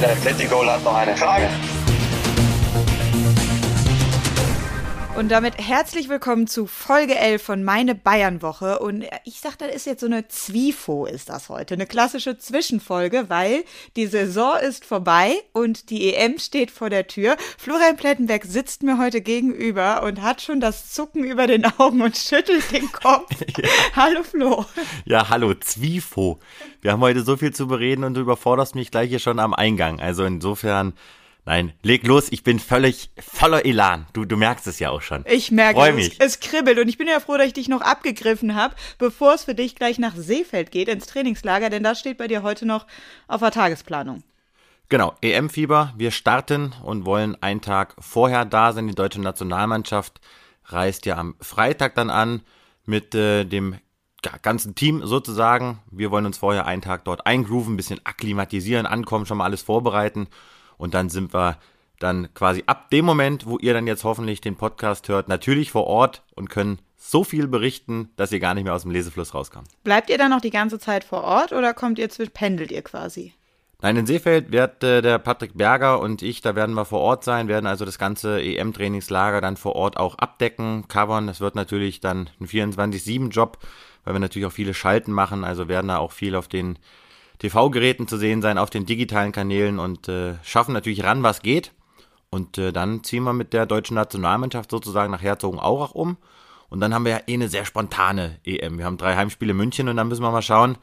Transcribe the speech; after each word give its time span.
Der 0.00 0.12
Atletico 0.12 0.64
hat 0.64 0.84
noch 0.84 0.94
eine 0.94 1.16
Frage. 1.16 1.48
Und 5.18 5.30
damit 5.30 5.58
herzlich 5.58 6.08
willkommen 6.08 6.46
zu 6.46 6.68
Folge 6.68 7.16
11 7.16 7.42
von 7.42 7.64
Meine 7.64 7.96
Bayern-Woche. 7.96 8.78
Und 8.78 9.04
ich 9.24 9.40
sag, 9.40 9.58
das 9.58 9.74
ist 9.74 9.84
jetzt 9.84 10.02
so 10.02 10.06
eine 10.06 10.28
Zwifo 10.28 11.06
ist 11.06 11.28
das 11.28 11.48
heute. 11.48 11.74
Eine 11.74 11.86
klassische 11.86 12.38
Zwischenfolge, 12.38 13.24
weil 13.28 13.64
die 13.96 14.06
Saison 14.06 14.56
ist 14.62 14.84
vorbei 14.84 15.34
und 15.52 15.90
die 15.90 16.14
EM 16.14 16.38
steht 16.38 16.70
vor 16.70 16.88
der 16.88 17.08
Tür. 17.08 17.36
Florian 17.58 17.96
Plettenberg 17.96 18.44
sitzt 18.44 18.84
mir 18.84 18.96
heute 18.98 19.20
gegenüber 19.20 20.04
und 20.04 20.22
hat 20.22 20.40
schon 20.40 20.60
das 20.60 20.92
Zucken 20.92 21.24
über 21.24 21.48
den 21.48 21.64
Augen 21.64 22.00
und 22.00 22.16
schüttelt 22.16 22.70
den 22.70 22.92
Kopf. 22.92 23.28
ja. 23.58 23.68
Hallo 23.96 24.22
Flo. 24.22 24.66
Ja, 25.04 25.28
hallo 25.30 25.52
Zwifo. 25.54 26.38
Wir 26.80 26.92
haben 26.92 27.00
heute 27.00 27.22
so 27.22 27.36
viel 27.36 27.52
zu 27.52 27.66
bereden 27.66 28.04
und 28.04 28.14
du 28.14 28.20
überforderst 28.20 28.76
mich 28.76 28.92
gleich 28.92 29.08
hier 29.08 29.18
schon 29.18 29.40
am 29.40 29.52
Eingang. 29.52 29.98
Also 29.98 30.24
insofern 30.24 30.92
Nein, 31.48 31.72
leg 31.82 32.06
los, 32.06 32.30
ich 32.30 32.42
bin 32.42 32.58
völlig 32.58 33.10
voller 33.18 33.64
Elan. 33.64 34.06
Du, 34.12 34.26
du 34.26 34.36
merkst 34.36 34.66
es 34.66 34.80
ja 34.80 34.90
auch 34.90 35.00
schon. 35.00 35.24
Ich 35.26 35.50
merke 35.50 35.80
Freu 35.80 35.98
es. 35.98 36.10
Es 36.18 36.40
kribbelt 36.40 36.78
und 36.78 36.88
ich 36.88 36.98
bin 36.98 37.08
ja 37.08 37.20
froh, 37.20 37.38
dass 37.38 37.46
ich 37.46 37.54
dich 37.54 37.70
noch 37.70 37.80
abgegriffen 37.80 38.54
habe, 38.54 38.74
bevor 38.98 39.32
es 39.32 39.44
für 39.44 39.54
dich 39.54 39.74
gleich 39.74 39.98
nach 39.98 40.14
Seefeld 40.14 40.70
geht, 40.70 40.88
ins 40.88 41.06
Trainingslager, 41.06 41.70
denn 41.70 41.82
das 41.82 42.00
steht 42.00 42.18
bei 42.18 42.28
dir 42.28 42.42
heute 42.42 42.66
noch 42.66 42.86
auf 43.28 43.40
der 43.40 43.50
Tagesplanung. 43.50 44.24
Genau, 44.90 45.14
EM-Fieber. 45.22 45.94
Wir 45.96 46.10
starten 46.10 46.74
und 46.84 47.06
wollen 47.06 47.42
einen 47.42 47.62
Tag 47.62 47.94
vorher 47.98 48.44
da 48.44 48.74
sein. 48.74 48.86
Die 48.86 48.94
deutsche 48.94 49.22
Nationalmannschaft 49.22 50.20
reist 50.66 51.06
ja 51.06 51.16
am 51.16 51.34
Freitag 51.40 51.94
dann 51.94 52.10
an 52.10 52.42
mit 52.84 53.14
äh, 53.14 53.46
dem 53.46 53.76
ganzen 54.42 54.74
Team 54.74 55.00
sozusagen. 55.02 55.78
Wir 55.90 56.10
wollen 56.10 56.26
uns 56.26 56.36
vorher 56.36 56.66
einen 56.66 56.82
Tag 56.82 57.06
dort 57.06 57.26
eingrooven, 57.26 57.72
ein 57.72 57.78
bisschen 57.78 58.04
akklimatisieren, 58.04 58.84
ankommen, 58.84 59.24
schon 59.24 59.38
mal 59.38 59.44
alles 59.44 59.62
vorbereiten 59.62 60.28
und 60.78 60.94
dann 60.94 61.10
sind 61.10 61.34
wir 61.34 61.58
dann 61.98 62.32
quasi 62.32 62.62
ab 62.66 62.90
dem 62.90 63.04
Moment, 63.04 63.46
wo 63.46 63.58
ihr 63.58 63.74
dann 63.74 63.86
jetzt 63.86 64.04
hoffentlich 64.04 64.40
den 64.40 64.56
Podcast 64.56 65.08
hört, 65.08 65.28
natürlich 65.28 65.70
vor 65.70 65.86
Ort 65.86 66.22
und 66.34 66.48
können 66.48 66.78
so 66.96 67.24
viel 67.24 67.48
berichten, 67.48 68.10
dass 68.16 68.32
ihr 68.32 68.40
gar 68.40 68.54
nicht 68.54 68.64
mehr 68.64 68.74
aus 68.74 68.82
dem 68.82 68.90
Lesefluss 68.90 69.34
rauskommt. 69.34 69.68
Bleibt 69.84 70.10
ihr 70.10 70.18
dann 70.18 70.30
noch 70.30 70.40
die 70.40 70.50
ganze 70.50 70.78
Zeit 70.78 71.04
vor 71.04 71.24
Ort 71.24 71.52
oder 71.52 71.74
kommt 71.74 71.98
ihr 71.98 72.08
pendelt 72.32 72.70
ihr 72.70 72.82
quasi? 72.82 73.34
Nein, 73.80 73.96
in 73.96 74.06
Seefeld 74.06 74.50
wird 74.50 74.82
äh, 74.82 75.02
der 75.02 75.20
Patrick 75.20 75.56
Berger 75.56 76.00
und 76.00 76.22
ich, 76.22 76.40
da 76.40 76.56
werden 76.56 76.74
wir 76.74 76.84
vor 76.84 76.98
Ort 76.98 77.22
sein, 77.22 77.46
werden 77.46 77.66
also 77.66 77.84
das 77.84 77.96
ganze 77.96 78.42
EM-Trainingslager 78.42 79.40
dann 79.40 79.56
vor 79.56 79.76
Ort 79.76 79.96
auch 79.96 80.16
abdecken, 80.16 80.88
covern. 80.88 81.28
Das 81.28 81.40
wird 81.40 81.54
natürlich 81.54 82.00
dann 82.00 82.28
ein 82.40 82.48
24-7-Job, 82.48 83.58
weil 84.04 84.14
wir 84.14 84.18
natürlich 84.18 84.46
auch 84.46 84.52
viele 84.52 84.74
Schalten 84.74 85.12
machen, 85.12 85.44
also 85.44 85.68
werden 85.68 85.86
da 85.86 85.98
auch 85.98 86.10
viel 86.10 86.34
auf 86.34 86.48
den 86.48 86.76
TV-Geräten 87.38 88.08
zu 88.08 88.16
sehen 88.16 88.42
sein, 88.42 88.58
auf 88.58 88.70
den 88.70 88.86
digitalen 88.86 89.32
Kanälen 89.32 89.78
und 89.78 90.08
äh, 90.08 90.34
schaffen 90.42 90.72
natürlich 90.72 91.04
ran, 91.04 91.22
was 91.22 91.42
geht. 91.42 91.72
Und 92.30 92.58
äh, 92.58 92.72
dann 92.72 93.04
ziehen 93.04 93.24
wir 93.24 93.32
mit 93.32 93.52
der 93.52 93.66
deutschen 93.66 93.94
Nationalmannschaft 93.94 94.70
sozusagen 94.70 95.12
nach 95.12 95.22
Herzogenaurach 95.22 95.92
um. 95.92 96.16
Und 96.68 96.80
dann 96.80 96.92
haben 96.92 97.04
wir 97.04 97.12
ja 97.12 97.20
eh 97.26 97.34
eine 97.34 97.48
sehr 97.48 97.64
spontane 97.64 98.38
EM. 98.44 98.78
Wir 98.78 98.84
haben 98.84 98.98
drei 98.98 99.16
Heimspiele 99.16 99.54
München 99.54 99.88
und 99.88 99.96
dann 99.96 100.08
müssen 100.08 100.22
wir 100.22 100.30
mal 100.30 100.42
schauen, 100.42 100.76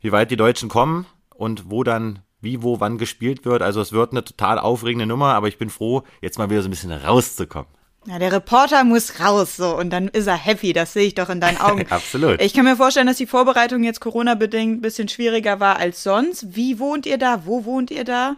wie 0.00 0.12
weit 0.12 0.30
die 0.30 0.36
Deutschen 0.36 0.68
kommen 0.68 1.06
und 1.34 1.70
wo 1.70 1.82
dann 1.82 2.20
wie, 2.40 2.62
wo, 2.62 2.80
wann 2.80 2.98
gespielt 2.98 3.44
wird. 3.44 3.62
Also 3.62 3.80
es 3.80 3.92
wird 3.92 4.12
eine 4.12 4.24
total 4.24 4.58
aufregende 4.58 5.06
Nummer, 5.06 5.34
aber 5.34 5.48
ich 5.48 5.58
bin 5.58 5.70
froh, 5.70 6.02
jetzt 6.20 6.38
mal 6.38 6.50
wieder 6.50 6.62
so 6.62 6.68
ein 6.68 6.70
bisschen 6.70 6.92
rauszukommen. 6.92 7.70
Ja, 8.06 8.18
der 8.18 8.32
Reporter 8.32 8.82
muss 8.82 9.20
raus, 9.20 9.56
so, 9.56 9.76
und 9.76 9.90
dann 9.90 10.08
ist 10.08 10.26
er 10.26 10.36
happy, 10.36 10.72
das 10.72 10.92
sehe 10.92 11.06
ich 11.06 11.14
doch 11.14 11.28
in 11.28 11.40
deinen 11.40 11.58
Augen. 11.58 11.86
Absolut. 11.90 12.40
Ich 12.42 12.52
kann 12.52 12.64
mir 12.64 12.76
vorstellen, 12.76 13.06
dass 13.06 13.16
die 13.16 13.26
Vorbereitung 13.26 13.84
jetzt 13.84 14.00
Corona-bedingt 14.00 14.78
ein 14.78 14.80
bisschen 14.80 15.08
schwieriger 15.08 15.60
war 15.60 15.76
als 15.76 16.02
sonst. 16.02 16.56
Wie 16.56 16.80
wohnt 16.80 17.06
ihr 17.06 17.18
da? 17.18 17.46
Wo 17.46 17.64
wohnt 17.64 17.92
ihr 17.92 18.04
da? 18.04 18.36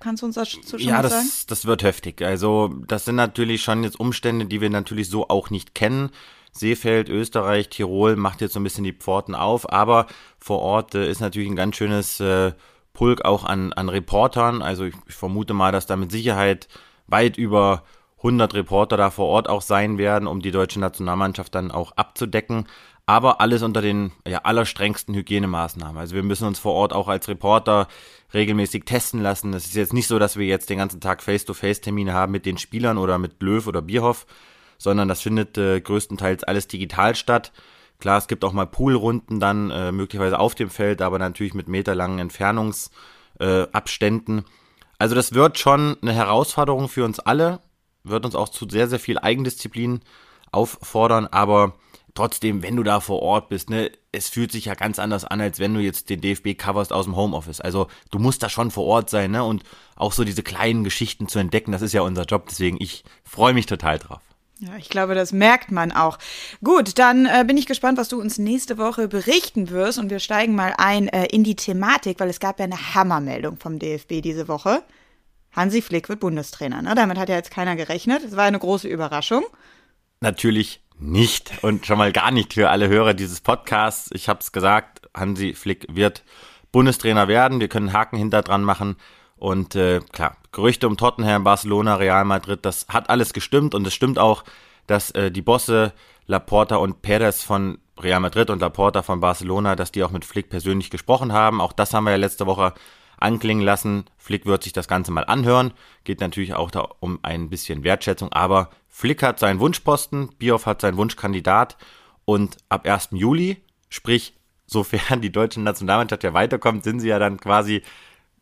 Kannst 0.00 0.22
du 0.22 0.26
uns 0.26 0.34
das 0.34 0.48
schon 0.48 0.80
ja, 0.80 1.02
das, 1.02 1.12
sagen? 1.12 1.28
das 1.48 1.66
wird 1.66 1.82
heftig. 1.82 2.22
Also, 2.22 2.74
das 2.86 3.04
sind 3.04 3.16
natürlich 3.16 3.62
schon 3.62 3.84
jetzt 3.84 3.98
Umstände, 3.98 4.46
die 4.46 4.60
wir 4.60 4.70
natürlich 4.70 5.08
so 5.08 5.28
auch 5.28 5.50
nicht 5.50 5.74
kennen. 5.74 6.10
Seefeld, 6.52 7.08
Österreich, 7.08 7.68
Tirol 7.68 8.16
macht 8.16 8.40
jetzt 8.40 8.54
so 8.54 8.60
ein 8.60 8.64
bisschen 8.64 8.84
die 8.84 8.92
Pforten 8.92 9.34
auf, 9.34 9.72
aber 9.72 10.06
vor 10.38 10.60
Ort 10.60 10.94
äh, 10.94 11.08
ist 11.08 11.20
natürlich 11.20 11.48
ein 11.48 11.56
ganz 11.56 11.76
schönes 11.76 12.18
äh, 12.20 12.52
Pulk 12.92 13.24
auch 13.24 13.44
an, 13.44 13.72
an 13.72 13.88
Reportern. 13.88 14.60
Also, 14.62 14.84
ich, 14.84 14.94
ich 15.08 15.14
vermute 15.14 15.54
mal, 15.54 15.70
dass 15.70 15.86
da 15.86 15.94
mit 15.94 16.10
Sicherheit 16.10 16.68
weit 17.06 17.36
über 17.36 17.84
100 18.18 18.54
Reporter 18.54 18.96
da 18.96 19.10
vor 19.10 19.26
Ort 19.26 19.48
auch 19.48 19.62
sein 19.62 19.98
werden, 19.98 20.26
um 20.26 20.40
die 20.40 20.50
deutsche 20.50 20.80
Nationalmannschaft 20.80 21.54
dann 21.54 21.70
auch 21.70 21.92
abzudecken. 21.92 22.66
Aber 23.06 23.40
alles 23.40 23.62
unter 23.62 23.80
den 23.80 24.12
ja, 24.26 24.40
allerstrengsten 24.40 25.14
Hygienemaßnahmen. 25.14 25.96
Also 25.96 26.14
wir 26.14 26.22
müssen 26.22 26.46
uns 26.46 26.58
vor 26.58 26.74
Ort 26.74 26.92
auch 26.92 27.08
als 27.08 27.28
Reporter 27.28 27.88
regelmäßig 28.34 28.84
testen 28.84 29.22
lassen. 29.22 29.54
Es 29.54 29.64
ist 29.64 29.76
jetzt 29.76 29.94
nicht 29.94 30.08
so, 30.08 30.18
dass 30.18 30.36
wir 30.36 30.46
jetzt 30.46 30.68
den 30.68 30.76
ganzen 30.78 31.00
Tag 31.00 31.22
Face-to-Face-Termine 31.22 32.12
haben 32.12 32.32
mit 32.32 32.44
den 32.44 32.58
Spielern 32.58 32.98
oder 32.98 33.16
mit 33.16 33.42
Löw 33.42 33.66
oder 33.66 33.80
Bierhoff, 33.80 34.26
sondern 34.76 35.08
das 35.08 35.22
findet 35.22 35.56
äh, 35.56 35.80
größtenteils 35.80 36.44
alles 36.44 36.68
digital 36.68 37.14
statt. 37.14 37.52
Klar, 37.98 38.18
es 38.18 38.28
gibt 38.28 38.44
auch 38.44 38.52
mal 38.52 38.66
Poolrunden 38.66 39.40
dann, 39.40 39.70
äh, 39.70 39.90
möglicherweise 39.90 40.38
auf 40.38 40.54
dem 40.54 40.68
Feld, 40.68 41.00
aber 41.00 41.18
natürlich 41.18 41.54
mit 41.54 41.68
meterlangen 41.68 42.18
Entfernungsabständen. 42.18 44.38
Äh, 44.40 44.44
also 44.98 45.14
das 45.14 45.32
wird 45.32 45.58
schon 45.58 45.96
eine 46.02 46.12
Herausforderung 46.12 46.88
für 46.88 47.04
uns 47.04 47.20
alle 47.20 47.60
wird 48.04 48.24
uns 48.24 48.34
auch 48.34 48.48
zu 48.48 48.66
sehr, 48.68 48.88
sehr 48.88 48.98
viel 48.98 49.18
Eigendisziplin 49.18 50.00
auffordern, 50.52 51.26
aber 51.26 51.74
trotzdem, 52.14 52.62
wenn 52.62 52.76
du 52.76 52.82
da 52.82 53.00
vor 53.00 53.22
Ort 53.22 53.48
bist, 53.48 53.70
ne, 53.70 53.92
es 54.12 54.28
fühlt 54.28 54.50
sich 54.50 54.64
ja 54.64 54.74
ganz 54.74 54.98
anders 54.98 55.24
an, 55.24 55.40
als 55.40 55.58
wenn 55.58 55.74
du 55.74 55.80
jetzt 55.80 56.10
den 56.10 56.20
DFB 56.20 56.58
coverst 56.58 56.92
aus 56.92 57.04
dem 57.04 57.16
Homeoffice. 57.16 57.60
Also 57.60 57.86
du 58.10 58.18
musst 58.18 58.42
da 58.42 58.48
schon 58.48 58.70
vor 58.70 58.84
Ort 58.86 59.10
sein, 59.10 59.30
ne, 59.30 59.44
und 59.44 59.62
auch 59.96 60.12
so 60.12 60.24
diese 60.24 60.42
kleinen 60.42 60.84
Geschichten 60.84 61.28
zu 61.28 61.38
entdecken, 61.38 61.72
das 61.72 61.82
ist 61.82 61.92
ja 61.92 62.02
unser 62.02 62.24
Job, 62.24 62.46
deswegen 62.48 62.78
ich 62.80 63.04
freue 63.24 63.54
mich 63.54 63.66
total 63.66 63.98
drauf. 63.98 64.20
Ja, 64.60 64.76
ich 64.76 64.88
glaube, 64.88 65.14
das 65.14 65.30
merkt 65.30 65.70
man 65.70 65.92
auch. 65.92 66.18
Gut, 66.64 66.98
dann 66.98 67.26
äh, 67.26 67.44
bin 67.46 67.56
ich 67.56 67.66
gespannt, 67.66 67.96
was 67.96 68.08
du 68.08 68.20
uns 68.20 68.38
nächste 68.38 68.76
Woche 68.76 69.06
berichten 69.06 69.70
wirst 69.70 70.00
und 70.00 70.10
wir 70.10 70.18
steigen 70.18 70.56
mal 70.56 70.74
ein 70.76 71.06
äh, 71.06 71.26
in 71.26 71.44
die 71.44 71.54
Thematik, 71.54 72.18
weil 72.18 72.28
es 72.28 72.40
gab 72.40 72.58
ja 72.58 72.64
eine 72.64 72.94
Hammermeldung 72.94 73.56
vom 73.58 73.78
DFB 73.78 74.20
diese 74.20 74.48
Woche. 74.48 74.82
Hansi 75.58 75.82
Flick 75.82 76.08
wird 76.08 76.20
Bundestrainer. 76.20 76.82
Ne? 76.82 76.94
Damit 76.94 77.18
hat 77.18 77.28
ja 77.28 77.34
jetzt 77.34 77.50
keiner 77.50 77.74
gerechnet. 77.74 78.22
Es 78.22 78.36
war 78.36 78.44
eine 78.44 78.60
große 78.60 78.86
Überraschung. 78.86 79.44
Natürlich 80.20 80.80
nicht 81.00 81.52
und 81.62 81.84
schon 81.84 81.98
mal 81.98 82.12
gar 82.12 82.30
nicht 82.30 82.54
für 82.54 82.70
alle 82.70 82.88
Hörer 82.88 83.12
dieses 83.12 83.40
Podcasts. 83.40 84.08
Ich 84.12 84.28
habe 84.28 84.38
es 84.38 84.52
gesagt, 84.52 85.08
Hansi 85.16 85.54
Flick 85.54 85.86
wird 85.90 86.22
Bundestrainer 86.70 87.26
werden. 87.26 87.58
Wir 87.58 87.66
können 87.66 87.92
Haken 87.92 88.16
hinter 88.16 88.42
dran 88.42 88.62
machen. 88.62 88.96
Und 89.36 89.74
äh, 89.74 90.00
klar, 90.12 90.36
Gerüchte 90.52 90.86
um 90.86 90.96
Tottenham, 90.96 91.42
Barcelona, 91.42 91.96
Real 91.96 92.24
Madrid, 92.24 92.60
das 92.62 92.86
hat 92.88 93.10
alles 93.10 93.32
gestimmt 93.32 93.74
und 93.74 93.86
es 93.86 93.94
stimmt 93.94 94.18
auch, 94.18 94.44
dass 94.86 95.10
äh, 95.12 95.30
die 95.32 95.42
Bosse 95.42 95.92
Laporta 96.26 96.76
und 96.76 97.02
Perez 97.02 97.42
von 97.42 97.78
Real 98.00 98.20
Madrid 98.20 98.50
und 98.50 98.60
Laporta 98.60 99.02
von 99.02 99.20
Barcelona, 99.20 99.74
dass 99.74 99.90
die 99.90 100.04
auch 100.04 100.10
mit 100.10 100.24
Flick 100.24 100.50
persönlich 100.50 100.90
gesprochen 100.90 101.32
haben. 101.32 101.60
Auch 101.60 101.72
das 101.72 101.94
haben 101.94 102.04
wir 102.04 102.12
ja 102.12 102.16
letzte 102.16 102.46
Woche 102.46 102.74
anklingen 103.20 103.64
lassen. 103.64 104.04
Flick 104.16 104.46
wird 104.46 104.62
sich 104.62 104.72
das 104.72 104.88
Ganze 104.88 105.12
mal 105.12 105.24
anhören. 105.24 105.72
Geht 106.04 106.20
natürlich 106.20 106.54
auch 106.54 106.70
da 106.70 106.88
um 107.00 107.18
ein 107.22 107.50
bisschen 107.50 107.84
Wertschätzung, 107.84 108.32
aber 108.32 108.70
Flick 108.88 109.22
hat 109.22 109.38
seinen 109.38 109.60
Wunschposten, 109.60 110.30
Bioff 110.38 110.66
hat 110.66 110.80
seinen 110.80 110.96
Wunschkandidat 110.96 111.76
und 112.24 112.56
ab 112.68 112.86
1. 112.86 113.10
Juli, 113.12 113.58
sprich, 113.88 114.34
sofern 114.66 115.20
die 115.20 115.32
deutsche 115.32 115.60
Nationalmannschaft 115.60 116.24
ja 116.24 116.34
weiterkommt, 116.34 116.84
sind 116.84 117.00
sie 117.00 117.08
ja 117.08 117.18
dann 117.18 117.38
quasi 117.38 117.82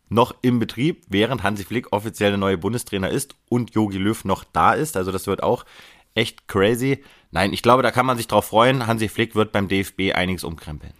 noch 0.09 0.35
im 0.41 0.59
Betrieb, 0.59 1.03
während 1.09 1.43
Hansi 1.43 1.63
Flick 1.63 1.91
offiziell 1.91 2.31
der 2.31 2.37
neue 2.37 2.57
Bundestrainer 2.57 3.09
ist 3.09 3.35
und 3.49 3.75
Jogi 3.75 3.97
Löw 3.97 4.23
noch 4.25 4.43
da 4.45 4.73
ist. 4.73 4.95
Also 4.95 5.11
das 5.11 5.27
wird 5.27 5.43
auch 5.43 5.65
echt 6.15 6.47
crazy. 6.47 7.03
Nein, 7.31 7.53
ich 7.53 7.61
glaube, 7.61 7.83
da 7.83 7.91
kann 7.91 8.05
man 8.05 8.17
sich 8.17 8.27
drauf 8.27 8.45
freuen. 8.45 8.87
Hansi 8.87 9.09
Flick 9.09 9.35
wird 9.35 9.51
beim 9.51 9.67
DFB 9.67 10.13
einiges 10.15 10.43
umkrempeln. 10.43 10.93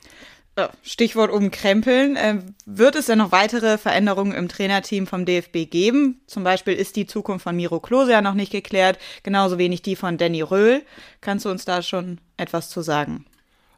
Stichwort 0.84 1.32
umkrempeln. 1.32 2.16
Äh, 2.16 2.40
wird 2.66 2.96
es 2.96 3.08
denn 3.08 3.20
noch 3.20 3.32
weitere 3.32 3.78
Veränderungen 3.78 4.34
im 4.34 4.48
Trainerteam 4.48 5.08
vom 5.08 5.26
DFB 5.26 5.70
geben? 5.70 6.22
Zum 6.28 6.44
Beispiel 6.44 6.74
ist 6.74 6.96
die 6.96 7.08
Zukunft 7.08 7.44
von 7.44 7.56
Miro 7.56 7.80
Klose 7.80 8.12
ja 8.12 8.22
noch 8.22 8.34
nicht 8.34 8.52
geklärt, 8.52 9.00
genauso 9.24 9.58
wenig 9.58 9.82
die 9.82 9.96
von 9.96 10.18
Danny 10.18 10.42
Röhl. 10.42 10.84
Kannst 11.22 11.46
du 11.46 11.50
uns 11.50 11.66
da 11.66 11.82
schon 11.82 12.20
etwas 12.38 12.70
zu 12.70 12.82
sagen? 12.82 13.26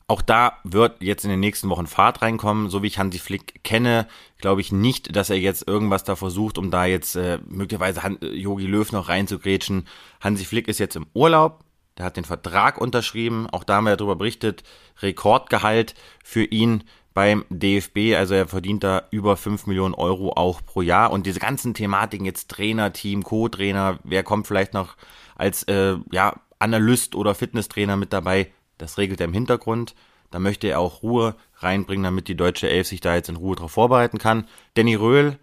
Auch 0.09 0.23
da 0.23 0.57
wird 0.63 1.03
jetzt 1.03 1.23
in 1.23 1.29
den 1.29 1.39
nächsten 1.39 1.69
Wochen 1.69 1.85
Fahrt 1.85 2.23
reinkommen. 2.23 2.69
So 2.71 2.81
wie 2.81 2.87
ich 2.87 2.97
Hansi 2.97 3.19
Flick 3.19 3.63
kenne, 3.63 4.07
glaube 4.39 4.59
ich 4.59 4.71
nicht, 4.71 5.15
dass 5.15 5.29
er 5.29 5.37
jetzt 5.37 5.67
irgendwas 5.67 6.03
da 6.03 6.15
versucht, 6.15 6.57
um 6.57 6.71
da 6.71 6.85
jetzt 6.85 7.15
äh, 7.15 7.37
möglicherweise 7.47 8.01
Jogi 8.21 8.65
Löw 8.65 8.91
noch 8.91 9.07
reinzugrätschen. 9.07 9.87
Hansi 10.19 10.45
Flick 10.45 10.67
ist 10.67 10.79
jetzt 10.79 10.95
im 10.95 11.05
Urlaub, 11.13 11.63
der 11.99 12.05
hat 12.05 12.17
den 12.17 12.25
Vertrag 12.25 12.79
unterschrieben. 12.79 13.47
Auch 13.51 13.63
da 13.63 13.75
haben 13.75 13.83
wir 13.83 13.97
darüber 13.97 14.15
berichtet. 14.15 14.63
Rekordgehalt 15.01 15.93
für 16.23 16.43
ihn 16.43 16.85
beim 17.13 17.43
DFB. 17.49 18.15
Also 18.15 18.33
er 18.33 18.47
verdient 18.47 18.83
da 18.85 19.03
über 19.11 19.35
5 19.35 19.67
Millionen 19.67 19.93
Euro 19.93 20.31
auch 20.31 20.61
pro 20.65 20.81
Jahr. 20.81 21.11
Und 21.11 21.25
diese 21.25 21.41
ganzen 21.41 21.73
Thematiken 21.73 22.25
jetzt 22.25 22.49
Trainer, 22.49 22.93
Team, 22.93 23.23
Co-Trainer, 23.23 23.99
wer 24.03 24.23
kommt 24.23 24.47
vielleicht 24.47 24.73
noch 24.73 24.95
als 25.35 25.63
äh, 25.63 25.97
ja, 26.11 26.39
Analyst 26.57 27.15
oder 27.15 27.35
Fitnesstrainer 27.35 27.97
mit 27.97 28.13
dabei, 28.13 28.51
das 28.77 28.97
regelt 28.97 29.19
er 29.19 29.25
im 29.25 29.33
Hintergrund. 29.33 29.93
Da 30.31 30.39
möchte 30.39 30.67
er 30.67 30.79
auch 30.79 31.03
Ruhe 31.03 31.35
reinbringen, 31.57 32.03
damit 32.03 32.29
die 32.29 32.35
deutsche 32.35 32.69
Elf 32.69 32.87
sich 32.87 33.01
da 33.01 33.15
jetzt 33.15 33.29
in 33.29 33.35
Ruhe 33.35 33.57
darauf 33.57 33.71
vorbereiten 33.71 34.17
kann. 34.17 34.47
Danny 34.75 34.95
Röhl, 34.95 35.37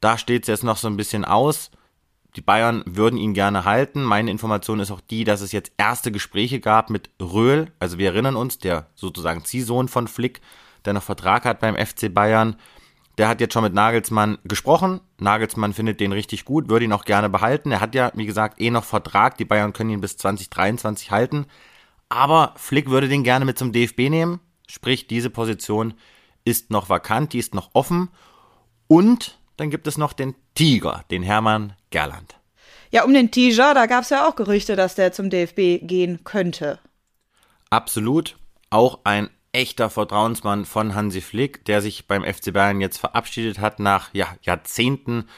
Da 0.00 0.16
steht 0.16 0.44
es 0.44 0.48
jetzt 0.48 0.64
noch 0.64 0.78
so 0.78 0.88
ein 0.88 0.96
bisschen 0.96 1.24
aus. 1.26 1.70
Die 2.36 2.40
Bayern 2.40 2.82
würden 2.86 3.18
ihn 3.18 3.34
gerne 3.34 3.64
halten. 3.64 4.02
Meine 4.04 4.30
Information 4.30 4.80
ist 4.80 4.90
auch 4.90 5.00
die, 5.00 5.24
dass 5.24 5.40
es 5.40 5.52
jetzt 5.52 5.72
erste 5.78 6.12
Gespräche 6.12 6.60
gab 6.60 6.90
mit 6.90 7.10
Röhl. 7.20 7.72
Also 7.78 7.98
wir 7.98 8.10
erinnern 8.10 8.36
uns, 8.36 8.58
der 8.58 8.86
sozusagen 8.94 9.44
Ziehsohn 9.44 9.88
von 9.88 10.08
Flick, 10.08 10.40
der 10.84 10.92
noch 10.92 11.02
Vertrag 11.02 11.44
hat 11.44 11.60
beim 11.60 11.76
FC 11.76 12.12
Bayern. 12.12 12.56
Der 13.16 13.28
hat 13.28 13.40
jetzt 13.40 13.52
schon 13.54 13.64
mit 13.64 13.74
Nagelsmann 13.74 14.38
gesprochen. 14.44 15.00
Nagelsmann 15.18 15.72
findet 15.72 15.98
den 15.98 16.12
richtig 16.12 16.44
gut, 16.44 16.68
würde 16.68 16.84
ihn 16.84 16.92
auch 16.92 17.04
gerne 17.04 17.28
behalten. 17.28 17.72
Er 17.72 17.80
hat 17.80 17.96
ja, 17.96 18.12
wie 18.14 18.26
gesagt, 18.26 18.60
eh 18.60 18.70
noch 18.70 18.84
Vertrag. 18.84 19.36
Die 19.38 19.44
Bayern 19.44 19.72
können 19.72 19.90
ihn 19.90 20.00
bis 20.00 20.16
2023 20.18 21.10
halten. 21.10 21.46
Aber 22.08 22.54
Flick 22.56 22.88
würde 22.90 23.08
den 23.08 23.24
gerne 23.24 23.44
mit 23.44 23.58
zum 23.58 23.72
DFB 23.72 24.08
nehmen. 24.08 24.40
Sprich, 24.68 25.08
diese 25.08 25.30
Position 25.30 25.94
ist 26.44 26.70
noch 26.70 26.88
vakant, 26.88 27.32
die 27.32 27.38
ist 27.38 27.54
noch 27.54 27.70
offen. 27.72 28.10
Und 28.86 29.38
dann 29.58 29.68
gibt 29.68 29.86
es 29.86 29.98
noch 29.98 30.14
den 30.14 30.34
Tiger, 30.54 31.04
den 31.10 31.22
Hermann 31.22 31.74
Gerland. 31.90 32.36
Ja, 32.90 33.04
um 33.04 33.12
den 33.12 33.30
Tiger, 33.30 33.74
da 33.74 33.84
gab 33.84 34.04
es 34.04 34.10
ja 34.10 34.26
auch 34.26 34.34
Gerüchte, 34.34 34.74
dass 34.74 34.94
der 34.94 35.12
zum 35.12 35.28
DFB 35.28 35.86
gehen 35.86 36.24
könnte. 36.24 36.78
Absolut. 37.68 38.38
Auch 38.70 39.00
ein 39.04 39.28
echter 39.52 39.90
Vertrauensmann 39.90 40.64
von 40.64 40.94
Hansi 40.94 41.20
Flick, 41.20 41.64
der 41.66 41.82
sich 41.82 42.06
beim 42.06 42.24
FC 42.24 42.52
Bayern 42.52 42.80
jetzt 42.80 42.98
verabschiedet 42.98 43.58
hat 43.58 43.78
nach 43.78 44.14
ja, 44.14 44.28
Jahrzehnten 44.40 45.28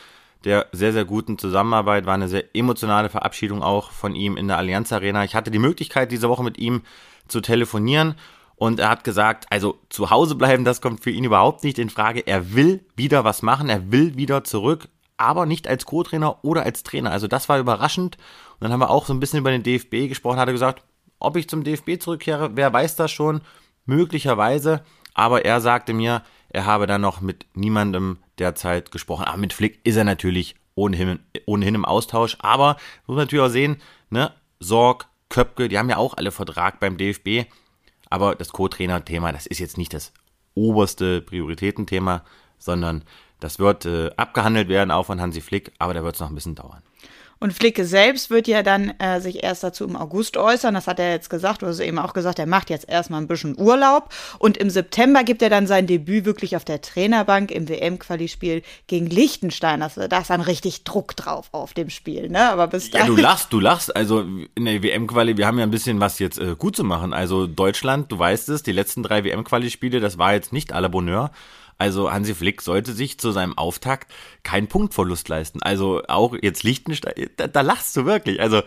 der 0.44 0.68
sehr, 0.72 0.92
sehr 0.92 1.04
guten 1.04 1.38
Zusammenarbeit. 1.38 2.06
War 2.06 2.14
eine 2.14 2.28
sehr 2.28 2.44
emotionale 2.54 3.10
Verabschiedung 3.10 3.62
auch 3.62 3.90
von 3.90 4.14
ihm 4.14 4.36
in 4.36 4.48
der 4.48 4.56
Allianz 4.56 4.92
Arena. 4.92 5.24
Ich 5.24 5.34
hatte 5.34 5.50
die 5.50 5.58
Möglichkeit, 5.58 6.12
diese 6.12 6.28
Woche 6.28 6.42
mit 6.42 6.58
ihm 6.58 6.82
zu 7.28 7.40
telefonieren 7.40 8.14
und 8.60 8.78
er 8.78 8.90
hat 8.90 9.04
gesagt, 9.04 9.46
also 9.48 9.78
zu 9.88 10.10
Hause 10.10 10.34
bleiben, 10.34 10.66
das 10.66 10.82
kommt 10.82 11.02
für 11.02 11.10
ihn 11.10 11.24
überhaupt 11.24 11.64
nicht 11.64 11.78
in 11.78 11.88
Frage. 11.88 12.26
Er 12.26 12.52
will 12.52 12.84
wieder 12.94 13.24
was 13.24 13.40
machen, 13.40 13.70
er 13.70 13.90
will 13.90 14.18
wieder 14.18 14.44
zurück, 14.44 14.88
aber 15.16 15.46
nicht 15.46 15.66
als 15.66 15.86
Co-Trainer 15.86 16.44
oder 16.44 16.64
als 16.64 16.82
Trainer. 16.82 17.10
Also 17.10 17.26
das 17.26 17.48
war 17.48 17.58
überraschend. 17.58 18.18
Und 18.18 18.60
dann 18.60 18.70
haben 18.70 18.80
wir 18.80 18.90
auch 18.90 19.06
so 19.06 19.14
ein 19.14 19.18
bisschen 19.18 19.38
über 19.38 19.50
den 19.50 19.62
DFB 19.62 20.10
gesprochen, 20.10 20.38
hat 20.38 20.46
er 20.46 20.52
gesagt, 20.52 20.82
ob 21.18 21.38
ich 21.38 21.48
zum 21.48 21.64
DFB 21.64 22.02
zurückkehre, 22.02 22.50
wer 22.54 22.70
weiß 22.70 22.96
das 22.96 23.10
schon 23.10 23.40
möglicherweise, 23.86 24.82
aber 25.14 25.42
er 25.46 25.62
sagte 25.62 25.94
mir, 25.94 26.22
er 26.50 26.66
habe 26.66 26.86
dann 26.86 27.00
noch 27.00 27.22
mit 27.22 27.46
niemandem 27.54 28.18
derzeit 28.38 28.90
gesprochen. 28.90 29.24
Aber 29.24 29.38
mit 29.38 29.54
Flick 29.54 29.80
ist 29.84 29.96
er 29.96 30.04
natürlich 30.04 30.54
ohnehin, 30.74 31.20
ohnehin 31.46 31.76
im 31.76 31.86
Austausch. 31.86 32.36
Aber 32.40 32.76
muss 33.06 33.16
man 33.16 33.24
natürlich 33.24 33.44
auch 33.46 33.48
sehen, 33.48 33.80
ne, 34.10 34.34
Sorg, 34.58 35.06
Köpke, 35.30 35.70
die 35.70 35.78
haben 35.78 35.88
ja 35.88 35.96
auch 35.96 36.18
alle 36.18 36.30
Vertrag 36.30 36.78
beim 36.78 36.98
DFB. 36.98 37.50
Aber 38.10 38.34
das 38.34 38.52
Co-Trainer-Thema, 38.52 39.32
das 39.32 39.46
ist 39.46 39.60
jetzt 39.60 39.78
nicht 39.78 39.94
das 39.94 40.12
oberste 40.54 41.22
Prioritätenthema, 41.22 42.24
sondern 42.58 43.04
das 43.38 43.58
wird 43.58 43.86
äh, 43.86 44.10
abgehandelt 44.16 44.68
werden, 44.68 44.90
auch 44.90 45.06
von 45.06 45.20
Hansi 45.20 45.40
Flick, 45.40 45.72
aber 45.78 45.94
da 45.94 46.02
wird 46.02 46.14
es 46.14 46.20
noch 46.20 46.28
ein 46.28 46.34
bisschen 46.34 46.54
dauern. 46.56 46.82
Und 47.42 47.54
Flicke 47.54 47.86
selbst 47.86 48.28
wird 48.28 48.46
ja 48.48 48.62
dann 48.62 48.92
äh, 48.98 49.18
sich 49.18 49.42
erst 49.42 49.64
dazu 49.64 49.84
im 49.84 49.96
August 49.96 50.36
äußern. 50.36 50.74
Das 50.74 50.86
hat 50.86 50.98
er 50.98 51.10
jetzt 51.10 51.30
gesagt. 51.30 51.62
Du 51.62 51.66
hast 51.66 51.80
eben 51.80 51.98
auch 51.98 52.12
gesagt, 52.12 52.38
er 52.38 52.44
macht 52.44 52.68
jetzt 52.68 52.86
erstmal 52.86 53.18
ein 53.18 53.28
bisschen 53.28 53.58
Urlaub. 53.58 54.12
Und 54.38 54.58
im 54.58 54.68
September 54.68 55.24
gibt 55.24 55.40
er 55.40 55.48
dann 55.48 55.66
sein 55.66 55.86
Debüt 55.86 56.26
wirklich 56.26 56.54
auf 56.54 56.66
der 56.66 56.82
Trainerbank 56.82 57.50
im 57.50 57.66
WM-Quali-Spiel 57.66 58.62
gegen 58.88 59.06
Liechtenstein. 59.06 59.80
Das, 59.80 59.94
da 59.94 60.18
ist 60.18 60.28
dann 60.28 60.42
richtig 60.42 60.84
Druck 60.84 61.16
drauf 61.16 61.48
auf 61.52 61.72
dem 61.72 61.88
Spiel, 61.88 62.28
ne? 62.28 62.50
Aber 62.50 62.66
bis 62.66 62.90
dahin. 62.90 63.08
Ja, 63.08 63.14
du 63.14 63.22
lachst, 63.22 63.52
du 63.54 63.58
lachst. 63.58 63.96
Also 63.96 64.20
in 64.54 64.66
der 64.66 64.82
WM-Quali, 64.82 65.38
wir 65.38 65.46
haben 65.46 65.58
ja 65.58 65.64
ein 65.64 65.70
bisschen 65.70 65.98
was 65.98 66.18
jetzt 66.18 66.38
äh, 66.38 66.54
gut 66.58 66.76
zu 66.76 66.84
machen. 66.84 67.14
Also 67.14 67.46
Deutschland, 67.46 68.12
du 68.12 68.18
weißt 68.18 68.50
es, 68.50 68.62
die 68.62 68.72
letzten 68.72 69.02
drei 69.02 69.24
WM-Quali-Spiele, 69.24 70.00
das 70.00 70.18
war 70.18 70.34
jetzt 70.34 70.52
nicht 70.52 70.74
à 70.74 70.80
la 70.80 70.88
Bonheur. 70.88 71.30
Also 71.80 72.12
Hansi 72.12 72.34
Flick 72.34 72.60
sollte 72.60 72.92
sich 72.92 73.18
zu 73.18 73.32
seinem 73.32 73.56
Auftakt 73.56 74.12
keinen 74.42 74.68
Punktverlust 74.68 75.28
leisten. 75.30 75.62
Also 75.62 76.02
auch 76.08 76.36
jetzt 76.40 76.62
Liechtenstein, 76.62 77.30
da, 77.36 77.46
da 77.46 77.62
lachst 77.62 77.96
du 77.96 78.04
wirklich. 78.04 78.40
Also 78.40 78.62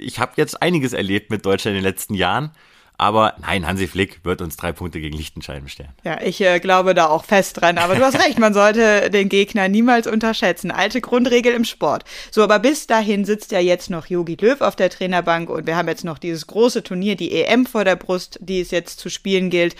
ich 0.00 0.18
habe 0.18 0.32
jetzt 0.36 0.62
einiges 0.62 0.94
erlebt 0.94 1.30
mit 1.30 1.44
Deutschland 1.44 1.76
in 1.76 1.82
den 1.82 1.90
letzten 1.90 2.14
Jahren. 2.14 2.52
Aber 3.00 3.34
nein, 3.40 3.64
Hansi 3.64 3.86
Flick 3.86 4.24
wird 4.24 4.42
uns 4.42 4.56
drei 4.56 4.72
Punkte 4.72 5.00
gegen 5.00 5.16
Liechtenstein 5.16 5.62
bestellen. 5.62 5.90
Ja, 6.02 6.20
ich 6.20 6.40
äh, 6.40 6.58
glaube 6.58 6.94
da 6.94 7.06
auch 7.06 7.24
fest 7.24 7.60
dran. 7.60 7.78
Aber 7.78 7.94
du 7.94 8.04
hast 8.04 8.18
recht, 8.26 8.40
man 8.40 8.52
sollte 8.52 9.08
den 9.08 9.28
Gegner 9.28 9.68
niemals 9.68 10.08
unterschätzen. 10.08 10.72
Alte 10.72 11.00
Grundregel 11.00 11.54
im 11.54 11.64
Sport. 11.64 12.02
So, 12.32 12.42
aber 12.42 12.58
bis 12.58 12.88
dahin 12.88 13.24
sitzt 13.24 13.52
ja 13.52 13.60
jetzt 13.60 13.88
noch 13.88 14.06
Jogi 14.06 14.36
Löw 14.40 14.60
auf 14.60 14.74
der 14.74 14.90
Trainerbank 14.90 15.48
und 15.48 15.68
wir 15.68 15.76
haben 15.76 15.86
jetzt 15.86 16.04
noch 16.04 16.18
dieses 16.18 16.48
große 16.48 16.82
Turnier, 16.82 17.14
die 17.14 17.32
EM 17.32 17.66
vor 17.66 17.84
der 17.84 17.94
Brust, 17.94 18.40
die 18.42 18.60
es 18.60 18.72
jetzt 18.72 18.98
zu 18.98 19.10
spielen 19.10 19.48
gilt. 19.48 19.76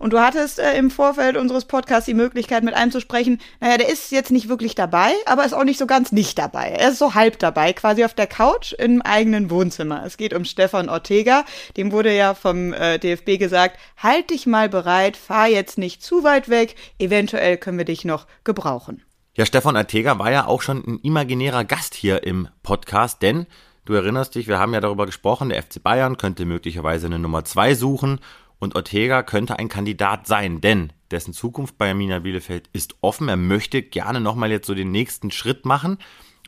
Und 0.00 0.12
du 0.12 0.18
hattest 0.18 0.58
äh, 0.58 0.76
im 0.76 0.90
Vorfeld 0.90 1.36
unseres 1.36 1.66
Podcasts 1.66 2.06
die 2.06 2.14
Möglichkeit, 2.14 2.64
mit 2.64 2.74
einem 2.74 2.90
zu 2.90 3.00
sprechen. 3.00 3.40
Naja, 3.60 3.78
der 3.78 3.88
ist 3.88 4.10
jetzt 4.10 4.32
nicht 4.32 4.48
wirklich 4.48 4.74
dabei, 4.74 5.12
aber 5.26 5.46
ist 5.46 5.54
auch 5.54 5.62
nicht 5.62 5.78
so 5.78 5.86
ganz 5.86 6.10
nicht 6.10 6.36
dabei. 6.36 6.70
Er 6.70 6.88
ist 6.88 6.98
so 6.98 7.14
halb 7.14 7.38
dabei, 7.38 7.72
quasi 7.74 8.04
auf 8.04 8.14
der 8.14 8.26
Couch 8.26 8.72
im 8.72 9.02
eigenen 9.02 9.50
Wohnzimmer. 9.50 10.02
Es 10.04 10.16
geht 10.16 10.34
um 10.34 10.44
Stefan 10.44 10.88
Ortega. 10.88 11.44
Dem 11.76 11.92
wurde 11.92 12.12
ja 12.12 12.34
vom 12.34 12.55
vom 12.56 12.72
äh, 12.72 12.98
DFB 12.98 13.38
gesagt, 13.38 13.78
halt 13.98 14.30
dich 14.30 14.46
mal 14.46 14.68
bereit, 14.68 15.16
fahr 15.16 15.46
jetzt 15.46 15.76
nicht 15.76 16.02
zu 16.02 16.24
weit 16.24 16.48
weg, 16.48 16.74
eventuell 16.98 17.58
können 17.58 17.78
wir 17.78 17.84
dich 17.84 18.04
noch 18.04 18.26
gebrauchen. 18.44 19.02
Ja, 19.36 19.44
Stefan 19.44 19.76
Ortega 19.76 20.18
war 20.18 20.30
ja 20.30 20.46
auch 20.46 20.62
schon 20.62 20.82
ein 20.86 20.98
imaginärer 21.02 21.64
Gast 21.64 21.94
hier 21.94 22.22
im 22.24 22.48
Podcast, 22.62 23.20
denn 23.20 23.46
du 23.84 23.92
erinnerst 23.92 24.34
dich, 24.34 24.48
wir 24.48 24.58
haben 24.58 24.72
ja 24.72 24.80
darüber 24.80 25.04
gesprochen, 25.04 25.50
der 25.50 25.62
FC 25.62 25.82
Bayern 25.82 26.16
könnte 26.16 26.46
möglicherweise 26.46 27.06
eine 27.06 27.18
Nummer 27.18 27.44
zwei 27.44 27.74
suchen 27.74 28.20
und 28.58 28.74
Ortega 28.74 29.22
könnte 29.22 29.58
ein 29.58 29.68
Kandidat 29.68 30.26
sein, 30.26 30.62
denn 30.62 30.94
dessen 31.10 31.34
Zukunft 31.34 31.76
bei 31.76 31.90
Arminia 31.90 32.20
Bielefeld 32.20 32.70
ist 32.72 32.94
offen. 33.02 33.28
Er 33.28 33.36
möchte 33.36 33.82
gerne 33.82 34.20
nochmal 34.20 34.50
jetzt 34.50 34.66
so 34.66 34.74
den 34.74 34.90
nächsten 34.90 35.30
Schritt 35.30 35.66
machen. 35.66 35.98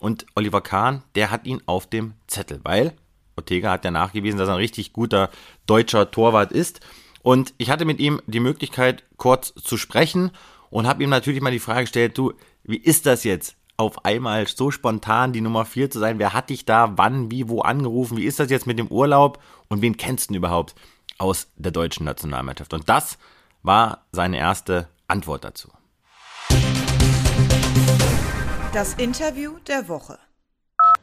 Und 0.00 0.24
Oliver 0.34 0.62
Kahn, 0.62 1.02
der 1.14 1.30
hat 1.30 1.46
ihn 1.46 1.60
auf 1.66 1.86
dem 1.86 2.14
Zettel, 2.26 2.60
weil 2.62 2.94
Ortega 3.38 3.70
hat 3.70 3.84
ja 3.84 3.90
nachgewiesen, 3.90 4.38
dass 4.38 4.48
er 4.48 4.54
ein 4.54 4.60
richtig 4.60 4.92
guter 4.92 5.30
deutscher 5.66 6.10
Torwart 6.10 6.52
ist. 6.52 6.80
Und 7.22 7.54
ich 7.58 7.70
hatte 7.70 7.84
mit 7.84 7.98
ihm 8.00 8.20
die 8.26 8.40
Möglichkeit, 8.40 9.04
kurz 9.16 9.54
zu 9.54 9.76
sprechen 9.76 10.30
und 10.70 10.86
habe 10.86 11.02
ihm 11.02 11.10
natürlich 11.10 11.40
mal 11.40 11.50
die 11.50 11.58
Frage 11.58 11.82
gestellt, 11.82 12.16
du, 12.18 12.32
wie 12.64 12.76
ist 12.76 13.06
das 13.06 13.24
jetzt? 13.24 13.56
Auf 13.76 14.04
einmal 14.04 14.46
so 14.46 14.70
spontan 14.70 15.32
die 15.32 15.40
Nummer 15.40 15.64
4 15.64 15.90
zu 15.90 16.00
sein. 16.00 16.18
Wer 16.18 16.32
hat 16.32 16.50
dich 16.50 16.64
da 16.64 16.98
wann, 16.98 17.30
wie, 17.30 17.48
wo 17.48 17.60
angerufen? 17.60 18.16
Wie 18.16 18.24
ist 18.24 18.40
das 18.40 18.50
jetzt 18.50 18.66
mit 18.66 18.78
dem 18.78 18.88
Urlaub? 18.88 19.40
Und 19.68 19.82
wen 19.82 19.96
kennst 19.96 20.30
du 20.30 20.34
überhaupt 20.34 20.74
aus 21.18 21.48
der 21.56 21.70
deutschen 21.70 22.04
Nationalmannschaft? 22.04 22.74
Und 22.74 22.88
das 22.88 23.18
war 23.62 24.06
seine 24.10 24.38
erste 24.38 24.88
Antwort 25.06 25.44
dazu. 25.44 25.68
Das 28.72 28.94
Interview 28.94 29.58
der 29.66 29.88
Woche. 29.88 30.18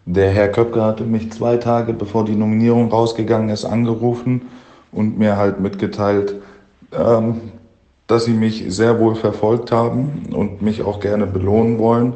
Der 0.06 0.30
Herr 0.30 0.50
Köpke 0.50 0.84
hatte 0.84 1.04
mich 1.04 1.32
zwei 1.32 1.58
Tage 1.58 1.92
bevor 1.94 2.26
die 2.26 2.36
Nominierung 2.36 2.92
rausgegangen 2.92 3.50
ist 3.50 3.66
angerufen 3.66 4.44
und 4.92 5.18
mir 5.18 5.36
halt 5.36 5.60
mitgeteilt, 5.60 6.36
ähm, 6.94 7.42
dass 8.06 8.26
sie 8.26 8.34
mich 8.34 8.66
sehr 8.68 9.00
wohl 9.00 9.16
verfolgt 9.16 9.72
haben 9.72 10.28
und 10.32 10.62
mich 10.62 10.84
auch 10.84 11.00
gerne 11.00 11.26
belohnen 11.26 11.80
wollen 11.80 12.14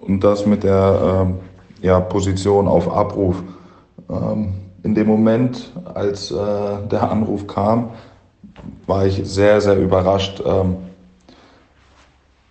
und 0.00 0.24
das 0.24 0.44
mit 0.44 0.64
der 0.64 1.22
ähm, 1.22 1.34
ja, 1.82 2.00
Position 2.00 2.66
auf 2.66 2.92
Abruf. 2.92 3.42
Ähm, 4.10 4.54
in 4.82 4.96
dem 4.96 5.06
Moment, 5.06 5.72
als 5.94 6.32
äh, 6.32 6.34
der 6.90 7.10
Anruf 7.12 7.46
kam, 7.46 7.90
war 8.86 9.06
ich 9.06 9.20
sehr, 9.24 9.60
sehr 9.60 9.78
überrascht. 9.78 10.42
Ähm, 10.44 10.76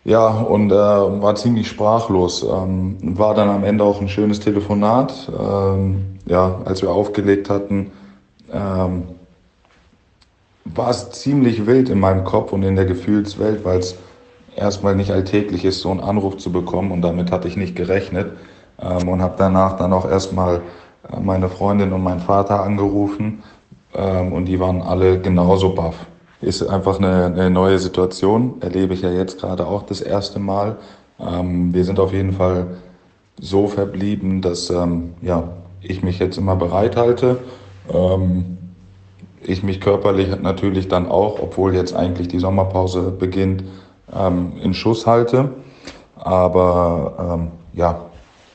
ja, 0.06 0.28
und 0.28 0.72
äh, 0.72 0.76
war 0.76 1.36
ziemlich 1.36 1.68
sprachlos. 1.68 2.44
Ähm, 2.44 2.98
war 3.02 3.36
dann 3.36 3.50
am 3.50 3.64
Ende 3.64 3.84
auch 3.84 4.00
ein 4.00 4.08
schönes 4.08 4.40
Telefonat. 4.40 5.30
Ähm, 5.38 6.20
ja, 6.26 6.62
als 6.66 6.82
wir 6.82 6.92
aufgelegt 6.92 7.50
hatten, 7.50 7.92
ähm, 8.52 9.04
war 10.66 10.90
es 10.90 11.12
ziemlich 11.12 11.66
wild 11.66 11.90
in 11.90 12.00
meinem 12.00 12.24
Kopf 12.24 12.54
und 12.54 12.64
in 12.64 12.76
der 12.76 12.86
Gefühlswelt, 12.86 13.66
weil 13.66 13.80
es 13.80 13.98
erstmal 14.56 14.96
nicht 14.96 15.12
alltäglich 15.12 15.66
ist, 15.66 15.82
so 15.82 15.92
einen 15.92 16.00
Anruf 16.00 16.38
zu 16.38 16.52
bekommen 16.52 16.92
und 16.92 17.02
damit 17.02 17.32
hatte 17.32 17.48
ich 17.48 17.58
nicht 17.58 17.76
gerechnet. 17.76 18.32
Ähm, 18.82 19.10
und 19.10 19.22
habe 19.22 19.36
danach 19.38 19.78
dann 19.78 19.92
auch 19.92 20.10
erstmal 20.10 20.62
äh, 21.12 21.20
meine 21.20 21.50
Freundin 21.50 21.92
und 21.92 22.04
meinen 22.04 22.22
Vater 22.22 22.64
angerufen 22.64 23.44
ähm, 23.94 24.32
und 24.32 24.46
die 24.46 24.60
waren 24.60 24.82
alle 24.82 25.20
genauso 25.20 25.74
baff 25.76 26.09
ist 26.42 26.64
einfach 26.64 27.00
eine, 27.00 27.26
eine 27.26 27.50
neue 27.50 27.80
Situation. 27.80 28.56
Erlebe 28.62 28.94
ich 28.94 29.02
ja 29.02 29.12
jetzt 29.12 29.40
gerade 29.40 29.68
auch 29.68 29.84
das 29.84 30.02
erste 30.02 30.40
Mal. 30.40 30.78
Ähm, 31.20 31.74
wir 31.74 31.84
sind 31.84 32.00
auf 32.00 32.14
jeden 32.14 32.34
Fall 32.34 32.68
so 33.40 33.68
verblieben, 33.68 34.42
dass 34.42 34.70
ähm, 34.70 35.14
ja, 35.22 35.50
ich 35.82 36.04
mich 36.04 36.20
jetzt 36.20 36.38
immer 36.38 36.56
bereit 36.56 36.96
halte. 36.96 37.40
Ähm, 37.94 38.58
ich 39.42 39.64
mich 39.64 39.80
körperlich 39.80 40.42
natürlich 40.42 40.88
dann 40.88 41.08
auch, 41.08 41.40
obwohl 41.42 41.74
jetzt 41.74 41.96
eigentlich 41.96 42.28
die 42.28 42.40
Sommerpause 42.40 43.12
beginnt, 43.12 43.64
ähm, 44.14 44.54
in 44.62 44.74
Schuss 44.74 45.08
halte. 45.08 45.52
Aber 46.16 47.38
ähm, 47.38 47.52
ja, 47.74 48.02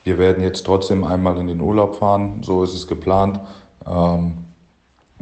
wir 0.03 0.19
werden 0.19 0.43
jetzt 0.43 0.65
trotzdem 0.65 1.03
einmal 1.03 1.37
in 1.37 1.47
den 1.47 1.61
Urlaub 1.61 1.95
fahren, 1.95 2.41
so 2.41 2.63
ist 2.63 2.75
es 2.75 2.87
geplant. 2.87 3.39
Ähm, 3.87 4.37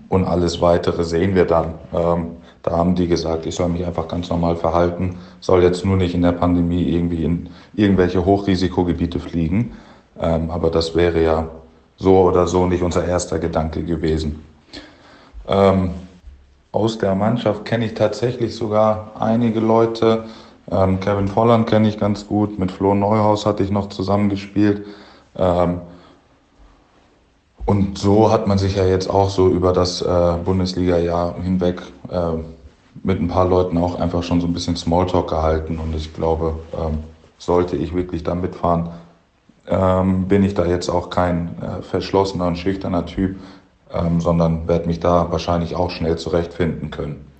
und 0.09 0.25
alles 0.25 0.61
weitere 0.61 1.03
sehen 1.03 1.33
wir 1.33 1.45
dann. 1.45 1.73
Da 2.63 2.71
haben 2.71 2.95
die 2.95 3.07
gesagt, 3.07 3.45
ich 3.45 3.55
soll 3.55 3.67
mich 3.67 3.85
einfach 3.85 4.07
ganz 4.07 4.29
normal 4.29 4.55
verhalten, 4.55 5.17
soll 5.41 5.63
jetzt 5.63 5.85
nur 5.85 5.97
nicht 5.97 6.15
in 6.15 6.21
der 6.21 6.31
Pandemie 6.31 6.83
irgendwie 6.83 7.25
in 7.25 7.49
irgendwelche 7.75 8.25
Hochrisikogebiete 8.25 9.19
fliegen. 9.19 9.73
Ähm, 10.19 10.49
aber 10.49 10.69
das 10.69 10.95
wäre 10.95 11.21
ja 11.21 11.49
so 11.97 12.21
oder 12.21 12.47
so 12.47 12.65
nicht 12.65 12.81
unser 12.81 13.05
erster 13.05 13.37
Gedanke 13.39 13.83
gewesen. 13.83 14.43
Ähm, 15.47 15.91
aus 16.71 16.97
der 16.97 17.15
Mannschaft 17.15 17.65
kenne 17.65 17.85
ich 17.85 17.93
tatsächlich 17.93 18.55
sogar 18.55 19.11
einige 19.19 19.59
Leute. 19.59 20.23
Ähm, 20.71 20.99
Kevin 21.01 21.27
Volland 21.27 21.67
kenne 21.67 21.89
ich 21.89 21.99
ganz 21.99 22.27
gut. 22.27 22.57
Mit 22.57 22.71
Flo 22.71 22.95
Neuhaus 22.95 23.45
hatte 23.45 23.63
ich 23.63 23.71
noch 23.71 23.89
zusammengespielt. 23.89 24.85
Ähm, 25.37 25.81
und 27.65 27.97
so 27.97 28.31
hat 28.31 28.47
man 28.47 28.57
sich 28.57 28.75
ja 28.75 28.85
jetzt 28.85 29.09
auch 29.09 29.29
so 29.29 29.49
über 29.49 29.73
das 29.73 30.01
äh, 30.01 30.33
Bundesliga-Jahr 30.43 31.35
hinweg 31.41 31.81
äh, 32.09 32.37
mit 33.03 33.19
ein 33.19 33.27
paar 33.27 33.47
Leuten 33.47 33.77
auch 33.77 33.99
einfach 33.99 34.23
schon 34.23 34.41
so 34.41 34.47
ein 34.47 34.53
bisschen 34.53 34.75
Smalltalk 34.75 35.29
gehalten. 35.29 35.79
Und 35.79 35.95
ich 35.95 36.13
glaube, 36.13 36.55
ähm, 36.73 36.99
sollte 37.37 37.75
ich 37.75 37.93
wirklich 37.93 38.23
da 38.23 38.35
mitfahren, 38.35 38.89
ähm, 39.67 40.27
bin 40.27 40.43
ich 40.43 40.53
da 40.53 40.65
jetzt 40.65 40.89
auch 40.89 41.09
kein 41.09 41.57
äh, 41.61 41.81
verschlossener 41.81 42.47
und 42.47 42.57
schüchterner 42.57 43.05
Typ, 43.05 43.37
ähm, 43.93 44.19
sondern 44.19 44.67
werde 44.67 44.87
mich 44.87 44.99
da 44.99 45.31
wahrscheinlich 45.31 45.75
auch 45.75 45.89
schnell 45.89 46.17
zurechtfinden 46.17 46.91
können. 46.91 47.32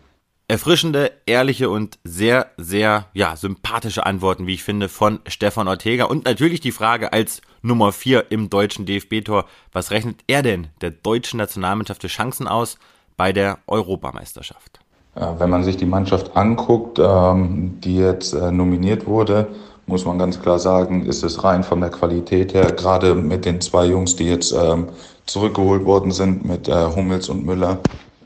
Erfrischende, 0.47 1.11
ehrliche 1.25 1.69
und 1.69 1.99
sehr, 2.03 2.47
sehr, 2.57 3.05
ja, 3.13 3.35
sympathische 3.35 4.05
Antworten, 4.05 4.45
wie 4.45 4.55
ich 4.55 4.63
finde, 4.63 4.89
von 4.89 5.19
Stefan 5.25 5.67
Ortega. 5.67 6.05
Und 6.05 6.25
natürlich 6.25 6.59
die 6.59 6.71
Frage 6.71 7.13
als 7.13 7.41
Nummer 7.61 7.93
4 7.93 8.29
im 8.29 8.49
deutschen 8.49 8.85
DFB-Tor, 8.85 9.45
was 9.71 9.91
rechnet 9.91 10.17
er 10.27 10.43
denn 10.43 10.67
der 10.81 10.91
deutschen 10.91 11.37
Nationalmannschaft 11.37 12.01
für 12.01 12.07
Chancen 12.07 12.47
aus 12.47 12.77
bei 13.15 13.31
der 13.31 13.59
Europameisterschaft? 13.67 14.79
Wenn 15.15 15.49
man 15.49 15.63
sich 15.63 15.77
die 15.77 15.85
Mannschaft 15.85 16.35
anguckt, 16.35 16.99
ähm, 16.99 17.79
die 17.81 17.97
jetzt 17.97 18.33
äh, 18.33 18.51
nominiert 18.51 19.05
wurde, 19.05 19.47
muss 19.85 20.05
man 20.05 20.17
ganz 20.17 20.41
klar 20.41 20.57
sagen, 20.57 21.05
ist 21.05 21.23
es 21.23 21.43
rein 21.43 21.63
von 21.63 21.81
der 21.81 21.91
Qualität 21.91 22.53
her, 22.53 22.71
gerade 22.71 23.13
mit 23.13 23.45
den 23.45 23.61
zwei 23.61 23.85
Jungs, 23.85 24.15
die 24.15 24.25
jetzt 24.25 24.51
ähm, 24.53 24.89
zurückgeholt 25.25 25.85
worden 25.85 26.11
sind, 26.11 26.45
mit 26.45 26.67
äh, 26.67 26.85
Hummels 26.95 27.29
und 27.29 27.45
Müller, 27.45 27.77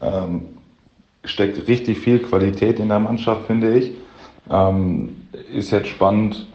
ähm, 0.01 0.45
steckt 1.27 1.67
richtig 1.67 1.99
viel 1.99 2.19
Qualität 2.19 2.79
in 2.79 2.89
der 2.89 2.99
Mannschaft, 2.99 3.47
finde 3.47 3.77
ich. 3.77 3.91
Ähm, 4.49 5.27
ist 5.53 5.71
jetzt 5.71 5.89
spannend, 5.89 6.47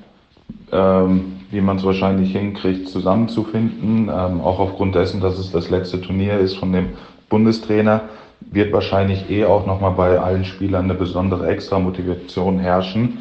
ähm, 0.73 1.41
wie 1.50 1.61
man 1.61 1.76
es 1.76 1.85
wahrscheinlich 1.85 2.33
hinkriegt, 2.33 2.88
zusammenzufinden. 2.88 4.09
Ähm, 4.09 4.41
auch 4.41 4.59
aufgrund 4.59 4.95
dessen, 4.95 5.21
dass 5.21 5.38
es 5.38 5.52
das 5.52 5.71
letzte 5.71 6.00
Turnier 6.00 6.38
ist 6.38 6.57
von 6.57 6.73
dem 6.73 6.91
Bundestrainer, 7.29 8.02
wird 8.41 8.73
wahrscheinlich 8.73 9.31
eh 9.31 9.45
auch 9.45 9.67
nochmal 9.67 9.93
bei 9.93 10.19
allen 10.19 10.45
Spielern 10.45 10.85
eine 10.85 10.95
besondere 10.95 11.49
Extra-Motivation 11.49 12.59
herrschen. 12.59 13.19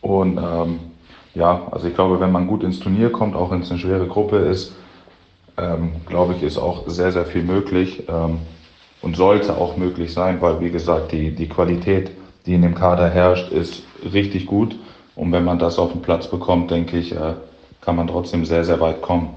Und 0.00 0.38
ähm, 0.38 0.78
ja, 1.34 1.66
also 1.70 1.88
ich 1.88 1.94
glaube, 1.94 2.20
wenn 2.20 2.32
man 2.32 2.46
gut 2.46 2.62
ins 2.62 2.80
Turnier 2.80 3.10
kommt, 3.10 3.34
auch 3.36 3.50
wenn 3.50 3.60
es 3.60 3.70
eine 3.70 3.78
schwere 3.78 4.06
Gruppe 4.06 4.36
ist, 4.36 4.74
ähm, 5.56 5.92
glaube 6.06 6.34
ich, 6.34 6.42
ist 6.42 6.58
auch 6.58 6.88
sehr, 6.88 7.12
sehr 7.12 7.26
viel 7.26 7.42
möglich. 7.42 8.04
Und 9.02 9.16
sollte 9.16 9.56
auch 9.56 9.76
möglich 9.76 10.12
sein, 10.12 10.40
weil 10.40 10.60
wie 10.60 10.70
gesagt, 10.70 11.12
die, 11.12 11.34
die 11.34 11.48
Qualität, 11.48 12.12
die 12.46 12.54
in 12.54 12.62
dem 12.62 12.74
Kader 12.74 13.10
herrscht, 13.10 13.50
ist 13.50 13.82
richtig 14.12 14.46
gut. 14.46 14.76
Und 15.16 15.32
wenn 15.32 15.44
man 15.44 15.58
das 15.58 15.78
auf 15.78 15.92
den 15.92 16.02
Platz 16.02 16.30
bekommt, 16.30 16.70
denke 16.70 16.96
ich, 16.96 17.12
äh, 17.12 17.34
kann 17.80 17.96
man 17.96 18.06
trotzdem 18.06 18.44
sehr, 18.44 18.64
sehr 18.64 18.80
weit 18.80 19.02
kommen. 19.02 19.34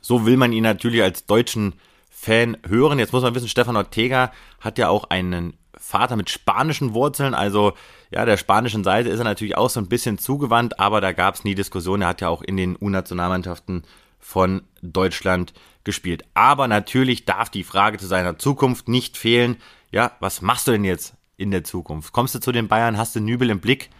So 0.00 0.26
will 0.26 0.36
man 0.36 0.52
ihn 0.52 0.62
natürlich 0.62 1.02
als 1.02 1.26
deutschen 1.26 1.74
Fan 2.10 2.58
hören. 2.68 2.98
Jetzt 2.98 3.12
muss 3.12 3.22
man 3.22 3.34
wissen, 3.34 3.48
Stefan 3.48 3.76
Ortega 3.76 4.32
hat 4.60 4.78
ja 4.78 4.88
auch 4.88 5.04
einen 5.08 5.54
Vater 5.76 6.16
mit 6.16 6.28
spanischen 6.28 6.92
Wurzeln, 6.92 7.32
also 7.32 7.72
ja, 8.10 8.24
der 8.24 8.36
spanischen 8.36 8.84
Seite 8.84 9.08
ist 9.08 9.18
er 9.18 9.24
natürlich 9.24 9.56
auch 9.56 9.70
so 9.70 9.80
ein 9.80 9.88
bisschen 9.88 10.18
zugewandt, 10.18 10.78
aber 10.78 11.00
da 11.00 11.12
gab 11.12 11.36
es 11.36 11.44
nie 11.44 11.54
Diskussion. 11.54 12.02
Er 12.02 12.08
hat 12.08 12.20
ja 12.20 12.28
auch 12.28 12.42
in 12.42 12.56
den 12.56 12.76
U-Nationalmannschaften 12.78 13.84
von 14.18 14.62
Deutschland 14.82 15.54
gespielt. 15.84 16.24
Aber 16.34 16.68
natürlich 16.68 17.24
darf 17.24 17.50
die 17.50 17.64
Frage 17.64 17.98
zu 17.98 18.06
seiner 18.06 18.38
Zukunft 18.38 18.88
nicht 18.88 19.16
fehlen. 19.16 19.56
Ja, 19.90 20.12
was 20.20 20.42
machst 20.42 20.68
du 20.68 20.72
denn 20.72 20.84
jetzt 20.84 21.14
in 21.36 21.50
der 21.50 21.64
Zukunft? 21.64 22.12
Kommst 22.12 22.34
du 22.34 22.38
zu 22.38 22.52
den 22.52 22.68
Bayern? 22.68 22.98
Hast 22.98 23.16
du 23.16 23.20
Nübel 23.20 23.50
im 23.50 23.60
Blick? 23.60 23.90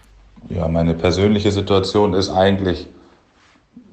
Ja, 0.48 0.68
meine 0.68 0.94
persönliche 0.94 1.52
Situation 1.52 2.14
ist 2.14 2.30
eigentlich 2.30 2.86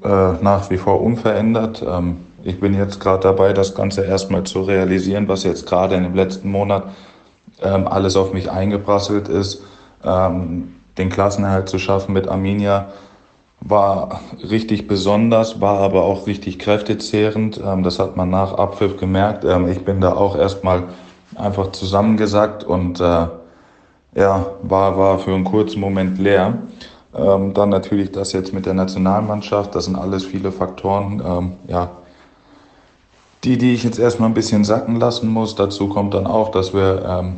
äh, 0.02 0.08
nach 0.08 0.70
wie 0.70 0.78
vor 0.78 1.00
unverändert. 1.00 1.84
Ähm, 1.86 2.18
ich 2.44 2.60
bin 2.60 2.74
jetzt 2.74 3.00
gerade 3.00 3.22
dabei, 3.22 3.52
das 3.52 3.74
Ganze 3.74 4.04
erstmal 4.04 4.44
zu 4.44 4.62
realisieren, 4.62 5.28
was 5.28 5.42
jetzt 5.42 5.66
gerade 5.66 5.96
in 5.96 6.04
dem 6.04 6.14
letzten 6.14 6.50
Monat 6.50 6.88
ähm, 7.60 7.86
alles 7.88 8.16
auf 8.16 8.32
mich 8.32 8.50
eingeprasselt 8.50 9.28
ist. 9.28 9.62
Ähm, 10.04 10.74
den 10.96 11.10
Klassenerhalt 11.10 11.68
zu 11.68 11.78
schaffen 11.78 12.12
mit 12.12 12.28
Arminia 12.28 12.92
war 13.60 14.20
richtig 14.48 14.86
besonders, 14.86 15.60
war 15.60 15.80
aber 15.80 16.04
auch 16.04 16.26
richtig 16.26 16.58
kräftezehrend. 16.58 17.60
Ähm, 17.64 17.82
das 17.82 17.98
hat 17.98 18.16
man 18.16 18.30
nach 18.30 18.54
Abpfiff 18.54 18.96
gemerkt. 18.96 19.44
Ähm, 19.44 19.68
ich 19.68 19.84
bin 19.84 20.00
da 20.00 20.14
auch 20.14 20.36
erstmal 20.36 20.84
einfach 21.34 21.72
zusammengesackt 21.72 22.64
und 22.64 23.00
äh, 23.00 23.26
ja, 24.14 24.46
war, 24.62 24.98
war 24.98 25.18
für 25.18 25.34
einen 25.34 25.44
kurzen 25.44 25.80
Moment 25.80 26.18
leer. 26.18 26.58
Ähm, 27.14 27.54
dann 27.54 27.68
natürlich 27.68 28.12
das 28.12 28.32
jetzt 28.32 28.52
mit 28.52 28.66
der 28.66 28.74
Nationalmannschaft, 28.74 29.74
das 29.74 29.86
sind 29.86 29.96
alles 29.96 30.24
viele 30.24 30.52
Faktoren, 30.52 31.22
ähm, 31.24 31.52
ja, 31.66 31.90
die, 33.44 33.56
die 33.56 33.72
ich 33.72 33.84
jetzt 33.84 33.98
erstmal 33.98 34.28
ein 34.28 34.34
bisschen 34.34 34.64
sacken 34.64 34.96
lassen 34.96 35.28
muss. 35.28 35.54
Dazu 35.54 35.88
kommt 35.88 36.14
dann 36.14 36.26
auch, 36.26 36.50
dass 36.50 36.74
wir 36.74 37.04
ähm, 37.06 37.36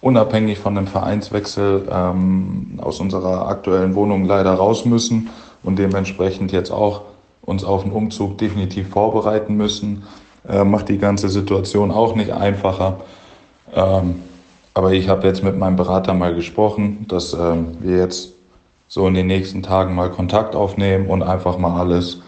unabhängig 0.00 0.58
von 0.58 0.74
dem 0.74 0.86
Vereinswechsel 0.86 1.88
ähm, 1.90 2.78
aus 2.82 3.00
unserer 3.00 3.48
aktuellen 3.48 3.94
Wohnung 3.94 4.24
leider 4.26 4.52
raus 4.52 4.84
müssen 4.84 5.30
und 5.62 5.78
dementsprechend 5.78 6.52
jetzt 6.52 6.70
auch 6.70 7.02
uns 7.42 7.64
auf 7.64 7.82
den 7.82 7.92
Umzug 7.92 8.38
definitiv 8.38 8.88
vorbereiten 8.88 9.56
müssen. 9.56 10.04
Äh, 10.48 10.64
macht 10.64 10.88
die 10.88 10.98
ganze 10.98 11.28
Situation 11.28 11.90
auch 11.90 12.14
nicht 12.14 12.32
einfacher. 12.32 13.00
Ähm, 13.74 14.22
aber 14.74 14.92
ich 14.92 15.08
habe 15.08 15.26
jetzt 15.26 15.42
mit 15.42 15.58
meinem 15.58 15.76
Berater 15.76 16.14
mal 16.14 16.34
gesprochen, 16.34 17.06
dass 17.08 17.34
ähm, 17.34 17.76
wir 17.80 17.98
jetzt 17.98 18.32
so 18.88 19.06
in 19.06 19.14
den 19.14 19.26
nächsten 19.26 19.62
Tagen 19.62 19.94
mal 19.94 20.10
Kontakt 20.10 20.54
aufnehmen 20.54 21.06
und 21.08 21.22
einfach 21.22 21.58
mal 21.58 21.78
alles 21.78 22.20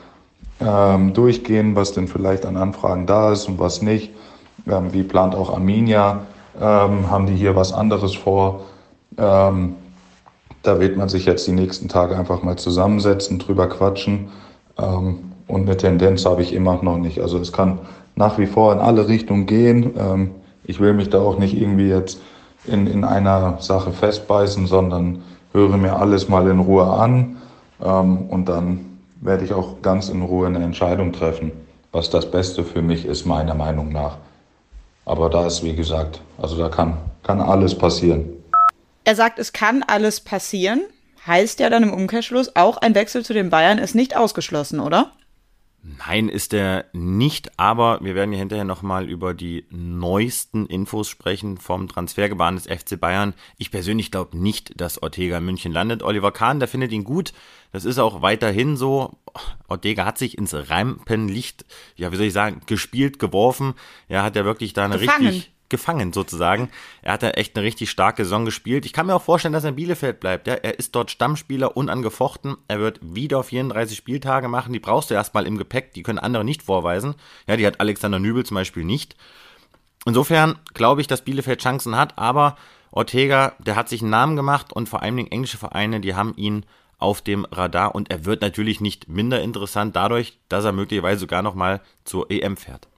ähm, 0.60 1.12
durchgehen, 1.12 1.74
was 1.74 1.92
denn 1.92 2.08
vielleicht 2.08 2.46
an 2.46 2.56
Anfragen 2.56 3.06
da 3.06 3.32
ist 3.32 3.48
und 3.48 3.58
was 3.58 3.82
nicht. 3.82 4.10
Ähm, 4.68 4.92
wie 4.92 5.02
plant 5.02 5.34
auch 5.34 5.52
Arminia? 5.52 6.26
Ähm, 6.60 7.10
haben 7.10 7.26
die 7.26 7.34
hier 7.34 7.56
was 7.56 7.72
anderes 7.72 8.14
vor? 8.14 8.60
Ähm, 9.16 9.76
da 10.62 10.80
wird 10.80 10.96
man 10.96 11.08
sich 11.08 11.26
jetzt 11.26 11.46
die 11.46 11.52
nächsten 11.52 11.88
Tage 11.88 12.16
einfach 12.16 12.42
mal 12.42 12.56
zusammensetzen, 12.56 13.38
drüber 13.38 13.68
quatschen. 13.68 14.28
Ähm, 14.78 15.32
und 15.48 15.62
eine 15.62 15.76
Tendenz 15.76 16.24
habe 16.24 16.42
ich 16.42 16.52
immer 16.52 16.82
noch 16.82 16.98
nicht. 16.98 17.20
Also 17.20 17.38
es 17.38 17.52
kann 17.52 17.80
nach 18.14 18.38
wie 18.38 18.46
vor 18.46 18.72
in 18.72 18.78
alle 18.78 19.08
Richtungen 19.08 19.46
gehen. 19.46 19.94
Ähm, 19.98 20.30
ich 20.64 20.80
will 20.80 20.94
mich 20.94 21.10
da 21.10 21.20
auch 21.20 21.38
nicht 21.38 21.60
irgendwie 21.60 21.88
jetzt 21.88 22.20
in, 22.66 22.86
in 22.86 23.04
einer 23.04 23.56
Sache 23.60 23.92
festbeißen, 23.92 24.66
sondern 24.66 25.22
höre 25.52 25.76
mir 25.76 25.96
alles 25.96 26.28
mal 26.28 26.48
in 26.48 26.60
Ruhe 26.60 26.84
an. 26.84 27.36
Ähm, 27.82 28.28
und 28.28 28.48
dann 28.48 28.98
werde 29.20 29.44
ich 29.44 29.52
auch 29.52 29.82
ganz 29.82 30.08
in 30.08 30.22
Ruhe 30.22 30.46
eine 30.46 30.62
Entscheidung 30.62 31.12
treffen, 31.12 31.52
was 31.90 32.10
das 32.10 32.30
Beste 32.30 32.64
für 32.64 32.82
mich 32.82 33.04
ist, 33.04 33.26
meiner 33.26 33.54
Meinung 33.54 33.90
nach. 33.92 34.18
Aber 35.04 35.28
da 35.28 35.46
ist, 35.46 35.64
wie 35.64 35.74
gesagt, 35.74 36.20
also 36.40 36.56
da 36.56 36.68
kann, 36.68 36.96
kann 37.24 37.40
alles 37.40 37.74
passieren. 37.76 38.41
Er 39.04 39.16
sagt, 39.16 39.38
es 39.38 39.52
kann 39.52 39.82
alles 39.82 40.20
passieren. 40.20 40.82
Heißt 41.26 41.60
ja 41.60 41.70
dann 41.70 41.84
im 41.84 41.92
Umkehrschluss, 41.92 42.56
auch 42.56 42.78
ein 42.78 42.94
Wechsel 42.94 43.24
zu 43.24 43.32
den 43.32 43.50
Bayern 43.50 43.78
ist 43.78 43.94
nicht 43.94 44.16
ausgeschlossen, 44.16 44.80
oder? 44.80 45.12
Nein, 45.84 46.28
ist 46.28 46.54
er 46.54 46.84
nicht, 46.92 47.58
aber 47.58 47.98
wir 48.02 48.14
werden 48.14 48.32
ja 48.32 48.38
hinterher 48.38 48.64
nochmal 48.64 49.08
über 49.08 49.34
die 49.34 49.66
neuesten 49.70 50.66
Infos 50.66 51.08
sprechen 51.08 51.58
vom 51.58 51.88
Transfergebaren 51.88 52.54
des 52.54 52.66
FC 52.66 52.98
Bayern. 53.00 53.34
Ich 53.58 53.72
persönlich 53.72 54.12
glaube 54.12 54.38
nicht, 54.38 54.80
dass 54.80 55.02
Ortega 55.02 55.38
in 55.38 55.44
München 55.44 55.72
landet. 55.72 56.04
Oliver 56.04 56.30
Kahn, 56.30 56.60
der 56.60 56.68
findet 56.68 56.92
ihn 56.92 57.02
gut. 57.02 57.32
Das 57.72 57.84
ist 57.84 57.98
auch 57.98 58.22
weiterhin 58.22 58.76
so. 58.76 59.18
Ortega 59.66 60.04
hat 60.04 60.18
sich 60.18 60.38
ins 60.38 60.54
Rampenlicht, 60.54 61.64
ja, 61.96 62.12
wie 62.12 62.16
soll 62.16 62.26
ich 62.26 62.32
sagen, 62.32 62.60
gespielt, 62.66 63.18
geworfen. 63.18 63.74
Er 64.06 64.22
hat 64.22 64.36
ja 64.36 64.44
wirklich 64.44 64.74
da 64.74 64.84
eine 64.84 64.98
Gefangen. 64.98 65.26
richtig 65.26 65.52
gefangen 65.72 66.12
sozusagen. 66.12 66.70
Er 67.02 67.14
hat 67.14 67.24
da 67.24 67.30
echt 67.30 67.56
eine 67.56 67.64
richtig 67.66 67.90
starke 67.90 68.22
Saison 68.22 68.44
gespielt. 68.44 68.86
Ich 68.86 68.92
kann 68.92 69.06
mir 69.06 69.16
auch 69.16 69.22
vorstellen, 69.22 69.52
dass 69.52 69.64
er 69.64 69.70
in 69.70 69.76
Bielefeld 69.76 70.20
bleibt. 70.20 70.46
Ja, 70.46 70.54
er 70.54 70.78
ist 70.78 70.94
dort 70.94 71.10
Stammspieler, 71.10 71.76
unangefochten. 71.76 72.56
Er 72.68 72.78
wird 72.78 73.00
wieder 73.02 73.42
34 73.42 73.96
Spieltage 73.96 74.46
machen. 74.46 74.72
Die 74.72 74.78
brauchst 74.78 75.10
du 75.10 75.14
erstmal 75.14 75.46
im 75.46 75.58
Gepäck. 75.58 75.92
Die 75.94 76.04
können 76.04 76.20
andere 76.20 76.44
nicht 76.44 76.62
vorweisen. 76.62 77.16
Ja, 77.48 77.56
die 77.56 77.66
hat 77.66 77.80
Alexander 77.80 78.20
Nübel 78.20 78.46
zum 78.46 78.54
Beispiel 78.54 78.84
nicht. 78.84 79.16
Insofern 80.06 80.58
glaube 80.74 81.00
ich, 81.00 81.08
dass 81.08 81.24
Bielefeld 81.24 81.60
Chancen 81.60 81.96
hat, 81.96 82.18
aber 82.18 82.56
Ortega, 82.90 83.54
der 83.58 83.76
hat 83.76 83.88
sich 83.88 84.02
einen 84.02 84.10
Namen 84.10 84.36
gemacht 84.36 84.72
und 84.72 84.88
vor 84.88 85.02
allen 85.02 85.16
Dingen 85.16 85.32
englische 85.32 85.58
Vereine, 85.58 86.00
die 86.00 86.14
haben 86.14 86.34
ihn 86.36 86.66
auf 86.98 87.20
dem 87.22 87.44
Radar 87.50 87.94
und 87.94 88.10
er 88.10 88.24
wird 88.24 88.42
natürlich 88.42 88.80
nicht 88.80 89.08
minder 89.08 89.42
interessant 89.42 89.96
dadurch, 89.96 90.38
dass 90.48 90.64
er 90.64 90.72
möglicherweise 90.72 91.20
sogar 91.20 91.42
nochmal 91.42 91.80
zur 92.04 92.30
EM 92.30 92.56
fährt. 92.56 92.88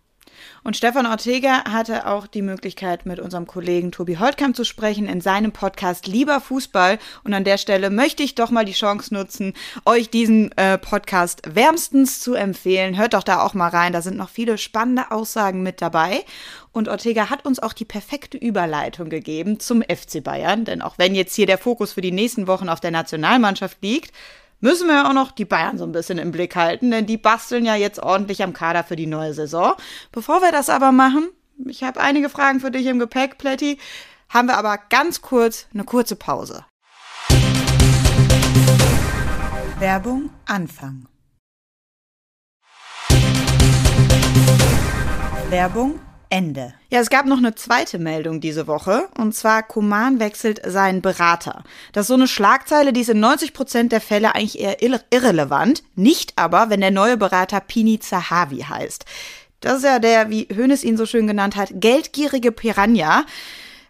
Und 0.64 0.78
Stefan 0.78 1.04
Ortega 1.04 1.64
hatte 1.70 2.06
auch 2.06 2.26
die 2.26 2.40
Möglichkeit, 2.40 3.04
mit 3.04 3.20
unserem 3.20 3.46
Kollegen 3.46 3.92
Tobi 3.92 4.16
Holtkamp 4.16 4.56
zu 4.56 4.64
sprechen 4.64 5.06
in 5.06 5.20
seinem 5.20 5.52
Podcast 5.52 6.06
Lieber 6.06 6.40
Fußball. 6.40 6.98
Und 7.22 7.34
an 7.34 7.44
der 7.44 7.58
Stelle 7.58 7.90
möchte 7.90 8.22
ich 8.22 8.34
doch 8.34 8.50
mal 8.50 8.64
die 8.64 8.72
Chance 8.72 9.12
nutzen, 9.12 9.52
euch 9.84 10.08
diesen 10.08 10.52
äh, 10.56 10.78
Podcast 10.78 11.42
wärmstens 11.54 12.20
zu 12.20 12.32
empfehlen. 12.32 12.96
Hört 12.96 13.12
doch 13.12 13.22
da 13.22 13.42
auch 13.42 13.52
mal 13.52 13.68
rein. 13.68 13.92
Da 13.92 14.00
sind 14.00 14.16
noch 14.16 14.30
viele 14.30 14.56
spannende 14.56 15.10
Aussagen 15.10 15.62
mit 15.62 15.82
dabei. 15.82 16.24
Und 16.72 16.88
Ortega 16.88 17.28
hat 17.28 17.44
uns 17.44 17.58
auch 17.58 17.74
die 17.74 17.84
perfekte 17.84 18.38
Überleitung 18.38 19.10
gegeben 19.10 19.60
zum 19.60 19.82
FC 19.82 20.24
Bayern. 20.24 20.64
Denn 20.64 20.80
auch 20.80 20.96
wenn 20.96 21.14
jetzt 21.14 21.34
hier 21.34 21.46
der 21.46 21.58
Fokus 21.58 21.92
für 21.92 22.00
die 22.00 22.10
nächsten 22.10 22.46
Wochen 22.46 22.70
auf 22.70 22.80
der 22.80 22.90
Nationalmannschaft 22.90 23.82
liegt, 23.82 24.14
müssen 24.64 24.88
wir 24.88 24.94
ja 24.94 25.08
auch 25.08 25.12
noch 25.12 25.30
die 25.30 25.44
Bayern 25.44 25.76
so 25.76 25.84
ein 25.84 25.92
bisschen 25.92 26.16
im 26.16 26.32
Blick 26.32 26.56
halten, 26.56 26.90
denn 26.90 27.04
die 27.04 27.18
basteln 27.18 27.66
ja 27.66 27.76
jetzt 27.76 27.98
ordentlich 28.02 28.42
am 28.42 28.54
Kader 28.54 28.82
für 28.82 28.96
die 28.96 29.06
neue 29.06 29.34
Saison. 29.34 29.74
Bevor 30.10 30.40
wir 30.40 30.52
das 30.52 30.70
aber 30.70 30.90
machen, 30.90 31.28
ich 31.66 31.82
habe 31.82 32.00
einige 32.00 32.30
Fragen 32.30 32.60
für 32.60 32.70
dich 32.70 32.86
im 32.86 32.98
Gepäck, 32.98 33.36
Plätti, 33.36 33.78
haben 34.30 34.48
wir 34.48 34.56
aber 34.56 34.78
ganz 34.88 35.20
kurz 35.20 35.66
eine 35.74 35.84
kurze 35.84 36.16
Pause. 36.16 36.64
Werbung 39.78 40.30
Anfang. 40.46 41.08
Werbung 45.50 46.00
Ende. 46.34 46.74
Ja, 46.90 46.98
es 46.98 47.10
gab 47.10 47.26
noch 47.26 47.38
eine 47.38 47.54
zweite 47.54 48.00
Meldung 48.00 48.40
diese 48.40 48.66
Woche 48.66 49.08
und 49.16 49.36
zwar 49.36 49.62
Kuman 49.62 50.18
wechselt 50.18 50.60
seinen 50.66 51.00
Berater. 51.00 51.62
Das 51.92 52.02
ist 52.02 52.08
so 52.08 52.14
eine 52.14 52.26
Schlagzeile, 52.26 52.92
die 52.92 53.02
ist 53.02 53.08
in 53.08 53.20
90 53.20 53.52
Prozent 53.52 53.92
der 53.92 54.00
Fälle 54.00 54.34
eigentlich 54.34 54.58
eher 54.58 54.82
irre 54.82 55.00
irrelevant, 55.10 55.84
nicht 55.94 56.32
aber, 56.34 56.70
wenn 56.70 56.80
der 56.80 56.90
neue 56.90 57.16
Berater 57.16 57.60
Pini 57.60 58.00
Zahavi 58.00 58.62
heißt. 58.62 59.04
Das 59.60 59.76
ist 59.76 59.84
ja 59.84 60.00
der, 60.00 60.28
wie 60.28 60.48
Hönes 60.52 60.82
ihn 60.82 60.96
so 60.96 61.06
schön 61.06 61.28
genannt 61.28 61.54
hat, 61.54 61.70
geldgierige 61.74 62.50
Piranha. 62.50 63.26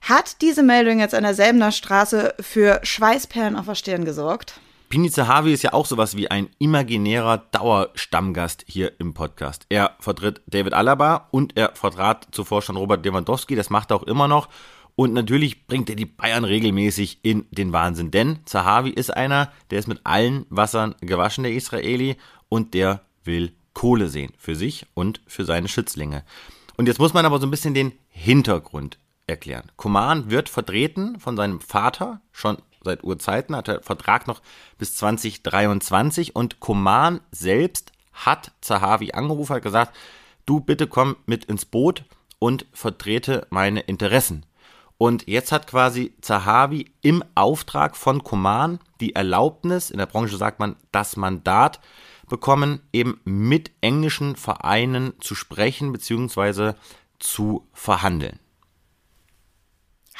Hat 0.03 0.43
diese 0.43 0.63
Meldung 0.63 1.01
jetzt 1.01 1.15
an 1.15 1.23
der 1.23 1.33
Selbener 1.33 1.73
Straße 1.73 2.35
für 2.41 2.79
Schweißperlen 2.83 3.57
auf 3.57 3.65
der 3.65 3.75
Stirn 3.75 4.05
gesorgt? 4.05 4.61
Pini 4.95 5.11
Zahavi 5.11 5.53
ist 5.53 5.65
ja 5.65 5.73
auch 5.73 5.87
sowas 5.87 6.17
wie 6.17 6.31
ein 6.31 6.51
imaginärer 6.61 7.39
Dauerstammgast 7.51 8.65
hier 8.69 8.93
im 9.01 9.13
Podcast. 9.13 9.67
Er 9.69 9.97
vertritt 9.99 10.41
David 10.47 10.73
Alaba 10.73 11.27
und 11.33 11.57
er 11.57 11.75
vertrat 11.75 12.29
zuvor 12.31 12.63
schon 12.63 12.77
Robert 12.77 13.05
Lewandowski, 13.05 13.57
das 13.57 13.71
macht 13.71 13.91
er 13.91 13.97
auch 13.97 14.03
immer 14.05 14.29
noch. 14.29 14.49
Und 14.95 15.13
natürlich 15.13 15.67
bringt 15.67 15.91
er 15.91 15.97
die 15.97 16.07
Bayern 16.07 16.45
regelmäßig 16.45 17.19
in 17.25 17.45
den 17.51 17.73
Wahnsinn, 17.73 18.13
denn 18.13 18.39
Zahavi 18.45 18.91
ist 18.91 19.11
einer, 19.13 19.51
der 19.73 19.81
ist 19.81 19.89
mit 19.89 20.01
allen 20.05 20.47
Wassern 20.49 20.95
gewaschen, 21.01 21.43
der 21.43 21.55
Israeli, 21.55 22.15
und 22.49 22.73
der 22.73 23.01
will 23.25 23.53
Kohle 23.73 24.09
sehen 24.09 24.33
für 24.39 24.55
sich 24.55 24.87
und 24.95 25.21
für 25.27 25.45
seine 25.45 25.67
Schützlinge. 25.67 26.23
Und 26.77 26.87
jetzt 26.87 27.01
muss 27.01 27.15
man 27.15 27.27
aber 27.27 27.41
so 27.41 27.49
ein 27.49 27.51
bisschen 27.51 27.75
den 27.75 27.91
Hintergrund 28.11 29.01
erklären. 29.27 29.73
Kuman 29.77 30.31
wird 30.31 30.49
vertreten 30.49 31.19
von 31.19 31.37
seinem 31.37 31.61
Vater 31.61 32.21
schon 32.31 32.59
seit 32.85 33.05
Urzeiten, 33.05 33.57
hat 33.57 33.69
der 33.69 33.83
Vertrag 33.83 34.27
noch 34.27 34.43
bis 34.79 34.97
2023 34.97 36.37
und 36.37 36.61
Koman 36.61 37.21
selbst 37.31 37.93
hat 38.13 38.53
Zahavi 38.61 39.13
angerufen, 39.13 39.57
hat 39.57 39.63
gesagt, 39.63 39.97
du 40.47 40.61
bitte 40.61 40.87
komm 40.87 41.17
mit 41.27 41.45
ins 41.47 41.65
Boot 41.65 42.05
und 42.39 42.67
vertrete 42.73 43.47
meine 43.51 43.81
Interessen. 43.81 44.47
Und 44.97 45.27
jetzt 45.27 45.51
hat 45.51 45.67
quasi 45.67 46.15
Zahavi 46.21 46.93
im 47.01 47.25
Auftrag 47.35 47.97
von 47.97 48.23
Koman 48.23 48.79
die 49.01 49.15
Erlaubnis, 49.15 49.91
in 49.91 49.99
der 49.99 50.07
Branche 50.07 50.37
sagt 50.37 50.61
man 50.61 50.77
das 50.93 51.17
Mandat, 51.17 51.81
bekommen, 52.29 52.81
eben 52.93 53.21
mit 53.25 53.71
englischen 53.81 54.37
Vereinen 54.37 55.13
zu 55.21 55.35
sprechen 55.35 55.93
bzw. 55.93 56.75
zu 57.19 57.67
verhandeln. 57.73 58.39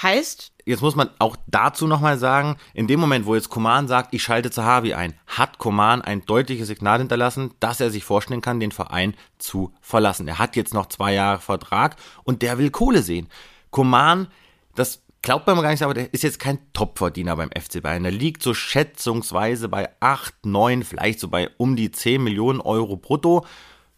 Heißt? 0.03 0.53
Jetzt 0.67 0.83
muss 0.83 0.97
man 0.97 1.11
auch 1.19 1.37
dazu 1.47 1.87
nochmal 1.87 2.19
sagen, 2.19 2.57
in 2.73 2.87
dem 2.87 2.99
Moment, 2.99 3.27
wo 3.27 3.35
jetzt 3.35 3.51
Koman 3.51 3.87
sagt, 3.87 4.15
ich 4.15 4.23
schalte 4.23 4.51
Zahavi 4.51 4.95
ein, 4.95 5.15
hat 5.27 5.59
Koman 5.59 6.03
ein 6.03 6.25
deutliches 6.25 6.69
Signal 6.69 6.99
hinterlassen, 6.99 7.53
dass 7.61 7.81
er 7.81 7.91
sich 7.91 8.05
vorstellen 8.05 8.41
kann, 8.41 8.61
den 8.61 8.73
Verein 8.73 9.15
zu 9.39 9.73
verlassen. 9.81 10.27
Er 10.27 10.39
hat 10.39 10.57
jetzt 10.57 10.75
noch 10.75 10.87
zwei 10.87 11.13
Jahre 11.15 11.41
Vertrag 11.41 11.97
und 12.25 12.43
der 12.43 12.59
will 12.59 12.71
Kohle 12.71 13.03
sehen. 13.03 13.29
Koman, 13.71 14.29
das 14.75 15.03
glaubt 15.21 15.47
man 15.47 15.61
gar 15.61 15.71
nicht, 15.71 15.83
aber 15.83 15.95
der 15.95 16.13
ist 16.13 16.23
jetzt 16.23 16.39
kein 16.39 16.59
Topverdiener 16.73 17.37
beim 17.37 17.51
FC 17.51 17.83
Bayern. 17.83 18.03
Der 18.03 18.13
liegt 18.13 18.43
so 18.43 18.55
schätzungsweise 18.55 19.69
bei 19.69 19.91
8, 20.01 20.47
9, 20.47 20.83
vielleicht 20.83 21.21
so 21.21 21.29
bei 21.29 21.51
um 21.57 21.77
die 21.77 21.91
10 21.91 22.23
Millionen 22.23 22.61
Euro 22.61 22.97
brutto. 22.97 23.47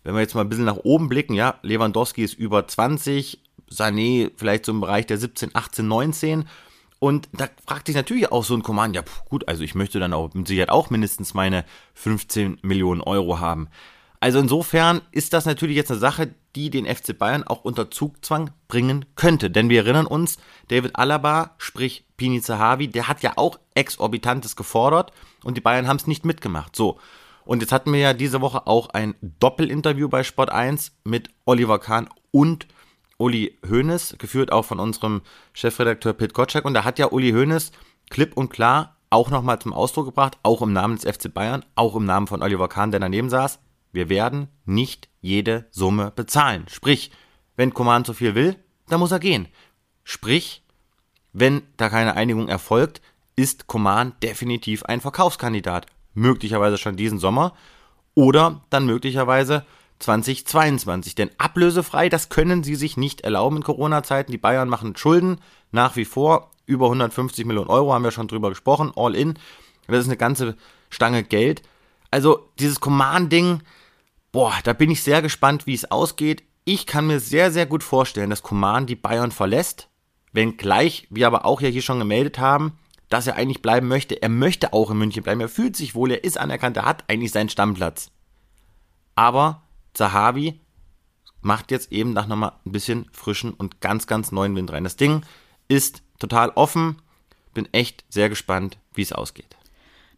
Wenn 0.05 0.15
wir 0.15 0.21
jetzt 0.21 0.35
mal 0.35 0.43
ein 0.43 0.49
bisschen 0.49 0.67
nach 0.67 0.77
oben 0.77 1.09
blicken, 1.09 1.35
ja, 1.35 1.59
Lewandowski 1.63 2.23
ist 2.23 2.35
über 2.35 2.69
20, 2.69 3.43
Sané 3.71 4.31
vielleicht 4.37 4.67
so 4.67 4.73
im 4.73 4.81
Bereich 4.81 5.07
der 5.07 5.19
17, 5.19 5.51
18, 5.55 5.87
19. 5.87 6.45
Und 6.99 7.29
da 7.33 7.49
fragt 7.67 7.87
sich 7.87 7.97
natürlich 7.97 8.33
auch 8.33 8.45
so 8.45 8.55
ein 8.55 8.63
Command, 8.63 8.97
ja 8.97 9.03
gut, 9.29 9.49
also 9.49 9.63
ich 9.63 9.75
möchte 9.75 10.01
dann 10.01 10.15
auch 10.15 10.33
mit 10.33 10.49
Sicherheit 10.49 10.71
auch 10.71 10.89
mindestens 10.89 11.35
meine 11.35 11.65
15 11.95 12.59
Millionen 12.63 13.03
Euro 13.03 13.39
haben. 13.39 13.69
Also 14.19 14.39
insofern 14.39 15.03
ist 15.13 15.35
das 15.35 15.45
natürlich 15.45 15.77
jetzt 15.77 15.91
eine 15.91 16.01
Sache, 16.01 16.35
die 16.55 16.71
den 16.71 16.87
FC 16.87 17.17
Bayern 17.17 17.45
auch 17.45 17.65
unter 17.65 17.91
Zugzwang 17.91 18.51
bringen 18.67 19.05
könnte. 19.15 19.51
Denn 19.51 19.69
wir 19.69 19.83
erinnern 19.83 20.07
uns, 20.07 20.39
David 20.69 20.97
Alaba, 20.97 21.55
sprich 21.59 22.07
Pini 22.17 22.41
Zahavi, 22.41 22.89
der 22.89 23.09
hat 23.09 23.23
ja 23.23 23.35
auch 23.37 23.59
exorbitantes 23.75 24.57
gefordert 24.57 25.13
und 25.45 25.57
die 25.57 25.61
Bayern 25.61 25.87
haben 25.87 25.99
es 25.99 26.07
nicht 26.07 26.25
mitgemacht. 26.25 26.75
So. 26.75 26.99
Und 27.45 27.61
jetzt 27.61 27.73
hatten 27.73 27.93
wir 27.93 28.01
ja 28.01 28.15
diese 28.15 28.41
Woche 28.41 28.67
auch 28.67 28.89
ein 28.89 29.15
Doppelinterview 29.21 30.09
bei 30.09 30.25
Sport 30.25 30.51
1 30.51 30.93
mit 31.05 31.29
Oliver 31.45 31.79
Kahn 31.79 32.09
und 32.33 32.67
Uli 33.19 33.59
Hoeneß, 33.69 34.17
geführt 34.19 34.53
auch 34.53 34.65
von 34.65 34.81
unserem 34.81 35.23
Chefredakteur 35.53 36.13
Pit 36.13 36.35
Gottschalk. 36.35 36.65
Und 36.65 36.75
da 36.75 36.85
hat 36.85 36.99
ja 36.99 37.11
Uli 37.11 37.33
Hoeneß 37.33 37.73
klipp 38.11 38.37
und 38.37 38.51
klar 38.51 38.97
auch 39.11 39.31
nochmal 39.31 39.59
zum 39.59 39.73
Ausdruck 39.73 40.07
gebracht, 40.07 40.39
auch 40.43 40.63
im 40.63 40.73
Namen 40.73 40.97
des 40.97 41.05
FC 41.05 41.33
Bayern, 41.33 41.65
auch 41.75 41.95
im 41.95 42.05
Namen 42.05 42.27
von 42.27 42.43
Oliver 42.43 42.69
Kahn, 42.69 42.91
der 42.91 43.01
daneben 43.01 43.31
saß, 43.31 43.61
wir 43.93 44.09
werden 44.09 44.49
nicht 44.65 45.09
jede 45.21 45.67
Summe 45.71 46.13
bezahlen. 46.15 46.67
Sprich, 46.69 47.11
wenn 47.57 47.73
Coman 47.73 48.05
zu 48.05 48.13
viel 48.13 48.35
will, 48.35 48.57
dann 48.89 49.01
muss 49.01 49.13
er 49.13 49.21
gehen. 49.21 49.49
Sprich, 50.05 50.63
wenn 51.33 51.63
da 51.77 51.89
keine 51.89 52.15
Einigung 52.15 52.49
erfolgt, 52.49 53.01
ist 53.37 53.67
Coman 53.67 54.13
definitiv 54.23 54.85
ein 54.85 55.01
Verkaufskandidat. 55.01 55.87
Möglicherweise 56.15 56.79
schon 56.79 56.97
diesen 56.97 57.19
Sommer 57.19 57.55
oder 58.15 58.63
dann 58.71 58.87
möglicherweise 58.87 59.65
2022. 59.99 61.15
Denn 61.15 61.31
ablösefrei, 61.39 62.09
das 62.09 62.29
können 62.29 62.63
sie 62.63 62.75
sich 62.75 62.97
nicht 62.97 63.23
erlauben 63.23 63.57
in 63.57 63.63
Corona-Zeiten. 63.63 64.33
Die 64.33 64.39
Bayern 64.39 64.69
machen 64.69 64.97
Schulden 64.97 65.39
nach 65.73 65.97
wie 65.97 66.05
vor. 66.05 66.51
Über 66.67 66.87
150 66.87 67.47
Millionen 67.47 67.71
Euro 67.71 67.93
haben 67.93 68.05
wir 68.05 68.11
schon 68.11 68.29
drüber 68.29 68.49
gesprochen, 68.49 68.93
all 68.97 69.15
in. 69.15 69.39
Das 69.87 70.01
ist 70.01 70.07
eine 70.07 70.17
ganze 70.17 70.57
Stange 70.91 71.23
Geld. 71.23 71.63
Also 72.11 72.51
dieses 72.59 72.81
Command-Ding, 72.81 73.63
boah, 74.33 74.55
da 74.65 74.73
bin 74.73 74.91
ich 74.91 75.03
sehr 75.03 75.23
gespannt, 75.23 75.67
wie 75.67 75.75
es 75.75 75.91
ausgeht. 75.91 76.43
Ich 76.65 76.87
kann 76.87 77.07
mir 77.07 77.21
sehr, 77.21 77.53
sehr 77.53 77.67
gut 77.67 77.85
vorstellen, 77.85 78.31
dass 78.31 78.43
Command 78.43 78.91
die 78.91 78.97
Bayern 78.97 79.31
verlässt. 79.31 79.89
Wenngleich 80.33 81.07
wir 81.11 81.27
aber 81.29 81.47
auch 81.47 81.61
ja 81.61 81.69
hier 81.69 81.83
schon 81.83 82.01
gemeldet 82.01 82.39
haben, 82.39 82.73
dass 83.09 83.27
er 83.27 83.37
eigentlich 83.37 83.63
bleiben 83.63 83.89
möchte. 83.89 84.21
Er 84.21 84.29
möchte 84.29 84.73
auch 84.73 84.91
in 84.91 84.99
München 84.99 85.23
bleiben. 85.23 85.41
Er 85.41 85.49
fühlt 85.49 85.77
sich 85.77 85.95
wohl, 85.95 86.11
er 86.11 86.25
ist 86.25 86.39
anerkannt, 86.39 86.77
er 86.77 86.85
hat 86.85 87.05
eigentlich 87.09 87.33
seinen 87.33 87.49
Stammplatz. 87.49 88.11
Aber 89.15 89.63
Zahavi 89.97 90.61
macht 91.41 91.71
jetzt 91.71 91.93
eben 91.93 92.13
nach 92.13 92.27
nochmal 92.27 92.53
ein 92.65 92.73
bisschen 92.73 93.07
frischen 93.13 93.53
und 93.55 93.81
ganz, 93.81 94.07
ganz 94.07 94.33
neuen 94.33 94.55
Wind 94.57 94.73
rein. 94.73 94.85
Das 94.85 94.97
Ding 94.97 95.23
ist 95.69 96.03
total 96.19 96.51
offen. 96.51 97.01
Bin 97.55 97.69
echt 97.73 98.05
sehr 98.09 98.29
gespannt, 98.29 98.79
wie 98.95 99.03
es 99.03 99.13
ausgeht. 99.13 99.57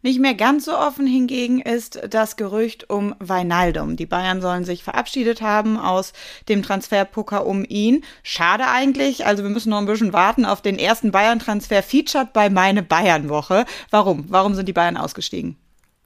Nicht 0.01 0.21
mehr 0.21 0.33
ganz 0.33 0.63
so 0.63 0.77
offen 0.77 1.05
hingegen 1.05 1.59
ist 1.59 1.99
das 2.09 2.37
Gerücht 2.37 2.89
um 2.89 3.15
Weinaldum. 3.19 3.97
Die 3.97 4.05
Bayern 4.05 4.41
sollen 4.41 4.63
sich 4.63 4.81
verabschiedet 4.81 5.41
haben 5.41 5.77
aus 5.77 6.13
dem 6.47 6.63
Transferpoker 6.63 7.45
um 7.45 7.65
ihn. 7.67 8.05
Schade 8.23 8.67
eigentlich. 8.67 9.25
Also 9.25 9.43
wir 9.43 9.49
müssen 9.49 9.71
noch 9.71 9.77
ein 9.77 9.85
bisschen 9.85 10.13
warten 10.13 10.45
auf 10.45 10.61
den 10.61 10.79
ersten 10.79 11.11
Bayern-Transfer 11.11 11.83
featured 11.83 12.31
bei 12.31 12.49
meine 12.49 12.81
Bayern-Woche. 12.81 13.65
Warum? 13.89 14.25
Warum 14.29 14.55
sind 14.55 14.69
die 14.69 14.73
Bayern 14.73 14.95
ausgestiegen? 14.95 15.57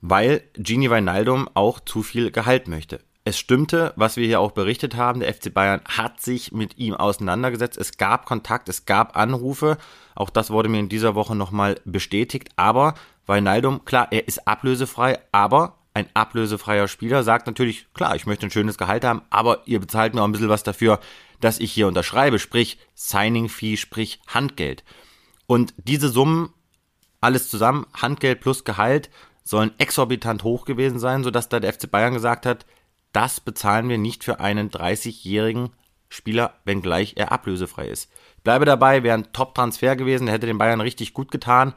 Weil 0.01 0.41
Gini 0.55 0.89
Weinaldum 0.89 1.47
auch 1.53 1.79
zu 1.79 2.01
viel 2.01 2.31
Gehalt 2.31 2.67
möchte. 2.67 2.99
Es 3.25 3.39
stimmte, 3.39 3.93
was 3.95 4.17
wir 4.17 4.27
hier 4.27 4.41
auch 4.41 4.51
berichtet 4.51 4.95
haben, 4.97 5.21
der 5.21 5.33
FC 5.33 5.53
Bayern 5.53 5.79
hat 5.85 6.19
sich 6.19 6.51
mit 6.51 6.77
ihm 6.77 6.93
auseinandergesetzt. 6.93 7.77
Es 7.77 7.97
gab 7.97 8.25
Kontakt, 8.25 8.67
es 8.67 8.85
gab 8.85 9.15
Anrufe. 9.15 9.77
Auch 10.13 10.29
das 10.29 10.49
wurde 10.49 10.67
mir 10.67 10.79
in 10.79 10.89
dieser 10.89 11.15
Woche 11.15 11.33
nochmal 11.33 11.79
bestätigt. 11.85 12.49
Aber 12.57 12.95
Weinaldum, 13.25 13.85
klar, 13.85 14.09
er 14.11 14.27
ist 14.27 14.45
ablösefrei, 14.45 15.19
aber 15.31 15.77
ein 15.93 16.07
ablösefreier 16.13 16.89
Spieler 16.89 17.23
sagt 17.23 17.47
natürlich, 17.47 17.87
klar, 17.93 18.15
ich 18.15 18.25
möchte 18.25 18.45
ein 18.47 18.51
schönes 18.51 18.77
Gehalt 18.77 19.05
haben, 19.05 19.21
aber 19.29 19.61
ihr 19.65 19.79
bezahlt 19.79 20.13
mir 20.13 20.21
auch 20.21 20.25
ein 20.25 20.31
bisschen 20.33 20.49
was 20.49 20.63
dafür, 20.63 20.99
dass 21.39 21.59
ich 21.59 21.71
hier 21.71 21.87
unterschreibe, 21.87 22.39
sprich 22.39 22.77
Signing 22.93 23.47
Fee, 23.47 23.77
sprich 23.77 24.19
Handgeld. 24.27 24.83
Und 25.45 25.73
diese 25.77 26.09
Summen, 26.09 26.51
alles 27.21 27.49
zusammen, 27.49 27.85
Handgeld 27.93 28.41
plus 28.41 28.65
Gehalt, 28.65 29.09
sollen 29.43 29.71
exorbitant 29.77 30.43
hoch 30.43 30.65
gewesen 30.65 30.99
sein, 30.99 31.23
sodass 31.23 31.47
da 31.47 31.59
der 31.59 31.71
FC 31.71 31.89
Bayern 31.89 32.13
gesagt 32.13 32.45
hat, 32.45 32.65
das 33.13 33.39
bezahlen 33.39 33.89
wir 33.89 33.97
nicht 33.97 34.23
für 34.23 34.39
einen 34.39 34.69
30-jährigen 34.69 35.69
Spieler, 36.09 36.53
wenngleich 36.65 37.13
er 37.15 37.31
ablösefrei 37.31 37.87
ist. 37.87 38.09
Ich 38.37 38.43
bleibe 38.43 38.65
dabei, 38.65 39.03
wäre 39.03 39.17
ein 39.17 39.31
Top-Transfer 39.33 39.95
gewesen, 39.95 40.25
der 40.25 40.35
hätte 40.35 40.47
den 40.47 40.57
Bayern 40.57 40.81
richtig 40.81 41.13
gut 41.13 41.31
getan, 41.31 41.73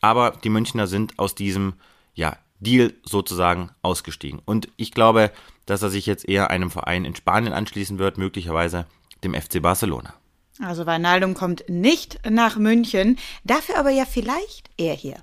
aber 0.00 0.32
die 0.44 0.50
Münchner 0.50 0.86
sind 0.86 1.18
aus 1.18 1.34
diesem 1.34 1.74
ja, 2.14 2.36
Deal 2.60 2.92
sozusagen 3.02 3.70
ausgestiegen. 3.82 4.40
Und 4.44 4.68
ich 4.76 4.92
glaube, 4.92 5.32
dass 5.66 5.82
er 5.82 5.90
sich 5.90 6.06
jetzt 6.06 6.28
eher 6.28 6.50
einem 6.50 6.70
Verein 6.70 7.04
in 7.04 7.16
Spanien 7.16 7.52
anschließen 7.52 7.98
wird, 7.98 8.18
möglicherweise 8.18 8.86
dem 9.24 9.34
FC 9.34 9.62
Barcelona. 9.62 10.14
Also 10.62 10.84
Weinaldum 10.84 11.34
kommt 11.34 11.64
nicht 11.68 12.20
nach 12.28 12.56
München, 12.56 13.18
dafür 13.44 13.78
aber 13.78 13.90
ja 13.90 14.04
vielleicht 14.04 14.68
er 14.76 14.94
hier. 14.94 15.16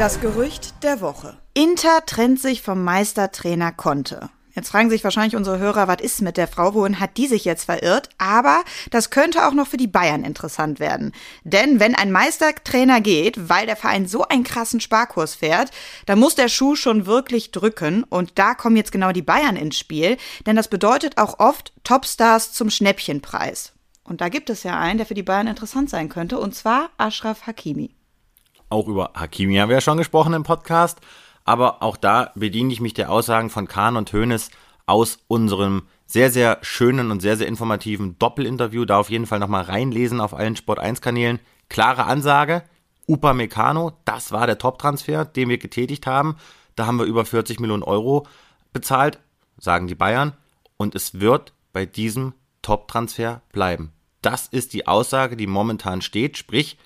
Das 0.00 0.18
Gerücht 0.18 0.82
der 0.82 1.02
Woche. 1.02 1.36
Inter 1.52 2.06
trennt 2.06 2.40
sich 2.40 2.62
vom 2.62 2.82
Meistertrainer 2.84 3.70
Conte. 3.70 4.30
Jetzt 4.54 4.70
fragen 4.70 4.88
sich 4.88 5.04
wahrscheinlich 5.04 5.36
unsere 5.36 5.58
Hörer, 5.58 5.88
was 5.88 6.00
ist 6.00 6.22
mit 6.22 6.38
der 6.38 6.48
Frau? 6.48 6.72
Wohin 6.72 7.00
hat 7.00 7.18
die 7.18 7.26
sich 7.26 7.44
jetzt 7.44 7.64
verirrt? 7.64 8.08
Aber 8.16 8.62
das 8.90 9.10
könnte 9.10 9.46
auch 9.46 9.52
noch 9.52 9.66
für 9.66 9.76
die 9.76 9.86
Bayern 9.86 10.24
interessant 10.24 10.80
werden. 10.80 11.12
Denn 11.44 11.80
wenn 11.80 11.94
ein 11.94 12.12
Meistertrainer 12.12 13.02
geht, 13.02 13.50
weil 13.50 13.66
der 13.66 13.76
Verein 13.76 14.08
so 14.08 14.26
einen 14.26 14.42
krassen 14.42 14.80
Sparkurs 14.80 15.34
fährt, 15.34 15.70
dann 16.06 16.18
muss 16.18 16.34
der 16.34 16.48
Schuh 16.48 16.76
schon 16.76 17.04
wirklich 17.04 17.50
drücken. 17.50 18.02
Und 18.04 18.38
da 18.38 18.54
kommen 18.54 18.76
jetzt 18.76 18.92
genau 18.92 19.12
die 19.12 19.20
Bayern 19.20 19.56
ins 19.56 19.76
Spiel. 19.76 20.16
Denn 20.46 20.56
das 20.56 20.68
bedeutet 20.68 21.18
auch 21.18 21.38
oft 21.40 21.74
Topstars 21.84 22.52
zum 22.52 22.70
Schnäppchenpreis. 22.70 23.74
Und 24.02 24.22
da 24.22 24.30
gibt 24.30 24.48
es 24.48 24.62
ja 24.62 24.80
einen, 24.80 24.96
der 24.96 25.06
für 25.06 25.12
die 25.12 25.22
Bayern 25.22 25.46
interessant 25.46 25.90
sein 25.90 26.08
könnte. 26.08 26.38
Und 26.38 26.54
zwar 26.54 26.88
Ashraf 26.96 27.46
Hakimi. 27.46 27.94
Auch 28.70 28.86
über 28.86 29.10
Hakimi 29.14 29.56
haben 29.56 29.68
wir 29.68 29.76
ja 29.76 29.80
schon 29.80 29.98
gesprochen 29.98 30.32
im 30.32 30.44
Podcast. 30.44 31.00
Aber 31.44 31.82
auch 31.82 31.96
da 31.96 32.30
bediene 32.36 32.72
ich 32.72 32.80
mich 32.80 32.94
der 32.94 33.10
Aussagen 33.10 33.50
von 33.50 33.66
Kahn 33.66 33.96
und 33.96 34.12
Hoeneß 34.12 34.50
aus 34.86 35.18
unserem 35.26 35.82
sehr, 36.06 36.30
sehr 36.30 36.58
schönen 36.62 37.10
und 37.10 37.20
sehr, 37.20 37.36
sehr 37.36 37.48
informativen 37.48 38.16
Doppelinterview. 38.18 38.84
Da 38.84 38.98
auf 38.98 39.10
jeden 39.10 39.26
Fall 39.26 39.40
nochmal 39.40 39.64
reinlesen 39.64 40.20
auf 40.20 40.34
allen 40.34 40.54
Sport 40.54 40.78
1 40.78 41.00
Kanälen. 41.00 41.40
Klare 41.68 42.04
Ansage. 42.04 42.62
Upamecano, 43.08 43.92
das 44.04 44.30
war 44.30 44.46
der 44.46 44.58
Top-Transfer, 44.58 45.24
den 45.24 45.48
wir 45.48 45.58
getätigt 45.58 46.06
haben. 46.06 46.36
Da 46.76 46.86
haben 46.86 46.98
wir 46.98 47.06
über 47.06 47.24
40 47.24 47.58
Millionen 47.58 47.82
Euro 47.82 48.26
bezahlt, 48.72 49.18
sagen 49.58 49.88
die 49.88 49.96
Bayern. 49.96 50.32
Und 50.76 50.94
es 50.94 51.18
wird 51.18 51.52
bei 51.72 51.86
diesem 51.86 52.34
Top-Transfer 52.62 53.42
bleiben. 53.50 53.92
Das 54.22 54.46
ist 54.46 54.74
die 54.74 54.86
Aussage, 54.86 55.36
die 55.36 55.48
momentan 55.48 56.02
steht. 56.02 56.36
Sprich, 56.36 56.78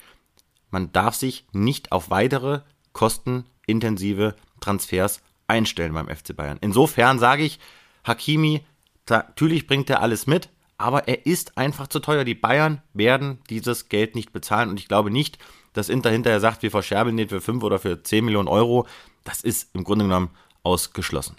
man 0.74 0.90
darf 0.90 1.14
sich 1.14 1.46
nicht 1.52 1.92
auf 1.92 2.10
weitere 2.10 2.60
kostenintensive 2.92 4.34
Transfers 4.60 5.22
einstellen 5.46 5.94
beim 5.94 6.08
FC 6.08 6.34
Bayern. 6.34 6.58
Insofern 6.60 7.20
sage 7.20 7.44
ich, 7.44 7.60
Hakimi, 8.04 8.64
natürlich 9.08 9.68
bringt 9.68 9.88
er 9.88 10.02
alles 10.02 10.26
mit, 10.26 10.48
aber 10.76 11.06
er 11.06 11.26
ist 11.26 11.56
einfach 11.56 11.86
zu 11.86 12.00
teuer. 12.00 12.24
Die 12.24 12.34
Bayern 12.34 12.82
werden 12.92 13.38
dieses 13.50 13.88
Geld 13.88 14.16
nicht 14.16 14.32
bezahlen 14.32 14.68
und 14.68 14.80
ich 14.80 14.88
glaube 14.88 15.12
nicht, 15.12 15.38
dass 15.74 15.88
Inter 15.88 16.10
hinterher 16.10 16.40
sagt, 16.40 16.62
wir 16.62 16.72
verscherbeln 16.72 17.16
den 17.16 17.28
für 17.28 17.40
5 17.40 17.62
oder 17.62 17.78
für 17.78 18.02
10 18.02 18.24
Millionen 18.24 18.48
Euro. 18.48 18.86
Das 19.22 19.42
ist 19.42 19.74
im 19.74 19.84
Grunde 19.84 20.06
genommen 20.06 20.30
ausgeschlossen. 20.64 21.36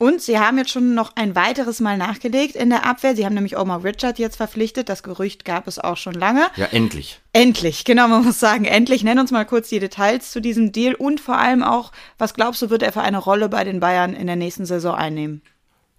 Und 0.00 0.22
sie 0.22 0.38
haben 0.38 0.58
jetzt 0.58 0.70
schon 0.70 0.94
noch 0.94 1.16
ein 1.16 1.34
weiteres 1.34 1.80
Mal 1.80 1.98
nachgelegt 1.98 2.54
in 2.54 2.70
der 2.70 2.86
Abwehr. 2.86 3.16
Sie 3.16 3.26
haben 3.26 3.34
nämlich 3.34 3.58
Omar 3.58 3.82
Richard 3.82 4.20
jetzt 4.20 4.36
verpflichtet. 4.36 4.88
Das 4.88 5.02
Gerücht 5.02 5.44
gab 5.44 5.66
es 5.66 5.80
auch 5.80 5.96
schon 5.96 6.14
lange. 6.14 6.46
Ja, 6.54 6.66
endlich. 6.66 7.20
Endlich, 7.32 7.84
genau, 7.84 8.06
man 8.06 8.24
muss 8.24 8.38
sagen, 8.38 8.64
endlich. 8.64 9.02
Nenn 9.02 9.18
uns 9.18 9.32
mal 9.32 9.44
kurz 9.44 9.68
die 9.68 9.80
Details 9.80 10.30
zu 10.30 10.40
diesem 10.40 10.70
Deal 10.70 10.94
und 10.94 11.20
vor 11.20 11.36
allem 11.36 11.64
auch, 11.64 11.90
was 12.16 12.34
glaubst 12.34 12.62
du, 12.62 12.70
wird 12.70 12.84
er 12.84 12.92
für 12.92 13.00
eine 13.00 13.18
Rolle 13.18 13.48
bei 13.48 13.64
den 13.64 13.80
Bayern 13.80 14.14
in 14.14 14.28
der 14.28 14.36
nächsten 14.36 14.66
Saison 14.66 14.94
einnehmen? 14.94 15.42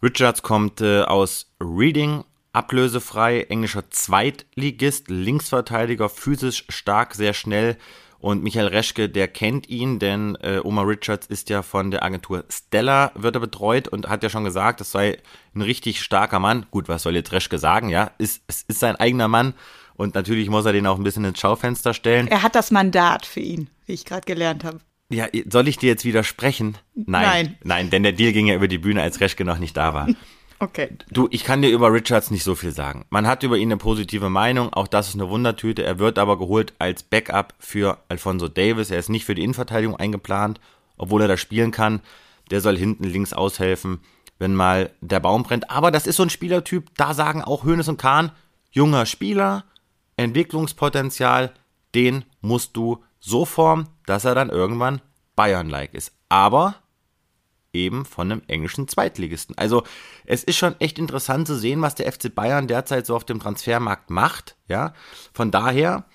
Richards 0.01 0.43
kommt 0.43 0.79
äh, 0.79 1.01
aus 1.01 1.51
Reading, 1.59 2.23
ablösefrei, 2.53 3.41
englischer 3.49 3.89
Zweitligist, 3.89 5.09
Linksverteidiger, 5.09 6.07
physisch 6.07 6.63
stark, 6.69 7.15
sehr 7.15 7.33
schnell 7.33 7.77
und 8.19 8.43
Michael 8.43 8.67
Reschke, 8.67 9.10
der 9.10 9.27
kennt 9.27 9.69
ihn, 9.69 9.97
denn 9.99 10.38
äh, 10.41 10.60
Omar 10.63 10.88
Richards 10.88 11.27
ist 11.27 11.49
ja 11.49 11.62
von 11.62 11.89
der 11.89 12.03
Agentur 12.03 12.43
Stella, 12.49 13.12
wird 13.15 13.36
er 13.36 13.39
betreut 13.39 13.88
und 13.88 14.10
hat 14.10 14.23
ja 14.23 14.29
schon 14.29 14.43
gesagt, 14.43 14.82
das 14.82 14.91
sei 14.91 15.17
ein 15.55 15.62
richtig 15.62 16.01
starker 16.01 16.39
Mann. 16.39 16.65
Gut, 16.69 16.89
was 16.89 17.03
soll 17.03 17.15
jetzt 17.15 17.32
Reschke 17.32 17.58
sagen, 17.58 17.89
ja? 17.89 18.12
Ist, 18.17 18.43
es 18.47 18.63
ist 18.63 18.79
sein 18.79 18.97
eigener 18.97 19.27
Mann 19.27 19.53
und 19.95 20.15
natürlich 20.15 20.49
muss 20.49 20.65
er 20.65 20.73
den 20.73 20.88
auch 20.88 20.97
ein 20.97 21.03
bisschen 21.03 21.25
ins 21.25 21.39
Schaufenster 21.39 21.93
stellen. 21.93 22.27
Er 22.27 22.43
hat 22.43 22.55
das 22.55 22.71
Mandat 22.71 23.25
für 23.25 23.39
ihn, 23.39 23.69
wie 23.86 23.93
ich 23.93 24.05
gerade 24.05 24.25
gelernt 24.25 24.63
habe. 24.63 24.79
Ja, 25.12 25.27
soll 25.49 25.67
ich 25.67 25.77
dir 25.77 25.88
jetzt 25.88 26.05
widersprechen? 26.05 26.77
Nein. 26.93 27.08
Nein. 27.08 27.58
Nein, 27.63 27.89
denn 27.89 28.03
der 28.03 28.12
Deal 28.12 28.32
ging 28.32 28.47
ja 28.47 28.55
über 28.55 28.67
die 28.67 28.77
Bühne, 28.77 29.01
als 29.01 29.19
Reschke 29.21 29.43
noch 29.43 29.58
nicht 29.58 29.75
da 29.75 29.93
war. 29.93 30.08
Okay. 30.60 30.89
Du, 31.10 31.28
ich 31.32 31.45
kann 31.45 31.62
dir 31.62 31.69
über 31.69 31.91
Richards 31.93 32.32
nicht 32.32 32.43
so 32.43 32.54
viel 32.54 32.72
sagen. 32.72 33.06
Man 33.10 33.26
hat 33.28 33.43
über 33.43 33.58
ihn 33.58 33.69
eine 33.69 33.78
positive 33.78 34.30
Meinung, 34.30 34.74
auch 34.74 34.88
das 34.88 35.08
ist 35.10 35.15
eine 35.15 35.30
Wundertüte. 35.30 35.84
Er 35.84 36.00
wird 36.00 36.19
aber 36.19 36.38
geholt 36.38 36.74
als 36.80 37.02
Backup 37.02 37.54
für 37.60 37.98
Alfonso 38.10 38.50
Davis. 38.50 38.91
Er 38.91 39.00
ist 39.00 39.10
nicht 39.10 39.26
für 39.26 39.36
die 39.36 39.43
Innenverteidigung 39.43 39.95
eingeplant, 39.95 40.60
obwohl 40.98 41.22
er 41.22 41.30
da 41.30 41.38
spielen 41.38 41.72
kann. 41.72 42.02
Der 42.52 42.60
soll 42.60 42.78
hinten 42.78 43.06
links 43.06 43.32
aushelfen, 43.32 44.02
wenn 44.38 44.54
mal 44.54 44.91
der 45.00 45.22
Baum 45.22 45.43
brennt. 45.43 45.69
Aber 45.72 45.91
das 45.91 46.08
ist 46.08 46.17
so 46.17 46.24
ein 46.24 46.30
Spielertyp, 46.30 46.89
da 46.98 47.13
sagen 47.13 47.41
auch 47.41 47.63
Hönes 47.63 47.88
und 47.88 47.98
Kahn, 47.98 48.32
junger 48.72 49.06
Spieler, 49.06 49.63
Entwicklungspotenzial, 50.17 51.54
den 51.95 52.26
musst 52.41 52.76
du 52.76 53.04
so 53.19 53.45
formen, 53.45 53.88
dass 54.06 54.26
er 54.26 54.36
dann 54.36 54.50
irgendwann 54.50 55.02
Bayern-like 55.36 55.93
ist. 55.93 56.12
Aber 56.28 56.76
eben 57.73 58.05
von 58.05 58.32
einem 58.32 58.41
englischen 58.47 58.88
Zweitligisten. 58.88 59.58
Also 59.58 59.84
es 60.25 60.43
ist 60.43 60.58
schon 60.58 60.79
echt 60.79 60.99
interessant 60.99 61.47
zu 61.47 61.55
sehen, 61.55 61.82
was 61.82 61.95
der 61.95 62.12
FC 62.12 62.34
Bayern 62.34 62.67
derzeit 62.67 63.05
so 63.05 63.15
auf 63.15 63.25
dem 63.25 63.39
Transfermarkt 63.39 64.10
macht. 64.10 64.55
Ja, 64.67 64.93
von 65.34 65.51
daher 65.51 66.05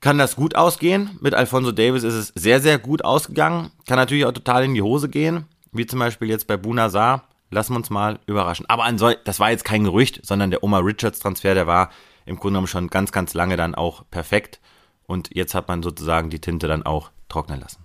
kann 0.00 0.18
das 0.18 0.36
gut 0.36 0.54
ausgehen. 0.54 1.18
Mit 1.20 1.34
Alfonso 1.34 1.72
Davis 1.72 2.02
ist 2.02 2.14
es 2.14 2.32
sehr, 2.34 2.60
sehr 2.60 2.78
gut 2.78 3.04
ausgegangen. 3.04 3.70
Kann 3.86 3.96
natürlich 3.96 4.24
auch 4.24 4.32
total 4.32 4.64
in 4.64 4.74
die 4.74 4.82
Hose 4.82 5.08
gehen, 5.08 5.46
wie 5.72 5.86
zum 5.86 5.98
Beispiel 5.98 6.28
jetzt 6.28 6.46
bei 6.46 6.56
Bunazar. 6.56 7.24
Lassen 7.50 7.72
wir 7.72 7.78
uns 7.78 7.90
mal 7.90 8.18
überraschen. 8.26 8.66
Aber 8.68 8.90
das 9.24 9.40
war 9.40 9.50
jetzt 9.50 9.64
kein 9.64 9.84
Gerücht, 9.84 10.20
sondern 10.24 10.50
der 10.50 10.62
Omar 10.64 10.84
Richards 10.84 11.20
Transfer, 11.20 11.54
der 11.54 11.66
war 11.66 11.90
im 12.24 12.36
Grunde 12.36 12.54
genommen 12.54 12.66
schon 12.66 12.88
ganz, 12.88 13.12
ganz 13.12 13.34
lange 13.34 13.56
dann 13.56 13.74
auch 13.74 14.04
perfekt. 14.10 14.60
Und 15.06 15.30
jetzt 15.34 15.54
hat 15.54 15.68
man 15.68 15.82
sozusagen 15.82 16.30
die 16.30 16.40
Tinte 16.40 16.66
dann 16.66 16.84
auch 16.84 17.10
trocknen 17.28 17.60
lassen. 17.60 17.84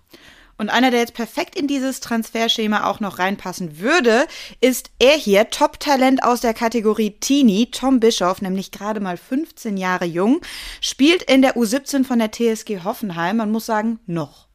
Und 0.61 0.69
einer, 0.69 0.91
der 0.91 0.99
jetzt 0.99 1.15
perfekt 1.15 1.55
in 1.55 1.65
dieses 1.65 2.01
Transferschema 2.01 2.85
auch 2.87 2.99
noch 2.99 3.17
reinpassen 3.17 3.79
würde, 3.79 4.27
ist 4.59 4.91
er 4.99 5.17
hier, 5.17 5.49
Top-Talent 5.49 6.21
aus 6.23 6.41
der 6.41 6.53
Kategorie 6.53 7.17
Teenie, 7.19 7.71
Tom 7.71 7.99
Bischoff, 7.99 8.43
nämlich 8.43 8.69
gerade 8.69 8.99
mal 8.99 9.17
15 9.17 9.75
Jahre 9.75 10.05
jung, 10.05 10.39
spielt 10.79 11.23
in 11.23 11.41
der 11.41 11.57
U17 11.57 12.05
von 12.05 12.19
der 12.19 12.31
TSG 12.31 12.83
Hoffenheim. 12.83 13.37
Man 13.37 13.51
muss 13.51 13.65
sagen, 13.65 13.99
noch. 14.05 14.49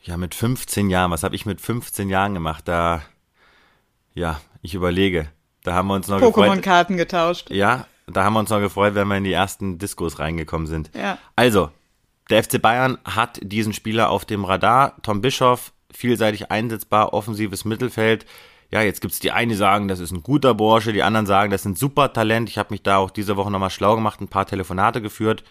Ja, 0.00 0.16
mit 0.16 0.34
15 0.34 0.88
Jahren, 0.88 1.10
was 1.10 1.24
habe 1.24 1.36
ich 1.36 1.44
mit 1.44 1.60
15 1.60 2.08
Jahren 2.08 2.32
gemacht? 2.32 2.66
Da, 2.66 3.02
ja, 4.14 4.40
ich 4.62 4.72
überlege. 4.72 5.28
Da 5.62 5.74
haben 5.74 5.88
wir 5.88 5.94
uns 5.94 6.08
noch 6.08 6.22
Pokémon-Karten 6.22 6.96
getauscht. 6.96 7.50
Ja, 7.50 7.86
da 8.06 8.24
haben 8.24 8.32
wir 8.32 8.40
uns 8.40 8.48
noch 8.48 8.60
gefreut, 8.60 8.94
wenn 8.94 9.08
wir 9.08 9.18
in 9.18 9.24
die 9.24 9.34
ersten 9.34 9.76
Diskos 9.76 10.20
reingekommen 10.20 10.66
sind. 10.66 10.90
Ja. 10.94 11.18
Also, 11.36 11.68
der 12.30 12.42
FC 12.42 12.60
Bayern 12.60 12.98
hat 13.04 13.40
diesen 13.42 13.72
Spieler 13.72 14.10
auf 14.10 14.24
dem 14.24 14.44
Radar. 14.44 15.00
Tom 15.02 15.20
Bischoff, 15.20 15.72
vielseitig 15.92 16.50
einsetzbar, 16.50 17.12
offensives 17.12 17.64
Mittelfeld. 17.64 18.26
Ja, 18.70 18.82
jetzt 18.82 19.00
gibt's 19.00 19.18
die 19.18 19.30
einen, 19.30 19.48
die 19.48 19.56
sagen, 19.56 19.88
das 19.88 19.98
ist 19.98 20.12
ein 20.12 20.22
guter 20.22 20.54
Bursche, 20.54 20.92
die 20.92 21.02
anderen 21.02 21.26
sagen, 21.26 21.50
das 21.50 21.62
ist 21.62 21.66
ein 21.66 21.76
super 21.76 22.12
Talent. 22.12 22.50
Ich 22.50 22.58
habe 22.58 22.72
mich 22.74 22.82
da 22.82 22.98
auch 22.98 23.10
diese 23.10 23.36
Woche 23.36 23.50
nochmal 23.50 23.70
schlau 23.70 23.94
gemacht, 23.94 24.20
ein 24.20 24.28
paar 24.28 24.46
Telefonate 24.46 25.00
geführt. 25.00 25.42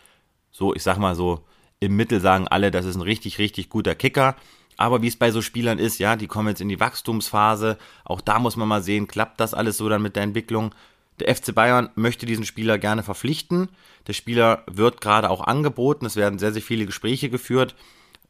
So, 0.51 0.75
ich 0.75 0.83
sag 0.83 0.97
mal 0.97 1.15
so, 1.15 1.43
im 1.79 1.95
Mittel 1.95 2.21
sagen 2.21 2.47
alle, 2.47 2.69
das 2.69 2.85
ist 2.85 2.95
ein 2.95 3.01
richtig, 3.01 3.39
richtig 3.39 3.69
guter 3.69 3.95
Kicker. 3.95 4.35
Aber 4.77 5.01
wie 5.01 5.07
es 5.07 5.17
bei 5.17 5.31
so 5.31 5.41
Spielern 5.41 5.79
ist, 5.79 5.97
ja, 5.97 6.15
die 6.15 6.27
kommen 6.27 6.49
jetzt 6.49 6.61
in 6.61 6.69
die 6.69 6.79
Wachstumsphase. 6.79 7.77
Auch 8.05 8.21
da 8.21 8.37
muss 8.37 8.55
man 8.55 8.67
mal 8.67 8.83
sehen, 8.83 9.07
klappt 9.07 9.39
das 9.39 9.55
alles 9.55 9.77
so 9.77 9.89
dann 9.89 10.03
mit 10.03 10.15
der 10.15 10.23
Entwicklung. 10.23 10.73
Der 11.19 11.35
FC 11.35 11.53
Bayern 11.53 11.89
möchte 11.95 12.25
diesen 12.25 12.45
Spieler 12.45 12.77
gerne 12.77 13.03
verpflichten. 13.03 13.69
Der 14.05 14.13
Spieler 14.13 14.63
wird 14.67 15.01
gerade 15.01 15.29
auch 15.29 15.41
angeboten. 15.41 16.05
Es 16.05 16.15
werden 16.15 16.39
sehr, 16.39 16.53
sehr 16.53 16.61
viele 16.61 16.85
Gespräche 16.85 17.29
geführt 17.29 17.75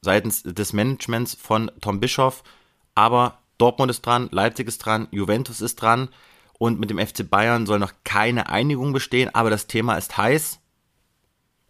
seitens 0.01 0.43
des 0.43 0.73
Managements 0.73 1.35
von 1.35 1.71
Tom 1.81 1.99
Bischoff. 1.99 2.43
Aber 2.95 3.39
Dortmund 3.57 3.91
ist 3.91 4.05
dran, 4.05 4.29
Leipzig 4.31 4.67
ist 4.67 4.79
dran, 4.79 5.07
Juventus 5.11 5.61
ist 5.61 5.81
dran. 5.81 6.09
Und 6.59 6.79
mit 6.79 6.89
dem 6.89 6.97
FC 6.97 7.29
Bayern 7.29 7.65
soll 7.65 7.79
noch 7.79 7.93
keine 8.03 8.49
Einigung 8.49 8.93
bestehen. 8.93 9.33
Aber 9.35 9.49
das 9.49 9.67
Thema 9.67 9.95
ist 9.95 10.17
heiß. 10.17 10.59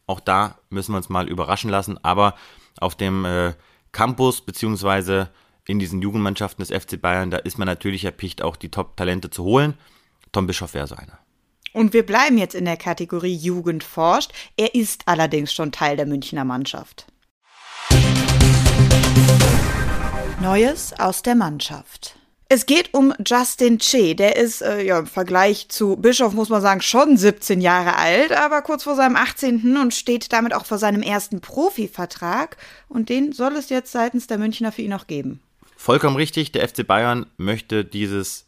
Auch 0.05 0.19
da 0.19 0.59
müssen 0.69 0.93
wir 0.93 0.97
uns 0.97 1.09
mal 1.09 1.27
überraschen 1.27 1.69
lassen. 1.69 1.97
Aber 2.03 2.35
auf 2.79 2.95
dem 2.95 3.25
äh, 3.25 3.53
Campus 3.91 4.41
beziehungsweise 4.41 5.29
in 5.65 5.79
diesen 5.79 6.01
Jugendmannschaften 6.01 6.63
des 6.63 6.71
FC 6.71 7.01
Bayern, 7.01 7.29
da 7.31 7.37
ist 7.37 7.57
man 7.57 7.65
natürlich 7.65 8.05
erpicht, 8.05 8.41
auch 8.41 8.55
die 8.55 8.71
Top-Talente 8.71 9.29
zu 9.29 9.43
holen. 9.43 9.73
Tom 10.37 10.45
Bischoff 10.45 10.75
wäre 10.75 10.85
so 10.85 10.93
einer. 10.93 11.17
Und 11.73 11.93
wir 11.93 12.05
bleiben 12.05 12.37
jetzt 12.37 12.53
in 12.53 12.65
der 12.65 12.77
Kategorie 12.77 13.33
Jugend 13.33 13.83
forscht. 13.83 14.31
Er 14.55 14.75
ist 14.75 15.01
allerdings 15.07 15.51
schon 15.51 15.71
Teil 15.71 15.97
der 15.97 16.05
Münchner 16.05 16.45
Mannschaft. 16.45 17.07
Neues 20.39 20.93
aus 20.99 21.23
der 21.23 21.33
Mannschaft. 21.33 22.17
Es 22.49 22.67
geht 22.67 22.93
um 22.93 23.15
Justin 23.25 23.79
Che. 23.79 24.13
Der 24.13 24.35
ist 24.35 24.61
äh, 24.61 24.83
ja, 24.83 24.99
im 24.99 25.07
Vergleich 25.07 25.69
zu 25.69 25.95
Bischof, 25.95 26.33
muss 26.33 26.49
man 26.49 26.61
sagen, 26.61 26.81
schon 26.81 27.17
17 27.17 27.59
Jahre 27.59 27.95
alt, 27.95 28.31
aber 28.31 28.61
kurz 28.61 28.83
vor 28.83 28.95
seinem 28.95 29.15
18. 29.15 29.75
und 29.75 29.95
steht 29.95 30.31
damit 30.31 30.53
auch 30.53 30.67
vor 30.67 30.77
seinem 30.77 31.01
ersten 31.01 31.41
Profivertrag. 31.41 32.57
Und 32.87 33.09
den 33.09 33.31
soll 33.31 33.55
es 33.55 33.69
jetzt 33.69 33.91
seitens 33.91 34.27
der 34.27 34.37
Münchner 34.37 34.71
für 34.71 34.83
ihn 34.83 34.93
auch 34.93 35.07
geben. 35.07 35.41
Vollkommen 35.75 36.15
richtig. 36.15 36.51
Der 36.51 36.69
FC 36.69 36.85
Bayern 36.85 37.25
möchte 37.37 37.83
dieses 37.83 38.46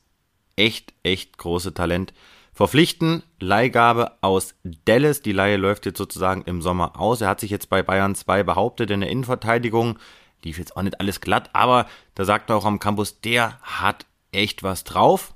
echt, 0.60 0.94
echt 1.04 1.38
große 1.38 1.74
Talent 1.74 2.14
verpflichten. 2.54 3.24
Leihgabe 3.40 4.18
aus 4.22 4.56
Dallas. 4.86 5.22
Die 5.22 5.32
Leihe 5.32 5.58
läuft 5.58 5.86
jetzt 5.86 5.98
sozusagen 5.98 6.44
im 6.44 6.62
Sommer 6.62 7.00
aus. 7.00 7.22
Er 7.22 7.30
hat 7.30 7.40
sich 7.40 7.52
jetzt 7.52 7.70
bei 7.70 7.82
Bayern 7.82 8.16
2 8.16 8.44
behauptet 8.44 8.92
in 8.92 9.00
der 9.02 9.10
Innenverteidigung 9.10 9.98
lief 10.44 10.58
jetzt 10.58 10.76
auch 10.78 10.82
nicht 10.82 11.00
alles 11.00 11.22
glatt, 11.22 11.50
aber 11.54 11.88
da 12.16 12.26
sagt 12.26 12.50
er 12.50 12.56
auch 12.56 12.66
am 12.66 12.80
Campus, 12.80 13.22
der 13.22 13.60
hat 13.62 14.06
echt 14.32 14.64
was 14.64 14.84
drauf. 14.84 15.34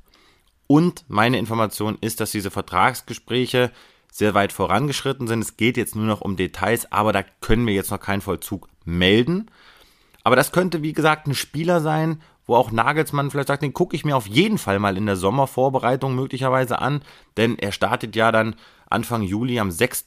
Und 0.67 1.05
meine 1.07 1.37
Information 1.37 1.97
ist, 2.01 2.19
dass 2.19 2.31
diese 2.31 2.51
Vertragsgespräche 2.51 3.71
sehr 4.11 4.33
weit 4.33 4.53
vorangeschritten 4.53 5.27
sind. 5.27 5.41
Es 5.41 5.57
geht 5.57 5.77
jetzt 5.77 5.95
nur 5.95 6.05
noch 6.05 6.21
um 6.21 6.35
Details, 6.35 6.91
aber 6.91 7.11
da 7.11 7.23
können 7.41 7.67
wir 7.67 7.73
jetzt 7.73 7.91
noch 7.91 7.99
keinen 7.99 8.21
Vollzug 8.21 8.69
melden. 8.85 9.49
Aber 10.23 10.35
das 10.35 10.51
könnte, 10.51 10.81
wie 10.83 10.93
gesagt, 10.93 11.27
ein 11.27 11.35
Spieler 11.35 11.81
sein, 11.81 12.21
wo 12.45 12.55
auch 12.55 12.71
Nagelsmann 12.71 13.31
vielleicht 13.31 13.47
sagt, 13.47 13.63
den 13.63 13.73
gucke 13.73 13.95
ich 13.95 14.05
mir 14.05 14.17
auf 14.17 14.27
jeden 14.27 14.57
Fall 14.57 14.79
mal 14.79 14.97
in 14.97 15.05
der 15.05 15.15
Sommervorbereitung 15.15 16.15
möglicherweise 16.15 16.79
an, 16.79 17.01
denn 17.37 17.57
er 17.57 17.71
startet 17.71 18.15
ja 18.15 18.31
dann 18.31 18.55
Anfang 18.89 19.23
Juli 19.23 19.59
am 19.59 19.71
6. 19.71 20.05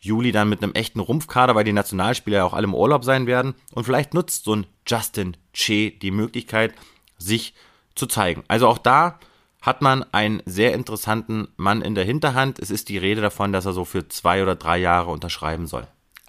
Juli 0.00 0.32
dann 0.32 0.48
mit 0.48 0.62
einem 0.62 0.72
echten 0.72 1.00
Rumpfkader, 1.00 1.54
weil 1.54 1.64
die 1.64 1.72
Nationalspieler 1.72 2.38
ja 2.38 2.44
auch 2.44 2.52
alle 2.52 2.64
im 2.64 2.74
Urlaub 2.74 3.04
sein 3.04 3.26
werden. 3.26 3.54
Und 3.72 3.84
vielleicht 3.84 4.12
nutzt 4.12 4.44
so 4.44 4.54
ein 4.54 4.66
Justin 4.86 5.36
Che 5.54 5.90
die 5.90 6.10
Möglichkeit, 6.10 6.74
sich 7.16 7.54
zu 7.94 8.06
zeigen. 8.06 8.44
Also 8.48 8.68
auch 8.68 8.78
da 8.78 9.18
hat 9.62 9.80
man 9.80 10.04
einen 10.12 10.42
sehr 10.44 10.74
interessanten 10.74 11.48
Mann 11.56 11.80
in 11.80 11.94
der 11.94 12.04
Hinterhand. 12.04 12.58
Es 12.58 12.70
ist 12.70 12.90
die 12.90 12.98
Rede 12.98 13.22
davon, 13.22 13.52
dass 13.52 13.64
er 13.64 13.72
so 13.72 13.86
für 13.86 14.06
zwei 14.08 14.42
oder 14.42 14.56
drei 14.56 14.76
Jahre 14.76 15.10
unterschreiben 15.10 15.66
soll. 15.66 15.86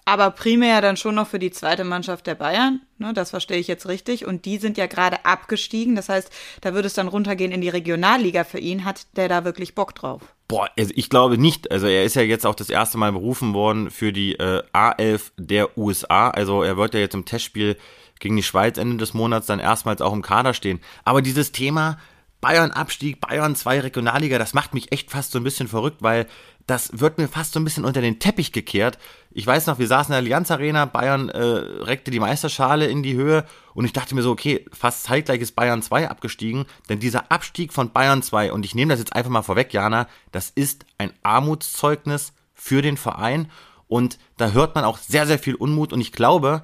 Aber 0.08 0.30
primär 0.30 0.80
dann 0.80 0.96
schon 0.96 1.16
noch 1.16 1.26
für 1.26 1.40
die 1.40 1.50
zweite 1.50 1.82
Mannschaft 1.82 2.28
der 2.28 2.36
Bayern, 2.36 2.80
ne, 2.98 3.12
das 3.12 3.30
verstehe 3.30 3.58
ich 3.58 3.66
jetzt 3.66 3.88
richtig. 3.88 4.24
Und 4.24 4.44
die 4.44 4.58
sind 4.58 4.78
ja 4.78 4.86
gerade 4.86 5.24
abgestiegen. 5.24 5.96
Das 5.96 6.08
heißt, 6.08 6.30
da 6.60 6.74
würde 6.74 6.86
es 6.86 6.94
dann 6.94 7.08
runtergehen 7.08 7.50
in 7.50 7.60
die 7.60 7.68
Regionalliga 7.68 8.44
für 8.44 8.60
ihn. 8.60 8.84
Hat 8.84 9.08
der 9.16 9.28
da 9.28 9.44
wirklich 9.44 9.74
Bock 9.74 9.96
drauf? 9.96 10.22
Boah, 10.46 10.70
also 10.78 10.92
ich 10.94 11.10
glaube 11.10 11.38
nicht. 11.38 11.72
Also 11.72 11.88
er 11.88 12.04
ist 12.04 12.14
ja 12.14 12.22
jetzt 12.22 12.46
auch 12.46 12.54
das 12.54 12.70
erste 12.70 12.98
Mal 12.98 13.10
berufen 13.10 13.52
worden 13.52 13.90
für 13.90 14.12
die 14.12 14.34
äh, 14.36 14.62
A11 14.72 15.32
der 15.38 15.76
USA. 15.76 16.30
Also 16.30 16.62
er 16.62 16.76
wird 16.76 16.94
ja 16.94 17.00
jetzt 17.00 17.16
im 17.16 17.24
Testspiel 17.24 17.76
gegen 18.20 18.36
die 18.36 18.44
Schweiz 18.44 18.78
Ende 18.78 18.98
des 18.98 19.12
Monats 19.12 19.48
dann 19.48 19.58
erstmals 19.58 20.00
auch 20.00 20.12
im 20.12 20.22
Kader 20.22 20.54
stehen. 20.54 20.80
Aber 21.02 21.20
dieses 21.20 21.50
Thema 21.50 21.98
Bayern-Abstieg, 22.40 23.20
Bayern 23.20 23.56
2 23.56 23.80
Regionalliga, 23.80 24.38
das 24.38 24.54
macht 24.54 24.72
mich 24.72 24.92
echt 24.92 25.10
fast 25.10 25.32
so 25.32 25.40
ein 25.40 25.44
bisschen 25.44 25.66
verrückt, 25.66 26.02
weil 26.02 26.26
das 26.66 26.90
wird 26.98 27.18
mir 27.18 27.28
fast 27.28 27.52
so 27.52 27.60
ein 27.60 27.64
bisschen 27.64 27.84
unter 27.84 28.00
den 28.00 28.18
Teppich 28.18 28.50
gekehrt. 28.50 28.98
Ich 29.30 29.46
weiß 29.46 29.66
noch, 29.66 29.78
wir 29.78 29.86
saßen 29.86 30.08
in 30.08 30.12
der 30.12 30.18
Allianz 30.18 30.50
Arena, 30.50 30.84
Bayern 30.84 31.28
äh, 31.28 31.38
reckte 31.38 32.10
die 32.10 32.18
Meisterschale 32.18 32.86
in 32.86 33.02
die 33.02 33.14
Höhe 33.14 33.44
und 33.74 33.84
ich 33.84 33.92
dachte 33.92 34.14
mir 34.14 34.22
so, 34.22 34.32
okay, 34.32 34.64
fast 34.72 35.04
zeitgleich 35.04 35.40
ist 35.40 35.54
Bayern 35.54 35.82
2 35.82 36.10
abgestiegen, 36.10 36.66
denn 36.88 36.98
dieser 36.98 37.30
Abstieg 37.30 37.72
von 37.72 37.92
Bayern 37.92 38.22
2, 38.22 38.52
und 38.52 38.64
ich 38.64 38.74
nehme 38.74 38.92
das 38.92 38.98
jetzt 38.98 39.14
einfach 39.14 39.30
mal 39.30 39.42
vorweg, 39.42 39.72
Jana, 39.72 40.08
das 40.32 40.50
ist 40.50 40.86
ein 40.98 41.12
Armutszeugnis 41.22 42.32
für 42.54 42.82
den 42.82 42.96
Verein 42.96 43.50
und 43.86 44.18
da 44.36 44.50
hört 44.50 44.74
man 44.74 44.84
auch 44.84 44.98
sehr, 44.98 45.26
sehr 45.26 45.38
viel 45.38 45.54
Unmut 45.54 45.92
und 45.92 46.00
ich 46.00 46.12
glaube, 46.12 46.62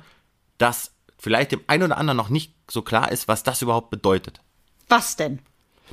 dass 0.58 0.92
vielleicht 1.16 1.52
dem 1.52 1.60
einen 1.68 1.84
oder 1.84 1.98
anderen 1.98 2.16
noch 2.16 2.28
nicht 2.28 2.54
so 2.68 2.82
klar 2.82 3.12
ist, 3.12 3.28
was 3.28 3.44
das 3.44 3.62
überhaupt 3.62 3.90
bedeutet. 3.90 4.40
Was 4.88 5.14
denn? 5.14 5.40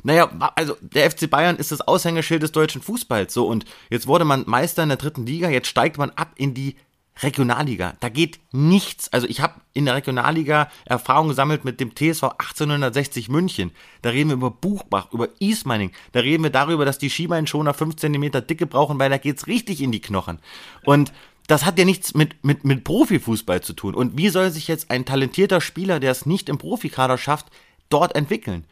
Naja, 0.02 0.30
also 0.56 0.76
der 0.80 1.10
FC 1.10 1.28
Bayern 1.28 1.56
ist 1.56 1.72
das 1.72 1.80
Aushängeschild 1.80 2.42
des 2.42 2.52
deutschen 2.52 2.82
Fußballs 2.82 3.34
so 3.34 3.46
und 3.46 3.64
jetzt 3.90 4.06
wurde 4.06 4.24
man 4.24 4.44
Meister 4.46 4.82
in 4.82 4.88
der 4.88 4.98
dritten 4.98 5.26
Liga, 5.26 5.48
jetzt 5.48 5.68
steigt 5.68 5.98
man 5.98 6.10
ab 6.10 6.32
in 6.36 6.54
die 6.54 6.76
Regionalliga. 7.22 7.94
Da 8.00 8.08
geht 8.08 8.40
nichts. 8.52 9.12
Also 9.12 9.26
ich 9.26 9.40
habe 9.40 9.60
in 9.72 9.84
der 9.84 9.94
Regionalliga 9.94 10.70
Erfahrung 10.84 11.28
gesammelt 11.28 11.64
mit 11.64 11.80
dem 11.80 11.94
TSV 11.94 12.24
1860 12.38 13.28
München. 13.28 13.72
Da 14.02 14.10
reden 14.10 14.30
wir 14.30 14.34
über 14.36 14.50
Buchbach, 14.50 15.12
über 15.12 15.28
Ismaning. 15.38 15.92
Da 16.12 16.20
reden 16.20 16.42
wir 16.42 16.50
darüber, 16.50 16.84
dass 16.84 16.98
die 16.98 17.10
Skibeinschoner 17.10 17.74
5 17.74 17.96
cm 17.96 18.46
Dicke 18.46 18.66
brauchen, 18.66 18.98
weil 18.98 19.10
da 19.10 19.18
geht's 19.18 19.46
richtig 19.46 19.82
in 19.82 19.92
die 19.92 20.00
Knochen. 20.00 20.38
Und 20.84 21.12
das 21.46 21.64
hat 21.64 21.78
ja 21.78 21.84
nichts 21.84 22.14
mit, 22.14 22.44
mit, 22.44 22.64
mit 22.64 22.84
Profifußball 22.84 23.60
zu 23.60 23.72
tun. 23.72 23.94
Und 23.94 24.16
wie 24.16 24.28
soll 24.28 24.50
sich 24.50 24.68
jetzt 24.68 24.90
ein 24.90 25.04
talentierter 25.04 25.60
Spieler, 25.60 26.00
der 26.00 26.12
es 26.12 26.24
nicht 26.24 26.48
im 26.48 26.58
Profikader 26.58 27.18
schafft, 27.18 27.46
dort 27.88 28.14
entwickeln? 28.14 28.64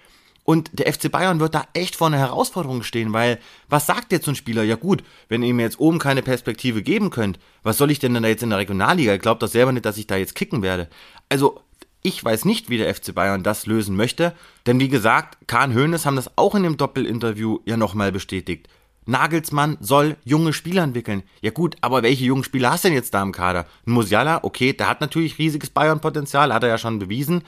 Und 0.49 0.71
der 0.79 0.91
FC 0.91 1.13
Bayern 1.13 1.41
wird 1.41 1.55
da 1.55 1.67
echt 1.75 1.95
vor 1.95 2.07
einer 2.07 2.17
Herausforderung 2.17 2.83
stehen, 2.83 3.13
weil 3.13 3.39
was 3.69 3.85
sagt 3.85 4.13
jetzt 4.13 4.25
so 4.25 4.31
ein 4.31 4.35
Spieler? 4.35 4.63
Ja 4.63 4.77
gut, 4.77 5.05
wenn 5.29 5.43
ihr 5.43 5.53
mir 5.53 5.65
jetzt 5.65 5.79
oben 5.79 5.99
keine 5.99 6.23
Perspektive 6.23 6.81
geben 6.81 7.11
könnt, 7.11 7.39
was 7.63 7.77
soll 7.77 7.91
ich 7.91 7.99
denn 7.99 8.15
da 8.15 8.27
jetzt 8.27 8.43
in 8.43 8.49
der 8.49 8.59
Regionalliga? 8.59 9.13
Ich 9.13 9.21
glaube 9.21 9.41
das 9.41 9.53
selber 9.53 9.73
nicht, 9.73 9.85
dass 9.85 9.99
ich 9.99 10.07
da 10.07 10.17
jetzt 10.17 10.35
kicken 10.35 10.63
werde. 10.63 10.89
Also 11.29 11.61
ich 12.03 12.25
weiß 12.25 12.47
nicht, 12.47 12.71
wie 12.71 12.79
der 12.79 12.95
FC 12.95 13.15
Bayern 13.15 13.43
das 13.43 13.67
lösen 13.67 13.95
möchte, 13.95 14.33
denn 14.65 14.81
wie 14.81 14.89
gesagt, 14.89 15.37
Kahn 15.49 15.75
Höhnes 15.75 16.07
haben 16.07 16.17
das 16.17 16.39
auch 16.39 16.55
in 16.55 16.63
dem 16.63 16.79
Doppelinterview 16.79 17.59
ja 17.67 17.77
nochmal 17.77 18.11
bestätigt. 18.11 18.69
Nagelsmann 19.05 19.77
soll 19.81 20.17
junge 20.25 20.55
Spieler 20.55 20.83
entwickeln. 20.83 21.25
Ja 21.43 21.51
gut, 21.51 21.77
aber 21.83 22.03
welche 22.03 22.25
jungen 22.25 22.45
Spieler 22.45 22.71
hast 22.71 22.85
du 22.85 22.89
denn 22.89 22.97
jetzt 22.97 23.13
da 23.13 23.23
im 23.23 23.33
Kader? 23.33 23.67
Musiala, 23.85 24.45
okay, 24.45 24.73
der 24.73 24.89
hat 24.89 25.03
natürlich 25.03 25.39
riesiges 25.39 25.69
Bayern-Potenzial, 25.69 26.55
hat 26.55 26.63
er 26.63 26.71
ja 26.71 26.79
schon 26.79 26.99
bewiesen. 26.99 27.43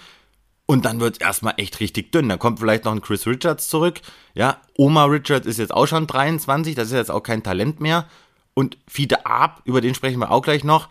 Und 0.70 0.85
dann 0.85 1.00
wird 1.00 1.16
es 1.16 1.20
erstmal 1.20 1.54
echt 1.56 1.80
richtig 1.80 2.12
dünn. 2.12 2.28
Dann 2.28 2.38
kommt 2.38 2.61
vielleicht 2.61 2.85
noch 2.85 2.92
ein 2.92 3.00
Chris 3.00 3.26
Richards 3.26 3.68
zurück. 3.68 4.00
Ja, 4.35 4.59
Oma 4.78 5.06
Richards 5.06 5.44
ist 5.44 5.59
jetzt 5.59 5.74
auch 5.74 5.87
schon 5.87 6.06
23, 6.06 6.76
das 6.76 6.87
ist 6.87 6.94
jetzt 6.94 7.11
auch 7.11 7.24
kein 7.24 7.42
Talent 7.42 7.80
mehr. 7.80 8.06
Und 8.54 8.78
Fiete 8.87 9.26
Ab, 9.26 9.62
über 9.64 9.80
den 9.80 9.96
sprechen 9.96 10.20
wir 10.20 10.30
auch 10.30 10.42
gleich 10.42 10.62
noch. 10.62 10.88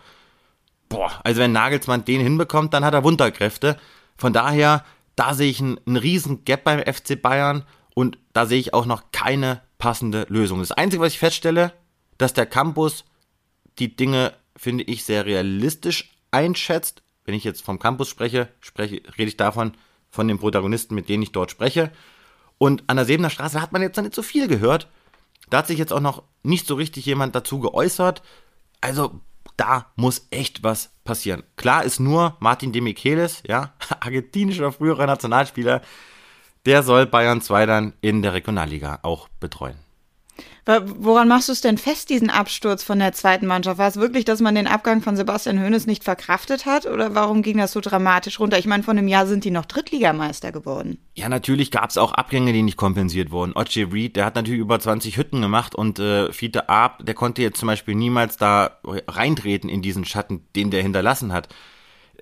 Boah, 0.90 1.18
also 1.24 1.40
wenn 1.40 1.52
Nagelsmann 1.52 2.04
den 2.04 2.20
hinbekommt, 2.20 2.74
dann 2.74 2.84
hat 2.84 2.92
er 2.92 3.04
Wunderkräfte. 3.04 3.78
Von 4.18 4.34
daher, 4.34 4.84
da 5.16 5.32
sehe 5.32 5.48
ich 5.48 5.60
einen, 5.60 5.80
einen 5.86 5.96
riesen 5.96 6.44
Gap 6.44 6.64
beim 6.64 6.80
FC 6.80 7.18
Bayern 7.18 7.64
und 7.94 8.18
da 8.34 8.44
sehe 8.44 8.60
ich 8.60 8.74
auch 8.74 8.84
noch 8.84 9.12
keine 9.12 9.62
passende 9.78 10.26
Lösung. 10.28 10.58
Das 10.58 10.72
Einzige, 10.72 11.02
was 11.02 11.14
ich 11.14 11.18
feststelle, 11.18 11.72
dass 12.18 12.34
der 12.34 12.44
Campus 12.44 13.06
die 13.78 13.96
Dinge, 13.96 14.34
finde 14.54 14.84
ich, 14.84 15.04
sehr 15.04 15.24
realistisch 15.24 16.12
einschätzt 16.32 17.02
wenn 17.24 17.34
ich 17.34 17.44
jetzt 17.44 17.62
vom 17.62 17.78
Campus 17.78 18.08
spreche, 18.08 18.48
spreche 18.60 19.02
rede 19.16 19.28
ich 19.28 19.36
davon, 19.36 19.72
von 20.10 20.28
den 20.28 20.38
Protagonisten, 20.38 20.94
mit 20.94 21.08
denen 21.08 21.22
ich 21.22 21.32
dort 21.32 21.50
spreche. 21.50 21.92
Und 22.58 22.84
an 22.88 22.96
der 22.96 23.06
Sebener 23.06 23.30
Straße 23.30 23.60
hat 23.60 23.72
man 23.72 23.82
jetzt 23.82 23.96
noch 23.96 24.04
nicht 24.04 24.14
so 24.14 24.22
viel 24.22 24.48
gehört. 24.48 24.88
Da 25.48 25.58
hat 25.58 25.66
sich 25.66 25.78
jetzt 25.78 25.92
auch 25.92 26.00
noch 26.00 26.22
nicht 26.42 26.66
so 26.66 26.74
richtig 26.74 27.06
jemand 27.06 27.34
dazu 27.34 27.60
geäußert. 27.60 28.22
Also 28.80 29.20
da 29.56 29.86
muss 29.96 30.26
echt 30.30 30.62
was 30.62 30.90
passieren. 31.04 31.42
Klar 31.56 31.84
ist 31.84 32.00
nur 32.00 32.36
Martin 32.40 32.72
de 32.72 32.80
Michelis, 32.80 33.42
ja, 33.46 33.74
argentinischer 34.00 34.72
früherer 34.72 35.06
Nationalspieler, 35.06 35.82
der 36.66 36.82
soll 36.82 37.06
Bayern 37.06 37.40
2 37.40 37.66
dann 37.66 37.92
in 38.00 38.22
der 38.22 38.34
Regionalliga 38.34 39.00
auch 39.02 39.28
betreuen. 39.40 39.76
Woran 40.66 41.28
machst 41.28 41.48
du 41.48 41.52
es 41.52 41.60
denn 41.60 41.78
fest, 41.78 42.10
diesen 42.10 42.30
Absturz 42.30 42.84
von 42.84 42.98
der 42.98 43.12
zweiten 43.12 43.46
Mannschaft? 43.46 43.78
War 43.78 43.88
es 43.88 43.96
wirklich, 43.96 44.24
dass 44.24 44.40
man 44.40 44.54
den 44.54 44.66
Abgang 44.66 45.00
von 45.02 45.16
Sebastian 45.16 45.60
Hoeneß 45.60 45.86
nicht 45.86 46.04
verkraftet 46.04 46.66
hat? 46.66 46.86
Oder 46.86 47.14
warum 47.14 47.42
ging 47.42 47.58
das 47.58 47.72
so 47.72 47.80
dramatisch 47.80 48.38
runter? 48.38 48.58
Ich 48.58 48.66
meine, 48.66 48.82
vor 48.82 48.92
einem 48.92 49.08
Jahr 49.08 49.26
sind 49.26 49.44
die 49.44 49.50
noch 49.50 49.64
Drittligameister 49.64 50.52
geworden. 50.52 50.98
Ja, 51.14 51.28
natürlich 51.28 51.70
gab 51.70 51.90
es 51.90 51.98
auch 51.98 52.12
Abgänge, 52.12 52.52
die 52.52 52.62
nicht 52.62 52.76
kompensiert 52.76 53.30
wurden. 53.30 53.52
Oche 53.54 53.92
Reed, 53.92 54.16
der 54.16 54.24
hat 54.26 54.36
natürlich 54.36 54.60
über 54.60 54.78
20 54.78 55.16
Hütten 55.16 55.40
gemacht 55.40 55.74
und 55.74 55.98
äh, 55.98 56.32
Fiete 56.32 56.68
Ab, 56.68 57.00
der 57.04 57.14
konnte 57.14 57.42
jetzt 57.42 57.58
zum 57.58 57.66
Beispiel 57.66 57.94
niemals 57.94 58.36
da 58.36 58.78
reintreten 58.84 59.68
in 59.68 59.82
diesen 59.82 60.04
Schatten, 60.04 60.46
den 60.54 60.70
der 60.70 60.82
hinterlassen 60.82 61.32
hat 61.32 61.48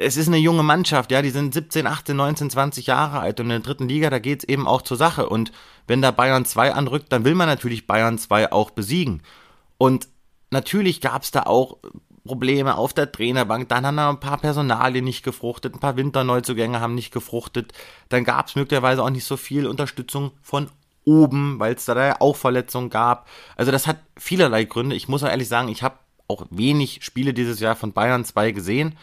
es 0.00 0.16
ist 0.16 0.28
eine 0.28 0.38
junge 0.38 0.62
Mannschaft, 0.62 1.10
ja, 1.10 1.22
die 1.22 1.30
sind 1.30 1.52
17, 1.52 1.86
18, 1.86 2.16
19, 2.16 2.50
20 2.50 2.86
Jahre 2.86 3.18
alt 3.18 3.40
und 3.40 3.46
in 3.46 3.50
der 3.50 3.60
dritten 3.60 3.88
Liga, 3.88 4.10
da 4.10 4.20
geht's 4.20 4.44
eben 4.44 4.68
auch 4.68 4.82
zur 4.82 4.96
Sache. 4.96 5.28
Und 5.28 5.50
wenn 5.88 6.00
da 6.00 6.12
Bayern 6.12 6.44
2 6.44 6.72
anrückt, 6.72 7.12
dann 7.12 7.24
will 7.24 7.34
man 7.34 7.48
natürlich 7.48 7.86
Bayern 7.86 8.16
2 8.16 8.52
auch 8.52 8.70
besiegen. 8.70 9.22
Und 9.76 10.08
natürlich 10.50 11.00
gab's 11.00 11.32
da 11.32 11.42
auch 11.42 11.78
Probleme 12.24 12.76
auf 12.76 12.92
der 12.92 13.10
Trainerbank, 13.10 13.68
dann 13.68 13.86
haben 13.86 13.96
da 13.96 14.10
ein 14.10 14.20
paar 14.20 14.38
Personalien 14.38 15.04
nicht 15.04 15.24
gefruchtet, 15.24 15.74
ein 15.74 15.80
paar 15.80 15.96
Winterneuzugänge 15.96 16.78
haben 16.78 16.94
nicht 16.94 17.12
gefruchtet, 17.12 17.72
dann 18.08 18.22
gab's 18.22 18.54
möglicherweise 18.54 19.02
auch 19.02 19.10
nicht 19.10 19.24
so 19.24 19.36
viel 19.36 19.66
Unterstützung 19.66 20.32
von 20.42 20.68
oben, 21.04 21.58
weil 21.58 21.74
es 21.74 21.86
da 21.86 22.06
ja 22.06 22.20
auch 22.20 22.36
Verletzungen 22.36 22.90
gab. 22.90 23.28
Also 23.56 23.72
das 23.72 23.86
hat 23.86 23.98
vielerlei 24.16 24.64
Gründe. 24.64 24.94
Ich 24.94 25.08
muss 25.08 25.24
auch 25.24 25.28
ehrlich 25.28 25.48
sagen, 25.48 25.68
ich 25.68 25.82
habe 25.82 25.96
auch 26.28 26.44
wenig 26.50 27.02
Spiele 27.02 27.32
dieses 27.32 27.60
Jahr 27.60 27.74
von 27.76 27.94
Bayern 27.94 28.26
2 28.26 28.52
gesehen. 28.52 28.94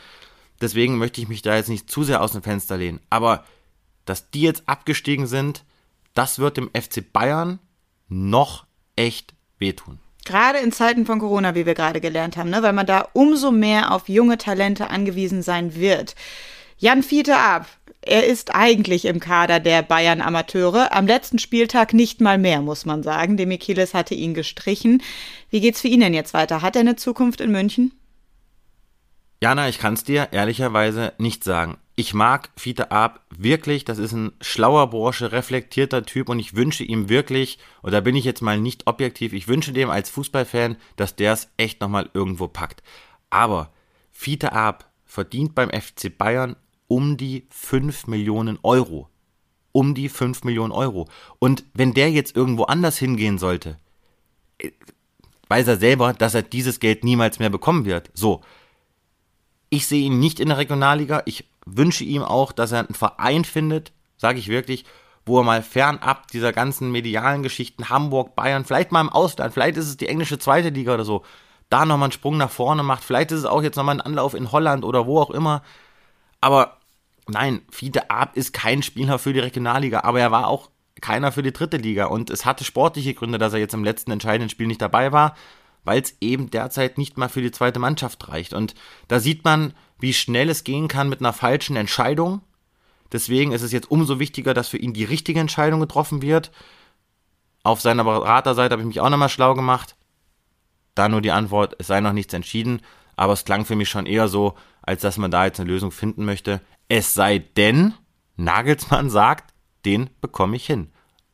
Deswegen 0.61 0.97
möchte 0.97 1.21
ich 1.21 1.27
mich 1.27 1.41
da 1.41 1.55
jetzt 1.55 1.69
nicht 1.69 1.89
zu 1.89 2.03
sehr 2.03 2.21
aus 2.21 2.31
dem 2.31 2.43
Fenster 2.43 2.77
lehnen. 2.77 2.99
Aber 3.09 3.43
dass 4.05 4.29
die 4.29 4.41
jetzt 4.41 4.63
abgestiegen 4.67 5.27
sind, 5.27 5.63
das 6.13 6.39
wird 6.39 6.57
dem 6.57 6.69
FC 6.69 7.11
Bayern 7.11 7.59
noch 8.07 8.65
echt 8.95 9.33
wehtun. 9.59 9.99
Gerade 10.25 10.59
in 10.59 10.71
Zeiten 10.71 11.05
von 11.05 11.19
Corona, 11.19 11.53
wie 11.53 11.65
wir 11.65 11.75
gerade 11.75 12.01
gelernt 12.01 12.35
haben, 12.35 12.49
ne? 12.49 12.63
weil 12.63 12.73
man 12.73 12.87
da 12.87 13.07
umso 13.13 13.51
mehr 13.51 13.91
auf 13.91 14.09
junge 14.09 14.37
Talente 14.37 14.89
angewiesen 14.89 15.43
sein 15.43 15.75
wird. 15.75 16.15
Jan 16.77 17.03
Fiete 17.03 17.37
ab. 17.37 17.67
er 18.01 18.25
ist 18.25 18.53
eigentlich 18.53 19.05
im 19.05 19.19
Kader 19.19 19.59
der 19.59 19.81
Bayern 19.81 20.21
Amateure. 20.21 20.91
Am 20.91 21.07
letzten 21.07 21.39
Spieltag 21.39 21.93
nicht 21.93 22.21
mal 22.21 22.37
mehr, 22.37 22.61
muss 22.61 22.85
man 22.85 23.03
sagen. 23.03 23.37
Demichelis 23.37 23.93
hatte 23.93 24.15
ihn 24.15 24.33
gestrichen. 24.33 25.01
Wie 25.49 25.61
geht's 25.61 25.81
für 25.81 25.87
ihn 25.87 26.01
denn 26.01 26.13
jetzt 26.13 26.33
weiter? 26.33 26.61
Hat 26.61 26.75
er 26.75 26.81
eine 26.81 26.95
Zukunft 26.95 27.39
in 27.39 27.51
München? 27.51 27.91
Jana, 29.41 29.67
ich 29.69 29.79
kann 29.79 29.93
es 29.93 30.03
dir 30.03 30.29
ehrlicherweise 30.31 31.13
nicht 31.17 31.43
sagen. 31.43 31.77
Ich 31.97 32.13
mag 32.13 32.49
Fiete 32.57 32.91
Ab 32.91 33.25
wirklich, 33.29 33.85
das 33.85 33.99
ist 33.99 34.11
ein 34.11 34.33
schlauer 34.41 34.89
Bursche, 34.89 35.31
reflektierter 35.31 36.03
Typ 36.03 36.29
und 36.29 36.39
ich 36.39 36.55
wünsche 36.55 36.83
ihm 36.83 37.09
wirklich, 37.09 37.57
und 37.81 37.93
da 37.93 38.01
bin 38.01 38.15
ich 38.15 38.25
jetzt 38.25 38.41
mal 38.41 38.59
nicht 38.59 38.87
objektiv, 38.87 39.33
ich 39.33 39.47
wünsche 39.47 39.71
dem 39.71 39.89
als 39.89 40.09
Fußballfan, 40.09 40.77
dass 40.97 41.15
der 41.15 41.33
es 41.33 41.49
echt 41.57 41.79
nochmal 41.81 42.09
irgendwo 42.13 42.47
packt. 42.47 42.83
Aber 43.29 43.71
Fiete 44.11 44.51
Ab 44.53 44.89
verdient 45.05 45.55
beim 45.55 45.69
FC 45.69 46.15
Bayern 46.17 46.55
um 46.87 47.17
die 47.17 47.47
5 47.49 48.07
Millionen 48.07 48.59
Euro. 48.63 49.09
Um 49.71 49.93
die 49.93 50.09
5 50.09 50.43
Millionen 50.43 50.71
Euro. 50.71 51.07
Und 51.39 51.65
wenn 51.73 51.93
der 51.93 52.11
jetzt 52.11 52.35
irgendwo 52.35 52.63
anders 52.63 52.97
hingehen 52.97 53.37
sollte, 53.37 53.77
äh, 54.57 54.71
weiß 55.49 55.67
er 55.67 55.77
selber, 55.77 56.13
dass 56.13 56.33
er 56.33 56.43
dieses 56.43 56.79
Geld 56.79 57.03
niemals 57.03 57.39
mehr 57.39 57.49
bekommen 57.49 57.85
wird. 57.85 58.11
So. 58.13 58.41
Ich 59.69 59.87
sehe 59.87 60.05
ihn 60.05 60.19
nicht 60.19 60.39
in 60.39 60.49
der 60.49 60.57
Regionalliga. 60.57 61.23
Ich 61.25 61.45
wünsche 61.65 62.03
ihm 62.03 62.21
auch, 62.21 62.51
dass 62.51 62.71
er 62.71 62.79
einen 62.79 62.93
Verein 62.93 63.45
findet, 63.45 63.91
sage 64.17 64.39
ich 64.39 64.47
wirklich, 64.47 64.85
wo 65.25 65.39
er 65.39 65.43
mal 65.43 65.63
fernab 65.63 66.27
dieser 66.27 66.53
ganzen 66.53 66.91
medialen 66.91 67.43
Geschichten, 67.43 67.89
Hamburg, 67.89 68.35
Bayern, 68.35 68.65
vielleicht 68.65 68.91
mal 68.91 69.01
im 69.01 69.09
Ausland, 69.09 69.53
vielleicht 69.53 69.77
ist 69.77 69.87
es 69.87 69.97
die 69.97 70.07
englische 70.07 70.37
zweite 70.37 70.69
Liga 70.69 70.93
oder 70.93 71.05
so, 71.05 71.23
da 71.69 71.85
nochmal 71.85 72.07
einen 72.07 72.11
Sprung 72.11 72.37
nach 72.37 72.51
vorne 72.51 72.83
macht. 72.83 73.03
Vielleicht 73.03 73.31
ist 73.31 73.39
es 73.39 73.45
auch 73.45 73.63
jetzt 73.63 73.75
nochmal 73.75 73.95
ein 73.95 74.01
Anlauf 74.01 74.35
in 74.35 74.51
Holland 74.51 74.83
oder 74.83 75.07
wo 75.07 75.19
auch 75.19 75.31
immer. 75.31 75.63
Aber 76.41 76.77
nein, 77.27 77.61
Fiete 77.71 78.11
Ab 78.11 78.35
ist 78.35 78.53
kein 78.53 78.83
Spieler 78.83 79.17
für 79.17 79.33
die 79.33 79.39
Regionalliga, 79.39 80.01
aber 80.01 80.19
er 80.19 80.31
war 80.31 80.47
auch 80.47 80.69
keiner 81.01 81.31
für 81.31 81.43
die 81.43 81.53
dritte 81.53 81.77
Liga. 81.77 82.05
Und 82.05 82.29
es 82.29 82.45
hatte 82.45 82.63
sportliche 82.63 83.15
Gründe, 83.15 83.39
dass 83.39 83.53
er 83.53 83.59
jetzt 83.59 83.73
im 83.73 83.83
letzten 83.83 84.11
entscheidenden 84.11 84.49
Spiel 84.49 84.67
nicht 84.67 84.81
dabei 84.81 85.11
war, 85.11 85.35
weil 85.85 86.01
es 86.01 86.17
eben 86.19 86.49
derzeit 86.49 86.97
nicht 86.97 87.17
mal 87.17 87.29
für 87.29 87.41
die 87.41 87.51
zweite 87.51 87.79
Mannschaft 87.79 88.27
reicht. 88.27 88.53
Und 88.53 88.75
da 89.07 89.19
sieht 89.19 89.45
man, 89.45 89.73
wie 89.99 90.13
schnell 90.13 90.49
es 90.49 90.63
gehen 90.63 90.87
kann 90.87 91.07
mit 91.07 91.21
einer 91.21 91.33
falschen 91.33 91.77
Entscheidung. 91.77 92.41
Deswegen 93.11 93.53
ist 93.53 93.61
es 93.61 93.71
jetzt 93.71 93.89
umso 93.89 94.19
wichtiger, 94.19 94.53
dass 94.53 94.67
für 94.67 94.77
ihn 94.77 94.93
die 94.93 95.05
richtige 95.05 95.39
Entscheidung 95.39 95.79
getroffen 95.79 96.21
wird. 96.21 96.51
Auf 97.63 97.81
seiner 97.81 98.03
Beraterseite 98.03 98.73
habe 98.73 98.81
ich 98.81 98.87
mich 98.87 98.99
auch 98.99 99.09
nochmal 99.09 99.29
schlau 99.29 99.53
gemacht. 99.53 99.95
Da 100.95 101.07
nur 101.07 101.21
die 101.21 101.31
Antwort, 101.31 101.75
es 101.79 101.87
sei 101.87 102.01
noch 102.01 102.13
nichts 102.13 102.33
entschieden. 102.33 102.81
Aber 103.15 103.33
es 103.33 103.45
klang 103.45 103.63
für 103.65 103.75
mich 103.75 103.89
schon 103.89 104.05
eher 104.05 104.27
so, 104.27 104.55
als 104.81 105.01
dass 105.01 105.17
man 105.17 105.31
da 105.31 105.45
jetzt 105.45 105.59
eine 105.59 105.69
Lösung 105.69 105.91
finden 105.91 106.25
möchte. 106.25 106.61
Es 106.89 107.13
sei 107.13 107.39
denn, 107.39 107.93
Nagelsmann 108.35 109.09
sagt, 109.09 109.53
den 109.85 110.09
bekomme 110.19 110.57
ich 110.57 110.65
hin. 110.65 110.91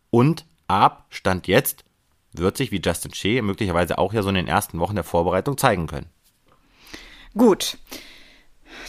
Und 0.09 0.45
ab 0.67 1.07
Stand 1.09 1.47
jetzt 1.47 1.83
wird 2.33 2.57
sich, 2.57 2.71
wie 2.71 2.81
Justin 2.83 3.13
Shea 3.13 3.41
möglicherweise 3.41 3.97
auch 3.97 4.13
ja 4.13 4.21
so 4.21 4.29
in 4.29 4.35
den 4.35 4.47
ersten 4.47 4.79
Wochen 4.79 4.95
der 4.95 5.03
Vorbereitung 5.03 5.57
zeigen 5.57 5.87
können. 5.87 6.07
Gut. 7.37 7.77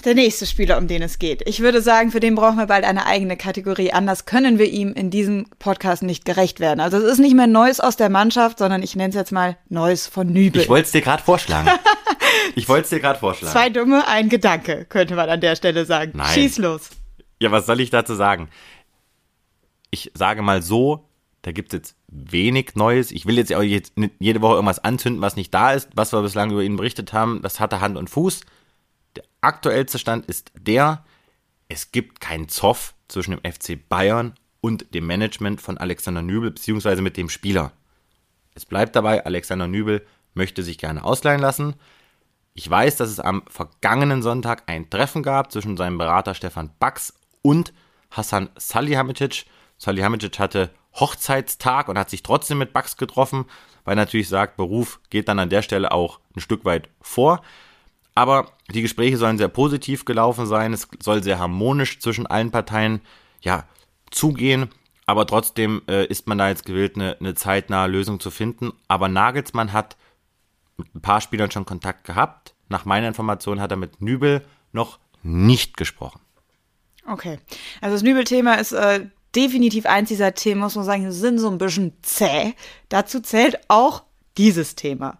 Der 0.04 0.14
nächste 0.14 0.46
Spieler, 0.46 0.78
um 0.78 0.88
den 0.88 1.02
es 1.02 1.18
geht. 1.18 1.46
Ich 1.46 1.60
würde 1.60 1.80
sagen, 1.80 2.10
für 2.10 2.18
den 2.18 2.34
brauchen 2.34 2.56
wir 2.56 2.66
bald 2.66 2.84
eine 2.84 3.06
eigene 3.06 3.36
Kategorie. 3.36 3.92
Anders 3.92 4.26
können 4.26 4.58
wir 4.58 4.66
ihm 4.66 4.92
in 4.94 5.10
diesem 5.10 5.46
Podcast 5.58 6.02
nicht 6.02 6.24
gerecht 6.24 6.60
werden. 6.60 6.80
Also 6.80 6.96
es 6.98 7.04
ist 7.04 7.18
nicht 7.18 7.34
mehr 7.34 7.46
Neues 7.46 7.78
aus 7.78 7.96
der 7.96 8.08
Mannschaft, 8.08 8.58
sondern 8.58 8.82
ich 8.82 8.96
nenne 8.96 9.10
es 9.10 9.14
jetzt 9.14 9.32
mal 9.32 9.56
Neues 9.68 10.06
von 10.06 10.26
Nübel. 10.26 10.62
Ich 10.62 10.68
wollte 10.68 10.86
es 10.86 10.92
dir 10.92 11.02
gerade 11.02 11.22
vorschlagen. 11.22 11.68
ich 12.56 12.68
wollte 12.68 12.84
es 12.84 12.90
dir 12.90 13.00
gerade 13.00 13.18
vorschlagen. 13.18 13.52
Zwei 13.52 13.70
Dumme, 13.70 14.06
ein 14.08 14.28
Gedanke, 14.28 14.86
könnte 14.86 15.14
man 15.14 15.28
an 15.28 15.40
der 15.40 15.54
Stelle 15.56 15.84
sagen. 15.84 16.12
Nein. 16.14 16.32
Schieß 16.32 16.58
los. 16.58 16.90
Ja, 17.40 17.52
was 17.52 17.66
soll 17.66 17.80
ich 17.80 17.90
dazu 17.90 18.14
sagen? 18.14 18.48
Ich 19.90 20.10
sage 20.14 20.42
mal 20.42 20.62
so, 20.62 21.08
da 21.42 21.50
gibt 21.50 21.72
es 21.72 21.78
jetzt 21.78 21.96
wenig 22.06 22.76
Neues. 22.76 23.10
Ich 23.10 23.26
will 23.26 23.36
jetzt 23.36 23.52
auch 23.52 23.62
jetzt 23.62 23.94
jede 24.20 24.40
Woche 24.40 24.54
irgendwas 24.54 24.78
anzünden, 24.78 25.20
was 25.20 25.36
nicht 25.36 25.52
da 25.52 25.72
ist. 25.72 25.90
Was 25.94 26.12
wir 26.12 26.22
bislang 26.22 26.52
über 26.52 26.62
ihn 26.62 26.76
berichtet 26.76 27.12
haben, 27.12 27.42
das 27.42 27.58
hatte 27.58 27.80
Hand 27.80 27.96
und 27.96 28.08
Fuß. 28.08 28.42
Der 29.16 29.24
aktuellste 29.40 29.98
Stand 29.98 30.26
ist 30.26 30.52
der, 30.54 31.04
es 31.68 31.90
gibt 31.90 32.20
keinen 32.20 32.48
Zoff 32.48 32.94
zwischen 33.08 33.32
dem 33.32 33.52
FC 33.52 33.76
Bayern 33.88 34.34
und 34.60 34.94
dem 34.94 35.06
Management 35.06 35.60
von 35.60 35.78
Alexander 35.78 36.22
Nübel, 36.22 36.52
beziehungsweise 36.52 37.02
mit 37.02 37.16
dem 37.16 37.28
Spieler. 37.28 37.72
Es 38.54 38.64
bleibt 38.64 38.94
dabei, 38.94 39.26
Alexander 39.26 39.66
Nübel 39.66 40.06
möchte 40.34 40.62
sich 40.62 40.78
gerne 40.78 41.04
ausleihen 41.04 41.40
lassen. 41.40 41.74
Ich 42.54 42.70
weiß, 42.70 42.96
dass 42.96 43.10
es 43.10 43.18
am 43.18 43.42
vergangenen 43.48 44.22
Sonntag 44.22 44.64
ein 44.66 44.90
Treffen 44.90 45.22
gab 45.22 45.50
zwischen 45.50 45.76
seinem 45.76 45.98
Berater 45.98 46.34
Stefan 46.34 46.70
Bax 46.78 47.14
und 47.42 47.72
Hassan 48.10 48.50
Salihamidzic. 48.56 49.46
Salihamidzic 49.78 50.38
hatte 50.38 50.70
Hochzeitstag 50.94 51.88
und 51.88 51.98
hat 51.98 52.10
sich 52.10 52.22
trotzdem 52.22 52.58
mit 52.58 52.72
Bax 52.72 52.96
getroffen, 52.96 53.46
weil 53.84 53.96
natürlich 53.96 54.28
sagt, 54.28 54.56
Beruf 54.56 55.00
geht 55.10 55.28
dann 55.28 55.38
an 55.38 55.50
der 55.50 55.62
Stelle 55.62 55.92
auch 55.92 56.20
ein 56.36 56.40
Stück 56.40 56.64
weit 56.64 56.88
vor. 57.00 57.42
Aber 58.14 58.52
die 58.70 58.82
Gespräche 58.82 59.16
sollen 59.16 59.38
sehr 59.38 59.48
positiv 59.48 60.04
gelaufen 60.04 60.46
sein. 60.46 60.72
Es 60.72 60.86
soll 61.00 61.22
sehr 61.22 61.38
harmonisch 61.38 61.98
zwischen 61.98 62.26
allen 62.26 62.50
Parteien 62.50 63.00
ja, 63.40 63.64
zugehen. 64.10 64.68
Aber 65.06 65.26
trotzdem 65.26 65.82
äh, 65.88 66.06
ist 66.06 66.26
man 66.26 66.38
da 66.38 66.48
jetzt 66.48 66.64
gewillt, 66.64 66.96
eine, 66.96 67.16
eine 67.18 67.34
zeitnahe 67.34 67.88
Lösung 67.88 68.20
zu 68.20 68.30
finden. 68.30 68.72
Aber 68.86 69.08
Nagelsmann 69.08 69.72
hat 69.72 69.96
mit 70.76 70.94
ein 70.94 71.00
paar 71.00 71.20
Spielern 71.20 71.50
schon 71.50 71.64
Kontakt 71.64 72.04
gehabt. 72.04 72.54
Nach 72.68 72.84
meiner 72.84 73.08
Information 73.08 73.60
hat 73.60 73.70
er 73.70 73.76
mit 73.76 74.00
Nübel 74.00 74.44
noch 74.72 74.98
nicht 75.22 75.76
gesprochen. 75.76 76.20
Okay. 77.06 77.38
Also 77.80 77.94
das 77.94 78.02
Nübel-Thema 78.02 78.54
ist 78.54 78.72
äh, 78.72 79.06
definitiv 79.34 79.86
eins 79.86 80.08
dieser 80.08 80.34
Themen, 80.34 80.60
muss 80.60 80.76
man 80.76 80.84
sagen, 80.84 81.10
sind 81.12 81.38
so 81.38 81.50
ein 81.50 81.58
bisschen 81.58 81.92
zäh. 82.02 82.54
Dazu 82.88 83.20
zählt 83.20 83.58
auch 83.68 84.04
dieses 84.36 84.74
Thema. 84.74 85.18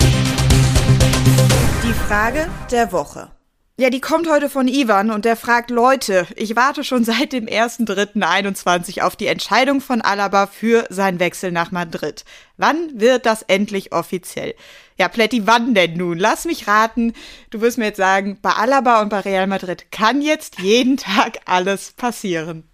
Die 0.00 1.92
Frage 2.08 2.48
der 2.70 2.92
Woche. 2.92 3.30
Ja, 3.76 3.90
die 3.90 4.00
kommt 4.00 4.30
heute 4.30 4.48
von 4.48 4.68
Ivan 4.68 5.10
und 5.10 5.24
der 5.24 5.34
fragt 5.34 5.68
Leute, 5.68 6.28
ich 6.36 6.54
warte 6.54 6.84
schon 6.84 7.04
seit 7.04 7.32
dem 7.32 7.46
1.3.21 7.46 9.02
auf 9.02 9.16
die 9.16 9.26
Entscheidung 9.26 9.80
von 9.80 10.00
Alaba 10.00 10.46
für 10.46 10.86
seinen 10.90 11.18
Wechsel 11.18 11.50
nach 11.50 11.72
Madrid. 11.72 12.24
Wann 12.56 13.00
wird 13.00 13.26
das 13.26 13.42
endlich 13.42 13.92
offiziell? 13.92 14.54
Ja, 14.96 15.08
Pletti, 15.08 15.48
wann 15.48 15.74
denn 15.74 15.96
nun? 15.96 16.18
Lass 16.18 16.44
mich 16.44 16.68
raten. 16.68 17.14
Du 17.50 17.60
wirst 17.62 17.78
mir 17.78 17.86
jetzt 17.86 17.96
sagen, 17.96 18.38
bei 18.40 18.52
Alaba 18.52 19.02
und 19.02 19.08
bei 19.08 19.18
Real 19.18 19.48
Madrid 19.48 19.90
kann 19.90 20.22
jetzt 20.22 20.60
jeden 20.60 20.96
Tag 20.96 21.40
alles 21.46 21.94
passieren. 21.94 22.68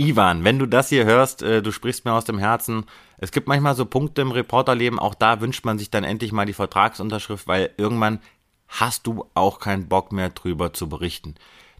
Ivan, 0.00 0.44
wenn 0.44 0.60
du 0.60 0.66
das 0.66 0.90
hier 0.90 1.04
hörst, 1.04 1.42
äh, 1.42 1.60
du 1.60 1.72
sprichst 1.72 2.04
mir 2.04 2.12
aus 2.12 2.24
dem 2.24 2.38
Herzen. 2.38 2.86
Es 3.18 3.32
gibt 3.32 3.48
manchmal 3.48 3.74
so 3.74 3.84
Punkte 3.84 4.22
im 4.22 4.30
Reporterleben, 4.30 5.00
auch 5.00 5.16
da 5.16 5.40
wünscht 5.40 5.64
man 5.64 5.76
sich 5.76 5.90
dann 5.90 6.04
endlich 6.04 6.30
mal 6.30 6.46
die 6.46 6.52
Vertragsunterschrift, 6.52 7.48
weil 7.48 7.70
irgendwann 7.76 8.20
hast 8.68 9.08
du 9.08 9.26
auch 9.34 9.58
keinen 9.58 9.88
Bock 9.88 10.12
mehr 10.12 10.28
drüber 10.30 10.72
zu 10.72 10.88
berichten. 10.88 11.34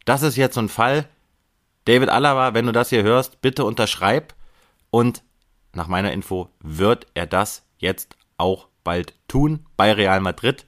Das 0.05 0.23
ist 0.23 0.37
jetzt 0.37 0.55
so 0.55 0.61
ein 0.61 0.69
Fall. 0.69 1.09
David 1.85 2.09
Alaba, 2.09 2.55
wenn 2.55 2.67
du 2.67 2.73
das 2.73 2.89
hier 2.89 3.05
hörst, 3.05 3.41
bitte 3.41 3.65
unterschreib 3.65 4.35
und 4.91 5.23
nach 5.73 5.87
meiner 5.87 6.13
Info 6.13 6.49
wird 6.61 7.07
er 7.15 7.27
das 7.27 7.63
jetzt 7.79 8.17
auch 8.37 8.67
bald 8.83 9.15
tun 9.29 9.65
bei 9.77 9.93
Real 9.93 10.21
Madrid. 10.21 10.67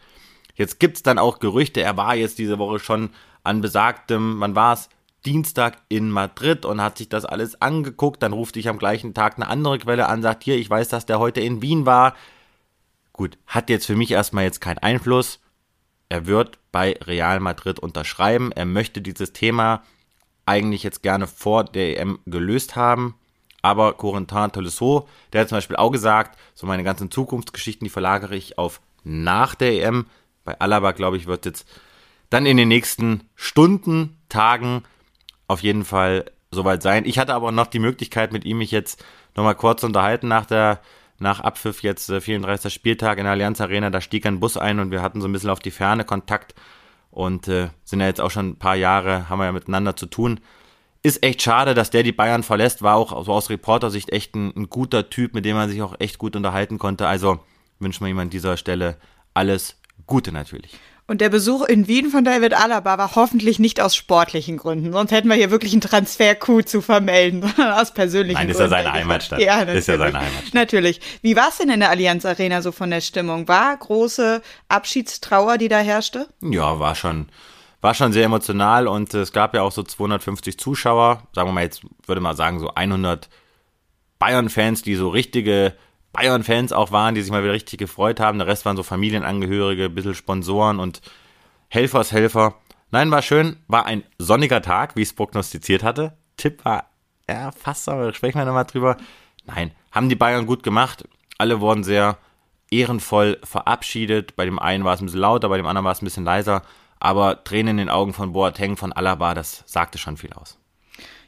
Jetzt 0.54 0.78
gibt 0.78 0.98
es 0.98 1.02
dann 1.02 1.18
auch 1.18 1.40
Gerüchte, 1.40 1.80
er 1.80 1.96
war 1.96 2.14
jetzt 2.14 2.38
diese 2.38 2.60
Woche 2.60 2.78
schon 2.78 3.10
an 3.42 3.60
besagtem, 3.60 4.38
wann 4.38 4.54
war 4.54 4.74
es? 4.74 4.88
Dienstag 5.26 5.78
in 5.88 6.10
Madrid 6.10 6.64
und 6.64 6.80
hat 6.80 6.98
sich 6.98 7.08
das 7.08 7.24
alles 7.24 7.60
angeguckt. 7.60 8.22
Dann 8.22 8.32
ruft 8.32 8.56
dich 8.56 8.68
am 8.68 8.78
gleichen 8.78 9.14
Tag 9.14 9.36
eine 9.36 9.48
andere 9.48 9.78
Quelle 9.78 10.08
an, 10.08 10.22
sagt 10.22 10.44
hier, 10.44 10.56
ich 10.56 10.70
weiß, 10.70 10.88
dass 10.88 11.06
der 11.06 11.18
heute 11.18 11.40
in 11.40 11.62
Wien 11.62 11.86
war. 11.86 12.14
Gut, 13.12 13.38
hat 13.46 13.70
jetzt 13.70 13.86
für 13.86 13.96
mich 13.96 14.10
erstmal 14.10 14.44
jetzt 14.44 14.60
keinen 14.60 14.78
Einfluss 14.78 15.40
er 16.10 16.26
wird 16.26 16.58
bei 16.72 16.98
Real 17.04 17.40
Madrid 17.40 17.78
unterschreiben. 17.78 18.52
Er 18.52 18.66
möchte 18.66 19.00
dieses 19.00 19.32
Thema 19.32 19.84
eigentlich 20.44 20.82
jetzt 20.82 21.02
gerne 21.02 21.26
vor 21.26 21.64
der 21.64 21.98
EM 21.98 22.18
gelöst 22.26 22.76
haben. 22.76 23.14
Aber 23.62 23.92
Corentin 23.94 24.50
Tolisso, 24.52 25.08
der 25.32 25.42
hat 25.42 25.48
zum 25.48 25.56
Beispiel 25.56 25.76
auch 25.76 25.92
gesagt, 25.92 26.36
so 26.54 26.66
meine 26.66 26.82
ganzen 26.82 27.10
Zukunftsgeschichten, 27.10 27.84
die 27.84 27.90
verlagere 27.90 28.34
ich 28.34 28.58
auf 28.58 28.80
nach 29.04 29.54
der 29.54 29.84
EM. 29.84 30.06
Bei 30.44 30.58
Alaba, 30.58 30.92
glaube 30.92 31.16
ich, 31.16 31.26
wird 31.26 31.46
jetzt 31.46 31.68
dann 32.28 32.44
in 32.44 32.56
den 32.56 32.68
nächsten 32.68 33.28
Stunden, 33.36 34.18
Tagen 34.28 34.82
auf 35.50 35.64
jeden 35.64 35.84
Fall 35.84 36.26
soweit 36.52 36.80
sein. 36.80 37.04
Ich 37.04 37.18
hatte 37.18 37.34
aber 37.34 37.50
noch 37.50 37.66
die 37.66 37.80
Möglichkeit, 37.80 38.32
mit 38.32 38.44
ihm 38.44 38.58
mich 38.58 38.70
jetzt 38.70 39.04
nochmal 39.34 39.56
kurz 39.56 39.82
unterhalten 39.82 40.28
nach 40.28 40.46
der 40.46 40.80
nach 41.18 41.40
Abpfiff 41.40 41.82
jetzt 41.82 42.08
äh, 42.08 42.20
34. 42.20 42.72
Spieltag 42.72 43.18
in 43.18 43.24
der 43.24 43.32
Allianz 43.32 43.60
Arena, 43.60 43.90
da 43.90 44.00
stieg 44.00 44.24
ein 44.24 44.40
Bus 44.40 44.56
ein 44.56 44.78
und 44.78 44.90
wir 44.90 45.02
hatten 45.02 45.20
so 45.20 45.28
ein 45.28 45.32
bisschen 45.32 45.50
auf 45.50 45.58
die 45.58 45.72
Ferne 45.72 46.04
Kontakt 46.04 46.54
und 47.10 47.46
äh, 47.48 47.68
sind 47.84 48.00
ja 48.00 48.06
jetzt 48.06 48.20
auch 48.20 48.30
schon 48.30 48.50
ein 48.50 48.58
paar 48.58 48.76
Jahre, 48.76 49.28
haben 49.28 49.38
wir 49.38 49.44
ja 49.44 49.52
miteinander 49.52 49.96
zu 49.96 50.06
tun. 50.06 50.40
Ist 51.02 51.22
echt 51.22 51.42
schade, 51.42 51.74
dass 51.74 51.90
der 51.90 52.04
die 52.04 52.12
Bayern 52.12 52.42
verlässt, 52.42 52.80
war 52.80 52.96
auch 52.96 53.24
so 53.24 53.32
aus 53.32 53.50
Reportersicht 53.50 54.10
echt 54.10 54.34
ein, 54.34 54.54
ein 54.56 54.70
guter 54.70 55.10
Typ, 55.10 55.34
mit 55.34 55.44
dem 55.44 55.56
man 55.56 55.68
sich 55.68 55.82
auch 55.82 55.96
echt 55.98 56.18
gut 56.18 56.36
unterhalten 56.36 56.78
konnte. 56.78 57.06
Also 57.06 57.40
wünschen 57.80 58.04
wir 58.06 58.10
ihm 58.10 58.18
an 58.18 58.30
dieser 58.30 58.56
Stelle 58.56 58.96
alles 59.34 59.76
Gute 60.06 60.32
natürlich. 60.32 60.78
Und 61.10 61.20
der 61.20 61.28
Besuch 61.28 61.64
in 61.64 61.88
Wien 61.88 62.08
von 62.08 62.22
David 62.22 62.54
Alaba 62.54 62.96
war 62.96 63.16
hoffentlich 63.16 63.58
nicht 63.58 63.80
aus 63.80 63.96
sportlichen 63.96 64.58
Gründen. 64.58 64.92
Sonst 64.92 65.10
hätten 65.10 65.26
wir 65.26 65.34
hier 65.34 65.50
wirklich 65.50 65.72
einen 65.72 65.80
Transfer-Coup 65.80 66.68
zu 66.68 66.82
vermelden, 66.82 67.42
sondern 67.42 67.72
aus 67.80 67.92
persönlichen 67.92 68.34
Nein, 68.34 68.46
Gründen. 68.46 68.52
ist 68.52 68.60
ja 68.60 68.68
seine 68.68 68.92
Heimatstadt. 68.92 69.40
Ja, 69.40 69.56
natürlich. 69.56 69.78
Ist 69.80 69.88
ja 69.88 69.98
seine 69.98 70.20
Heimatstadt. 70.20 70.54
Natürlich. 70.54 71.00
Wie 71.20 71.34
war 71.34 71.48
es 71.48 71.58
denn 71.58 71.68
in 71.68 71.80
der 71.80 71.90
Allianz 71.90 72.24
Arena 72.24 72.62
so 72.62 72.70
von 72.70 72.90
der 72.90 73.00
Stimmung? 73.00 73.48
War 73.48 73.76
große 73.76 74.40
Abschiedstrauer, 74.68 75.58
die 75.58 75.66
da 75.66 75.80
herrschte? 75.80 76.28
Ja, 76.42 76.78
war 76.78 76.94
schon, 76.94 77.28
war 77.80 77.94
schon 77.94 78.12
sehr 78.12 78.26
emotional 78.26 78.86
und 78.86 79.12
es 79.12 79.32
gab 79.32 79.52
ja 79.52 79.62
auch 79.62 79.72
so 79.72 79.82
250 79.82 80.60
Zuschauer, 80.60 81.24
sagen 81.34 81.48
wir 81.48 81.52
mal 81.52 81.64
jetzt, 81.64 81.82
würde 82.06 82.20
mal 82.20 82.36
sagen, 82.36 82.60
so 82.60 82.72
100 82.72 83.28
Bayern-Fans, 84.20 84.82
die 84.82 84.94
so 84.94 85.08
richtige 85.08 85.74
Bayern-Fans 86.12 86.72
auch 86.72 86.92
waren, 86.92 87.14
die 87.14 87.22
sich 87.22 87.30
mal 87.30 87.42
wieder 87.42 87.52
richtig 87.52 87.78
gefreut 87.78 88.20
haben. 88.20 88.38
Der 88.38 88.46
Rest 88.46 88.64
waren 88.64 88.76
so 88.76 88.82
Familienangehörige, 88.82 89.86
ein 89.86 89.94
bisschen 89.94 90.14
Sponsoren 90.14 90.80
und 90.80 91.00
Helfershelfer. 91.68 92.54
Nein, 92.90 93.10
war 93.10 93.22
schön, 93.22 93.56
war 93.68 93.86
ein 93.86 94.02
sonniger 94.18 94.62
Tag, 94.62 94.96
wie 94.96 95.02
ich 95.02 95.08
es 95.08 95.14
prognostiziert 95.14 95.84
hatte. 95.84 96.16
Tipp 96.36 96.64
war, 96.64 96.90
ja, 97.28 97.50
aber 97.86 98.12
sprechen 98.12 98.38
wir 98.38 98.44
nochmal 98.44 98.64
drüber. 98.64 98.96
Nein, 99.44 99.70
haben 99.92 100.08
die 100.08 100.16
Bayern 100.16 100.46
gut 100.46 100.62
gemacht. 100.62 101.08
Alle 101.38 101.60
wurden 101.60 101.84
sehr 101.84 102.18
ehrenvoll 102.70 103.38
verabschiedet. 103.44 104.36
Bei 104.36 104.44
dem 104.44 104.58
einen 104.58 104.84
war 104.84 104.94
es 104.94 105.00
ein 105.00 105.06
bisschen 105.06 105.20
lauter, 105.20 105.48
bei 105.48 105.56
dem 105.56 105.66
anderen 105.66 105.84
war 105.84 105.92
es 105.92 106.02
ein 106.02 106.06
bisschen 106.06 106.24
leiser. 106.24 106.62
Aber 106.98 107.44
Tränen 107.44 107.70
in 107.70 107.86
den 107.86 107.90
Augen 107.90 108.12
von 108.12 108.32
Boateng, 108.32 108.76
von 108.76 108.92
Alaba, 108.92 109.34
das 109.34 109.62
sagte 109.66 109.98
schon 109.98 110.16
viel 110.16 110.32
aus. 110.32 110.59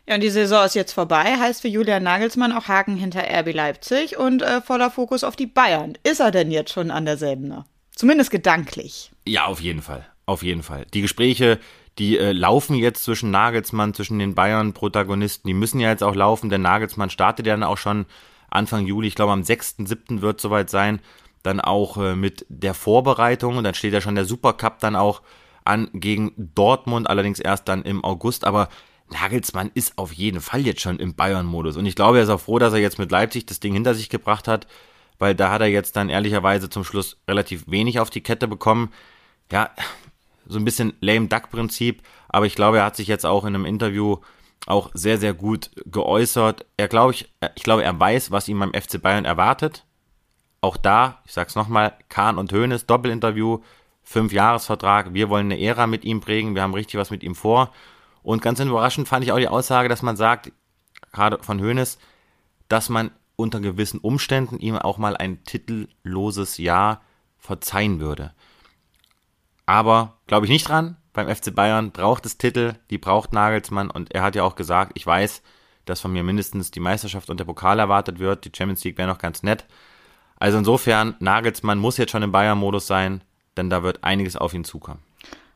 Ja, 0.06 0.16
und 0.16 0.20
die 0.20 0.30
Saison 0.30 0.64
ist 0.64 0.74
jetzt 0.74 0.92
vorbei, 0.92 1.36
heißt 1.38 1.62
für 1.62 1.68
Julian 1.68 2.02
Nagelsmann 2.02 2.52
auch 2.52 2.66
Haken 2.66 2.96
hinter 2.96 3.22
RB 3.22 3.54
Leipzig 3.54 4.16
und 4.16 4.42
äh, 4.42 4.60
voller 4.60 4.90
Fokus 4.90 5.22
auf 5.22 5.36
die 5.36 5.46
Bayern. 5.46 5.96
Ist 6.02 6.20
er 6.20 6.32
denn 6.32 6.50
jetzt 6.50 6.72
schon 6.72 6.90
an 6.90 7.04
derselben? 7.04 7.46
Ne? 7.46 7.64
Zumindest 7.94 8.30
gedanklich. 8.32 9.12
Ja, 9.26 9.46
auf 9.46 9.60
jeden 9.60 9.82
Fall. 9.82 10.06
Auf 10.26 10.42
jeden 10.42 10.64
Fall. 10.64 10.86
Die 10.92 11.02
Gespräche, 11.02 11.60
die 11.98 12.18
äh, 12.18 12.32
laufen 12.32 12.74
jetzt 12.74 13.04
zwischen 13.04 13.30
Nagelsmann, 13.30 13.94
zwischen 13.94 14.18
den 14.18 14.34
Bayern-Protagonisten. 14.34 15.46
Die 15.46 15.54
müssen 15.54 15.78
ja 15.78 15.90
jetzt 15.90 16.02
auch 16.02 16.14
laufen, 16.14 16.50
denn 16.50 16.62
Nagelsmann 16.62 17.10
startet 17.10 17.46
ja 17.46 17.52
dann 17.52 17.62
auch 17.62 17.78
schon 17.78 18.06
Anfang 18.50 18.86
Juli. 18.86 19.08
Ich 19.08 19.14
glaube, 19.14 19.32
am 19.32 19.42
6.7. 19.42 20.20
wird 20.20 20.40
soweit 20.40 20.68
sein. 20.68 21.00
Dann 21.42 21.60
auch 21.60 21.96
äh, 21.96 22.16
mit 22.16 22.44
der 22.48 22.74
Vorbereitung. 22.74 23.56
Und 23.56 23.64
dann 23.64 23.74
steht 23.74 23.92
ja 23.92 24.00
schon 24.00 24.14
der 24.14 24.24
Supercup 24.24 24.78
dann 24.80 24.96
auch 24.96 25.22
an 25.64 25.88
gegen 25.92 26.32
Dortmund, 26.36 27.08
allerdings 27.08 27.38
erst 27.38 27.68
dann 27.68 27.82
im 27.82 28.04
August. 28.04 28.44
Aber 28.44 28.68
Nagelsmann 29.10 29.70
ist 29.74 29.98
auf 29.98 30.12
jeden 30.12 30.40
Fall 30.40 30.60
jetzt 30.60 30.80
schon 30.80 30.98
im 30.98 31.14
Bayern-Modus. 31.14 31.76
Und 31.76 31.86
ich 31.86 31.94
glaube, 31.94 32.18
er 32.18 32.24
ist 32.24 32.30
auch 32.30 32.40
froh, 32.40 32.58
dass 32.58 32.72
er 32.72 32.80
jetzt 32.80 32.98
mit 32.98 33.10
Leipzig 33.10 33.46
das 33.46 33.60
Ding 33.60 33.74
hinter 33.74 33.94
sich 33.94 34.08
gebracht 34.08 34.48
hat, 34.48 34.66
weil 35.18 35.34
da 35.34 35.50
hat 35.50 35.60
er 35.60 35.68
jetzt 35.68 35.96
dann 35.96 36.08
ehrlicherweise 36.08 36.70
zum 36.70 36.84
Schluss 36.84 37.18
relativ 37.28 37.64
wenig 37.68 38.00
auf 38.00 38.10
die 38.10 38.22
Kette 38.22 38.48
bekommen. 38.48 38.92
Ja, 39.50 39.70
so 40.46 40.58
ein 40.58 40.64
bisschen 40.64 40.94
lame 41.00 41.28
Duck-Prinzip, 41.28 42.02
aber 42.28 42.46
ich 42.46 42.54
glaube, 42.54 42.78
er 42.78 42.84
hat 42.84 42.96
sich 42.96 43.08
jetzt 43.08 43.26
auch 43.26 43.44
in 43.44 43.54
einem 43.54 43.66
Interview 43.66 44.18
auch 44.66 44.90
sehr, 44.94 45.18
sehr 45.18 45.34
gut 45.34 45.70
geäußert. 45.86 46.66
Er 46.76 46.88
glaube 46.88 47.12
ich, 47.12 47.32
ich 47.54 47.62
glaube, 47.62 47.84
er 47.84 47.98
weiß, 47.98 48.30
was 48.30 48.48
ihm 48.48 48.58
beim 48.58 48.72
FC 48.72 49.00
Bayern 49.00 49.24
erwartet. 49.24 49.84
Auch 50.60 50.76
da, 50.76 51.20
ich 51.26 51.32
sag's 51.32 51.56
nochmal, 51.56 51.94
Kahn 52.08 52.38
und 52.38 52.52
Hoeneß, 52.52 52.86
Doppelinterview, 52.86 53.60
Fünf-Jahres-Vertrag, 54.04 55.14
wir 55.14 55.28
wollen 55.28 55.46
eine 55.46 55.60
Ära 55.60 55.86
mit 55.86 56.04
ihm 56.04 56.20
prägen, 56.20 56.54
wir 56.54 56.62
haben 56.62 56.74
richtig 56.74 56.98
was 56.98 57.10
mit 57.10 57.22
ihm 57.22 57.34
vor. 57.34 57.72
Und 58.22 58.42
ganz 58.42 58.60
überraschend 58.60 59.08
fand 59.08 59.24
ich 59.24 59.32
auch 59.32 59.38
die 59.38 59.48
Aussage, 59.48 59.88
dass 59.88 60.02
man 60.02 60.16
sagt, 60.16 60.52
gerade 61.12 61.42
von 61.42 61.60
Hoeneß, 61.60 61.98
dass 62.68 62.88
man 62.88 63.10
unter 63.36 63.60
gewissen 63.60 64.00
Umständen 64.00 64.58
ihm 64.58 64.76
auch 64.76 64.98
mal 64.98 65.16
ein 65.16 65.42
titelloses 65.44 66.58
Jahr 66.58 67.02
verzeihen 67.38 68.00
würde. 68.00 68.32
Aber 69.66 70.18
glaube 70.26 70.46
ich 70.46 70.52
nicht 70.52 70.68
dran. 70.68 70.96
Beim 71.12 71.34
FC 71.34 71.54
Bayern 71.54 71.90
braucht 71.90 72.24
es 72.24 72.38
Titel, 72.38 72.74
die 72.88 72.98
braucht 72.98 73.32
Nagelsmann 73.32 73.90
und 73.90 74.14
er 74.14 74.22
hat 74.22 74.34
ja 74.34 74.44
auch 74.44 74.54
gesagt, 74.54 74.92
ich 74.94 75.06
weiß, 75.06 75.42
dass 75.84 76.00
von 76.00 76.12
mir 76.12 76.22
mindestens 76.22 76.70
die 76.70 76.80
Meisterschaft 76.80 77.28
und 77.28 77.38
der 77.38 77.44
Pokal 77.44 77.78
erwartet 77.78 78.18
wird. 78.18 78.44
Die 78.44 78.52
Champions 78.56 78.82
League 78.84 78.96
wäre 78.96 79.08
noch 79.08 79.18
ganz 79.18 79.42
nett. 79.42 79.66
Also 80.36 80.58
insofern, 80.58 81.14
Nagelsmann 81.18 81.78
muss 81.78 81.98
jetzt 81.98 82.12
schon 82.12 82.22
im 82.22 82.32
Bayern-Modus 82.32 82.86
sein, 82.86 83.22
denn 83.56 83.68
da 83.68 83.82
wird 83.82 84.02
einiges 84.04 84.36
auf 84.36 84.54
ihn 84.54 84.64
zukommen. 84.64 85.02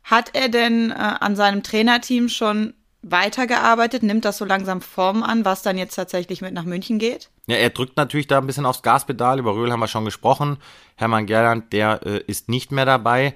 Hat 0.07 0.31
er 0.35 0.49
denn 0.49 0.93
äh, 0.93 0.95
an 0.95 1.35
seinem 1.35 1.65
Trainerteam 1.65 2.29
schon 2.29 2.75
weitergearbeitet? 3.03 4.05
Nimmt 4.05 4.25
das 4.25 4.39
so 4.39 4.45
langsam 4.45 4.81
Form 4.81 5.25
an, 5.25 5.45
was 5.45 5.63
dann 5.63 5.77
jetzt 5.77 5.97
tatsächlich 5.97 6.41
mit 6.41 6.55
nach 6.55 6.65
München 6.65 7.01
geht? 7.01 7.29
Ja, 7.49 7.57
er 7.57 7.71
drückt 7.71 7.97
natürlich 7.97 8.29
da 8.29 8.39
ein 8.39 8.47
bisschen 8.47 8.67
aufs 8.67 8.83
Gaspedal. 8.83 9.41
Über 9.41 9.57
Röhl 9.57 9.73
haben 9.73 9.81
wir 9.81 9.89
schon 9.89 10.05
gesprochen. 10.05 10.59
Hermann 10.95 11.27
Gerland, 11.27 11.73
der 11.73 12.07
äh, 12.07 12.21
ist 12.29 12.49
nicht 12.49 12.71
mehr 12.71 12.85
dabei. 12.85 13.35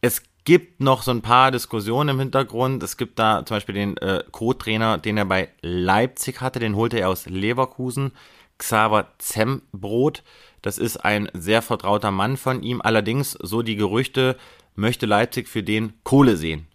Es 0.00 0.22
gibt 0.44 0.80
noch 0.80 1.02
so 1.02 1.10
ein 1.10 1.20
paar 1.20 1.50
Diskussionen 1.50 2.08
im 2.08 2.20
Hintergrund. 2.20 2.82
Es 2.82 2.96
gibt 2.96 3.18
da 3.18 3.44
zum 3.44 3.56
Beispiel 3.56 3.74
den 3.74 3.98
äh, 3.98 4.24
Co-Trainer, 4.30 4.96
den 4.96 5.18
er 5.18 5.26
bei 5.26 5.50
Leipzig 5.60 6.40
hatte, 6.40 6.60
den 6.60 6.76
holte 6.76 6.98
er 6.98 7.10
aus 7.10 7.26
Leverkusen, 7.26 8.12
Xaver 8.56 9.08
Zembrot. 9.18 10.22
Das 10.62 10.78
ist 10.78 10.96
ein 10.96 11.28
sehr 11.34 11.60
vertrauter 11.60 12.10
Mann 12.10 12.38
von 12.38 12.62
ihm. 12.62 12.80
Allerdings, 12.80 13.32
so 13.32 13.60
die 13.60 13.76
Gerüchte, 13.76 14.38
möchte 14.76 15.06
Leipzig 15.06 15.48
für 15.48 15.62
den 15.62 15.94
Kohle 16.04 16.36
sehen. 16.36 16.66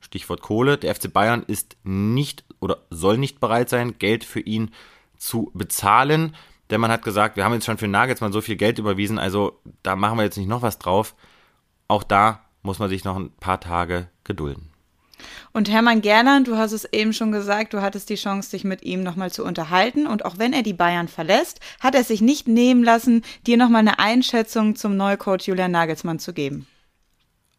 Stichwort 0.00 0.40
Kohle. 0.40 0.78
Der 0.78 0.94
FC 0.94 1.12
Bayern 1.12 1.44
ist 1.46 1.76
nicht 1.82 2.44
oder 2.60 2.78
soll 2.90 3.18
nicht 3.18 3.40
bereit 3.40 3.68
sein, 3.68 3.98
Geld 3.98 4.24
für 4.24 4.40
ihn 4.40 4.70
zu 5.18 5.50
bezahlen. 5.54 6.34
Denn 6.70 6.80
man 6.80 6.90
hat 6.90 7.02
gesagt, 7.02 7.36
wir 7.36 7.44
haben 7.44 7.54
jetzt 7.54 7.66
schon 7.66 7.78
für 7.78 7.88
Nagelsmann 7.88 8.32
so 8.32 8.40
viel 8.40 8.56
Geld 8.56 8.78
überwiesen, 8.78 9.18
also 9.18 9.60
da 9.82 9.96
machen 9.96 10.18
wir 10.18 10.24
jetzt 10.24 10.38
nicht 10.38 10.48
noch 10.48 10.62
was 10.62 10.78
drauf. 10.78 11.14
Auch 11.88 12.04
da 12.04 12.44
muss 12.62 12.78
man 12.78 12.88
sich 12.88 13.04
noch 13.04 13.16
ein 13.16 13.32
paar 13.32 13.60
Tage 13.60 14.08
gedulden. 14.24 14.70
Und 15.52 15.68
Hermann 15.68 16.00
Gerland, 16.00 16.48
du 16.48 16.56
hast 16.56 16.72
es 16.72 16.90
eben 16.92 17.12
schon 17.12 17.32
gesagt, 17.32 17.74
du 17.74 17.82
hattest 17.82 18.08
die 18.08 18.14
Chance, 18.14 18.52
dich 18.52 18.64
mit 18.64 18.82
ihm 18.84 19.02
nochmal 19.02 19.30
zu 19.30 19.44
unterhalten. 19.44 20.06
Und 20.06 20.24
auch 20.24 20.38
wenn 20.38 20.52
er 20.52 20.62
die 20.62 20.72
Bayern 20.72 21.08
verlässt, 21.08 21.60
hat 21.80 21.94
er 21.94 22.04
sich 22.04 22.20
nicht 22.20 22.48
nehmen 22.48 22.84
lassen, 22.84 23.22
dir 23.46 23.56
nochmal 23.56 23.80
eine 23.80 23.98
Einschätzung 23.98 24.76
zum 24.76 24.96
Neucoach 24.96 25.42
Julian 25.42 25.72
Nagelsmann 25.72 26.20
zu 26.20 26.32
geben. 26.32 26.66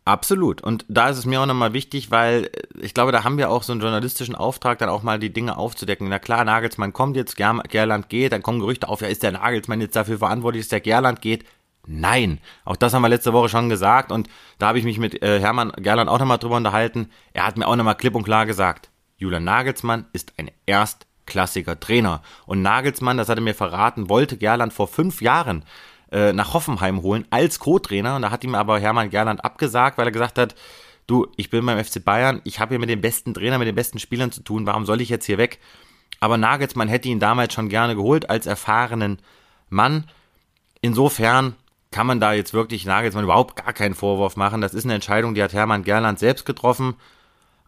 Absolut. 0.04 0.62
Und 0.62 0.84
da 0.88 1.10
ist 1.10 1.20
es 1.20 1.26
mir 1.26 1.42
auch 1.42 1.46
nochmal 1.46 1.74
wichtig, 1.74 2.10
weil 2.10 2.50
ich 2.80 2.96
glaube, 2.96 3.12
da 3.12 3.24
haben 3.24 3.38
wir 3.38 3.52
auch 3.52 3.62
so 3.62 3.72
einen 3.72 3.82
journalistischen 3.82 4.34
Auftrag, 4.34 4.80
dann 4.80 4.90
auch 4.90 5.04
mal 5.04 5.20
die 5.20 5.32
Dinge 5.32 5.58
aufzudecken. 5.58 6.10
Na 6.10 6.18
klar, 6.18 6.44
Nagelsmann 6.44 6.92
kommt 6.92 7.16
jetzt, 7.16 7.36
Gerland 7.36 8.10
geht, 8.10 8.32
dann 8.32 8.42
kommen 8.42 8.60
Gerüchte 8.60 8.90
auf, 8.90 9.02
ja, 9.02 9.08
ist 9.08 9.22
der 9.22 9.34
Nagelsmann 9.34 9.80
jetzt 9.80 9.96
dafür 9.96 10.18
verantwortlich, 10.18 10.64
dass 10.64 10.70
der 10.70 10.82
Gerland 10.82 11.22
geht? 11.22 11.46
Nein, 11.86 12.40
auch 12.66 12.76
das 12.76 12.94
haben 12.94 13.02
wir 13.02 13.10
letzte 13.10 13.34
Woche 13.34 13.50
schon 13.50 13.70
gesagt 13.70 14.12
und 14.12 14.28
da 14.60 14.68
habe 14.68 14.80
ich 14.80 14.86
mich 14.86 14.98
mit 14.98 15.22
äh, 15.22 15.40
Hermann 15.40 15.72
Gerland 15.78 16.10
auch 16.10 16.20
nochmal 16.20 16.38
drüber 16.38 16.58
unterhalten. 16.58 17.10
Er 17.34 17.46
hat 17.46 17.58
mir 17.58 17.68
auch 17.68 17.76
nochmal 17.76 17.96
klipp 17.96 18.16
und 18.16 18.24
klar 18.24 18.46
gesagt, 18.46 18.90
Julian 19.18 19.44
Nagelsmann 19.44 20.06
ist 20.14 20.34
ein 20.38 20.50
erstklassiger 20.66 21.80
Trainer. 21.80 22.22
Und 22.46 22.62
Nagelsmann, 22.62 23.18
das 23.18 23.30
hat 23.30 23.38
er 23.38 23.44
mir 23.44 23.56
verraten, 23.56 24.10
wollte 24.10 24.38
Gerland 24.38 24.74
vor 24.74 24.88
fünf 24.88 25.22
Jahren 25.22 25.64
äh, 26.12 26.34
nach 26.34 26.54
Hoffenheim 26.54 27.02
holen 27.02 27.26
als 27.30 27.60
Co-Trainer. 27.60 28.16
Und 28.16 28.24
da 28.24 28.32
hat 28.32 28.44
ihm 28.44 28.56
aber 28.56 28.80
Hermann 28.80 29.10
Gerland 29.10 29.44
abgesagt, 29.44 29.98
weil 29.98 30.08
er 30.08 30.12
gesagt 30.12 30.38
hat, 30.38 30.56
du, 31.08 31.28
ich 31.38 31.50
bin 31.50 31.66
beim 31.66 31.84
FC 31.84 32.04
Bayern, 32.04 32.42
ich 32.44 32.60
habe 32.60 32.70
hier 32.70 32.80
mit 32.80 32.90
dem 32.90 33.02
besten 33.02 33.34
Trainer, 33.34 33.58
mit 33.58 33.68
den 33.68 33.76
besten 33.76 34.00
Spielern 34.00 34.32
zu 34.32 34.44
tun, 34.44 34.66
warum 34.66 34.86
soll 34.86 35.02
ich 35.02 35.10
jetzt 35.10 35.26
hier 35.26 35.38
weg? 35.38 35.60
Aber 36.20 36.38
Nagelsmann 36.38 36.88
hätte 36.88 37.10
ihn 37.10 37.20
damals 37.20 37.54
schon 37.54 37.70
gerne 37.70 37.96
geholt 37.96 38.30
als 38.30 38.46
erfahrenen 38.46 39.20
Mann. 39.70 40.06
Insofern 40.82 41.56
kann 41.92 42.08
man 42.08 42.20
da 42.20 42.34
jetzt 42.34 42.54
wirklich 42.54 42.86
Nagelsmann 42.86 43.24
überhaupt 43.24 43.56
gar 43.56 43.74
keinen 43.74 43.96
Vorwurf 43.96 44.36
machen. 44.36 44.62
Das 44.62 44.74
ist 44.74 44.86
eine 44.86 44.94
Entscheidung, 44.94 45.34
die 45.34 45.44
hat 45.44 45.54
Hermann 45.54 45.84
Gerland 45.84 46.20
selbst 46.20 46.46
getroffen. 46.46 46.96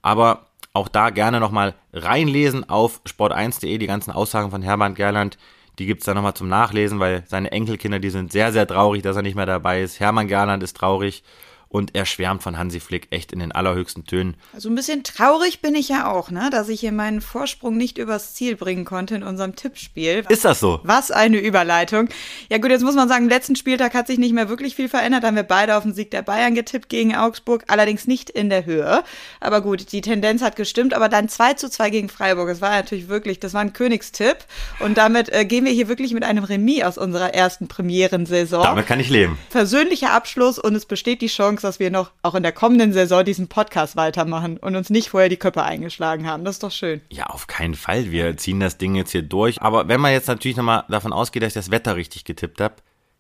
Aber 0.02 0.48
auch 0.74 0.88
da 0.88 1.10
gerne 1.10 1.40
nochmal 1.40 1.76
reinlesen 1.94 2.68
auf 2.70 3.02
sport1.de, 3.06 3.78
die 3.78 3.88
ganzen 3.88 4.12
Aussagen 4.12 4.52
von 4.52 4.62
Hermann 4.62 4.96
Gerland. 4.96 5.38
Die 5.80 5.86
gibt's 5.86 6.06
da 6.06 6.14
nochmal 6.14 6.36
zum 6.36 6.50
Nachlesen, 6.50 7.00
weil 7.00 7.24
seine 7.28 7.52
Enkelkinder, 7.52 8.00
die 8.00 8.12
sind 8.12 8.32
sehr, 8.32 8.52
sehr 8.52 8.68
traurig, 8.68 9.02
dass 9.02 9.16
er 9.16 9.24
nicht 9.24 9.36
mehr 9.36 9.46
dabei 9.46 9.82
ist. 9.82 10.00
Hermann 10.00 10.28
Gerland 10.28 10.62
ist 10.62 10.78
traurig 10.78 11.24
und 11.74 11.96
er 11.96 12.06
schwärmt 12.06 12.44
von 12.44 12.58
Hansi 12.58 12.80
Flick 12.80 13.08
echt 13.10 13.32
in 13.32 13.40
den 13.40 13.52
allerhöchsten 13.52 14.06
Tönen. 14.06 14.36
Also 14.54 14.70
ein 14.70 14.76
bisschen 14.76 15.04
traurig 15.04 15.60
bin 15.60 15.74
ich 15.74 15.90
ja 15.90 16.10
auch, 16.10 16.30
ne, 16.30 16.50
dass 16.52 16.70
ich 16.70 16.82
hier 16.82 16.92
meinen 16.92 17.20
Vorsprung 17.20 17.78
nicht 17.78 17.98
übers 17.98 18.36
Ziel 18.36 18.56
bringen 18.56 18.86
konnte 18.86 19.16
in 19.16 19.24
unserem 19.24 19.56
Tippspiel. 19.56 20.24
Ist 20.30 20.46
das 20.46 20.60
so? 20.60 20.82
Was 20.84 21.10
eine 21.10 21.40
Überleitung. 21.40 22.10
Ja 22.50 22.60
gut, 22.60 22.70
jetzt 22.70 22.84
muss 22.84 22.94
man 22.94 23.10
sagen, 23.10 23.24
im 23.24 23.30
letzten 23.30 23.56
Spieltag 23.56 23.96
hat 23.96 24.06
sich 24.06 24.20
nicht 24.20 24.34
mehr 24.34 24.50
wirklich 24.50 24.76
viel 24.76 24.88
verändert. 24.88 25.24
Da 25.24 25.30
haben 25.30 25.36
wir 25.36 25.42
beide 25.42 25.76
auf 25.76 25.82
den 25.82 25.96
Sieg 25.96 26.12
der 26.12 26.22
Bayern 26.22 26.54
getippt 26.54 26.90
gegen 26.90 27.16
Augsburg, 27.16 27.64
allerdings 27.68 28.06
nicht 28.06 28.30
in 28.30 28.52
der 28.52 28.66
Höhe. 28.66 29.04
Aber 29.40 29.62
gut, 29.62 29.92
die 29.92 30.02
Tendenz 30.02 30.44
hat 30.44 30.56
gestimmt, 30.56 30.94
aber 30.94 31.10
dann 31.10 31.28
2 31.28 31.56
zu 31.56 31.72
2 31.72 31.90
gegen 31.90 32.10
Freiburg. 32.10 32.50
Das 32.50 32.62
war 32.62 32.70
natürlich 32.70 33.08
wirklich, 33.08 33.40
das 33.40 33.56
war 33.56 33.62
ein 33.62 33.74
Königstipp. 33.74 34.38
Und 34.80 35.00
damit 35.00 35.34
äh, 35.34 35.44
gehen 35.44 35.66
wir 35.66 35.72
hier 35.72 35.88
wirklich 35.88 36.14
mit 36.14 36.24
einem 36.24 36.44
Remis 36.44 36.84
aus 36.84 37.00
unserer 37.00 37.34
ersten 37.34 37.68
Premierensaison. 37.68 38.62
Damit 38.62 38.86
kann 38.86 39.00
ich 39.00 39.10
leben. 39.10 39.40
Persönlicher 39.50 40.12
Abschluss 40.12 40.60
und 40.60 40.76
es 40.76 40.86
besteht 40.86 41.24
die 41.24 41.28
Chance, 41.28 41.63
dass 41.64 41.80
wir 41.80 41.92
noch 41.92 42.12
auch 42.22 42.36
in 42.36 42.44
der 42.44 42.52
kommenden 42.52 42.94
Saison 42.94 43.24
diesen 43.24 43.48
Podcast 43.48 43.96
weitermachen 43.96 44.58
und 44.58 44.76
uns 44.76 44.90
nicht 44.90 45.10
vorher 45.10 45.30
die 45.30 45.38
Köpfe 45.38 45.64
eingeschlagen 45.64 46.28
haben. 46.28 46.46
Das 46.46 46.56
ist 46.56 46.64
doch 46.64 46.72
schön. 46.72 47.02
Ja, 47.10 47.28
auf 47.28 47.48
keinen 47.48 47.76
Fall. 47.76 48.12
Wir 48.12 48.38
ziehen 48.38 48.60
das 48.60 48.78
Ding 48.78 48.96
jetzt 48.96 49.12
hier 49.12 49.22
durch. 49.22 49.62
Aber 49.62 49.88
wenn 49.88 50.02
man 50.02 50.12
jetzt 50.12 50.28
natürlich 50.28 50.58
nochmal 50.58 50.84
davon 50.90 51.14
ausgeht, 51.14 51.44
dass 51.44 51.50
ich 51.50 51.54
das 51.54 51.72
Wetter 51.72 51.96
richtig 51.96 52.26
getippt 52.26 52.62
habe, 52.62 52.76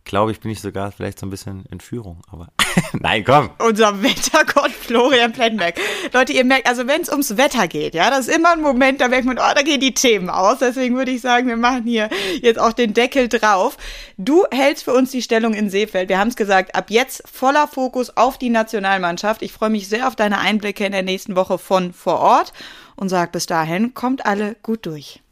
glaube 0.06 0.32
ich, 0.32 0.39
bin 0.39 0.51
ich 0.51 0.62
sogar 0.62 0.91
vielleicht 0.91 1.20
so 1.20 1.26
ein 1.26 1.30
bisschen 1.30 1.66
in 1.72 1.80
Führung. 1.80 2.22
Aber 2.30 2.49
nein, 2.93 3.24
komm. 3.24 3.49
Unser 3.60 4.04
Wettergott 4.04 4.72
Florian 4.72 5.32
Plettenberg. 5.32 5.76
Leute, 6.12 6.34
ihr 6.34 6.43
merkt, 6.43 6.68
also 6.68 6.88
wenn 6.88 7.01
es 7.01 7.10
ums 7.10 7.38
Wetter 7.38 7.68
geht, 7.68 7.95
ja, 7.95 8.10
das 8.10 8.28
ist 8.28 8.36
immer 8.36 8.51
ein 8.51 8.62
Moment, 8.62 9.01
da 9.01 9.08
merkt 9.08 9.26
man, 9.26 9.38
oh, 9.38 9.54
da 9.56 9.62
gehen 9.62 9.80
die 9.80 9.93
Themen 9.93 10.30
aus. 10.30 10.60
Deswegen 10.60 10.95
würde 10.95 11.12
ich 11.12 11.22
sagen, 11.22 11.47
wir 11.47 11.58
machen 11.58 11.84
hier 11.86 12.10
jetzt 12.41 12.60
auch 12.60 12.74
den 12.74 12.93
Deckel 12.93 13.30
drauf. 13.30 13.78
Du 14.18 14.45
hältst 14.51 14.84
für 14.84 14.93
uns 14.93 15.12
die 15.12 15.22
Stellung 15.22 15.54
in 15.54 15.70
Seefeld. 15.70 16.10
Wir 16.10 16.20
haben 16.20 16.30
es 16.30 16.36
gesagt, 16.36 16.76
ab 16.76 16.89
jetzt 16.89 17.24
voller 17.28 17.68
Fokus 17.68 18.16
auf 18.18 18.38
die 18.38 18.49
Nationalmannschaft. 18.49 19.41
Ich 19.41 19.54
freue 19.54 19.70
mich 19.70 19.88
sehr 19.88 20.08
auf 20.08 20.16
deine 20.16 20.39
Einblicke 20.39 20.86
in 20.86 20.91
der 20.91 21.04
nächsten 21.04 21.36
Woche 21.36 21.58
von 21.58 21.93
vor 21.93 22.20
Ort 22.20 22.54
und 22.95 23.10
sag 23.10 23.32
bis 23.32 23.45
dahin, 23.45 23.93
kommt 23.93 24.26
alle 24.26 24.56
gut 24.62 24.86
durch 24.86 25.23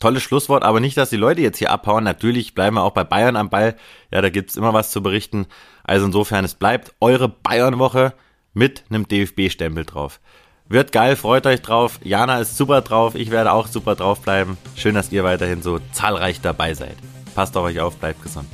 tolles 0.00 0.22
Schlusswort, 0.22 0.64
aber 0.64 0.80
nicht, 0.80 0.96
dass 0.96 1.10
die 1.10 1.16
Leute 1.16 1.42
jetzt 1.42 1.58
hier 1.58 1.70
abhauen. 1.70 2.02
Natürlich 2.02 2.54
bleiben 2.54 2.76
wir 2.76 2.82
auch 2.82 2.92
bei 2.92 3.04
Bayern 3.04 3.36
am 3.36 3.50
Ball. 3.50 3.76
Ja, 4.10 4.20
da 4.20 4.30
gibt's 4.30 4.56
immer 4.56 4.72
was 4.74 4.90
zu 4.90 5.02
berichten. 5.02 5.46
Also 5.84 6.06
insofern, 6.06 6.44
es 6.44 6.54
bleibt 6.54 6.94
eure 7.00 7.28
Bayern-Woche 7.28 8.14
mit 8.52 8.84
einem 8.90 9.06
DFB-Stempel 9.06 9.84
drauf. 9.84 10.20
Wird 10.68 10.92
geil, 10.92 11.16
freut 11.16 11.46
euch 11.46 11.62
drauf. 11.62 11.98
Jana 12.02 12.38
ist 12.40 12.56
super 12.56 12.80
drauf, 12.80 13.14
ich 13.14 13.30
werde 13.30 13.52
auch 13.52 13.66
super 13.66 13.94
drauf 13.94 14.20
bleiben. 14.20 14.56
Schön, 14.76 14.94
dass 14.94 15.12
ihr 15.12 15.24
weiterhin 15.24 15.62
so 15.62 15.80
zahlreich 15.92 16.40
dabei 16.40 16.74
seid. 16.74 16.96
Passt 17.34 17.56
auf 17.56 17.64
euch 17.64 17.80
auf, 17.80 17.96
bleibt 17.96 18.22
gesund. 18.22 18.46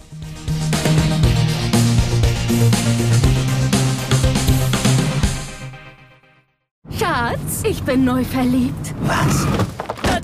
Schatz, 6.98 7.62
ich 7.64 7.82
bin 7.82 8.04
neu 8.04 8.24
verliebt. 8.24 8.94
Was? 9.02 9.46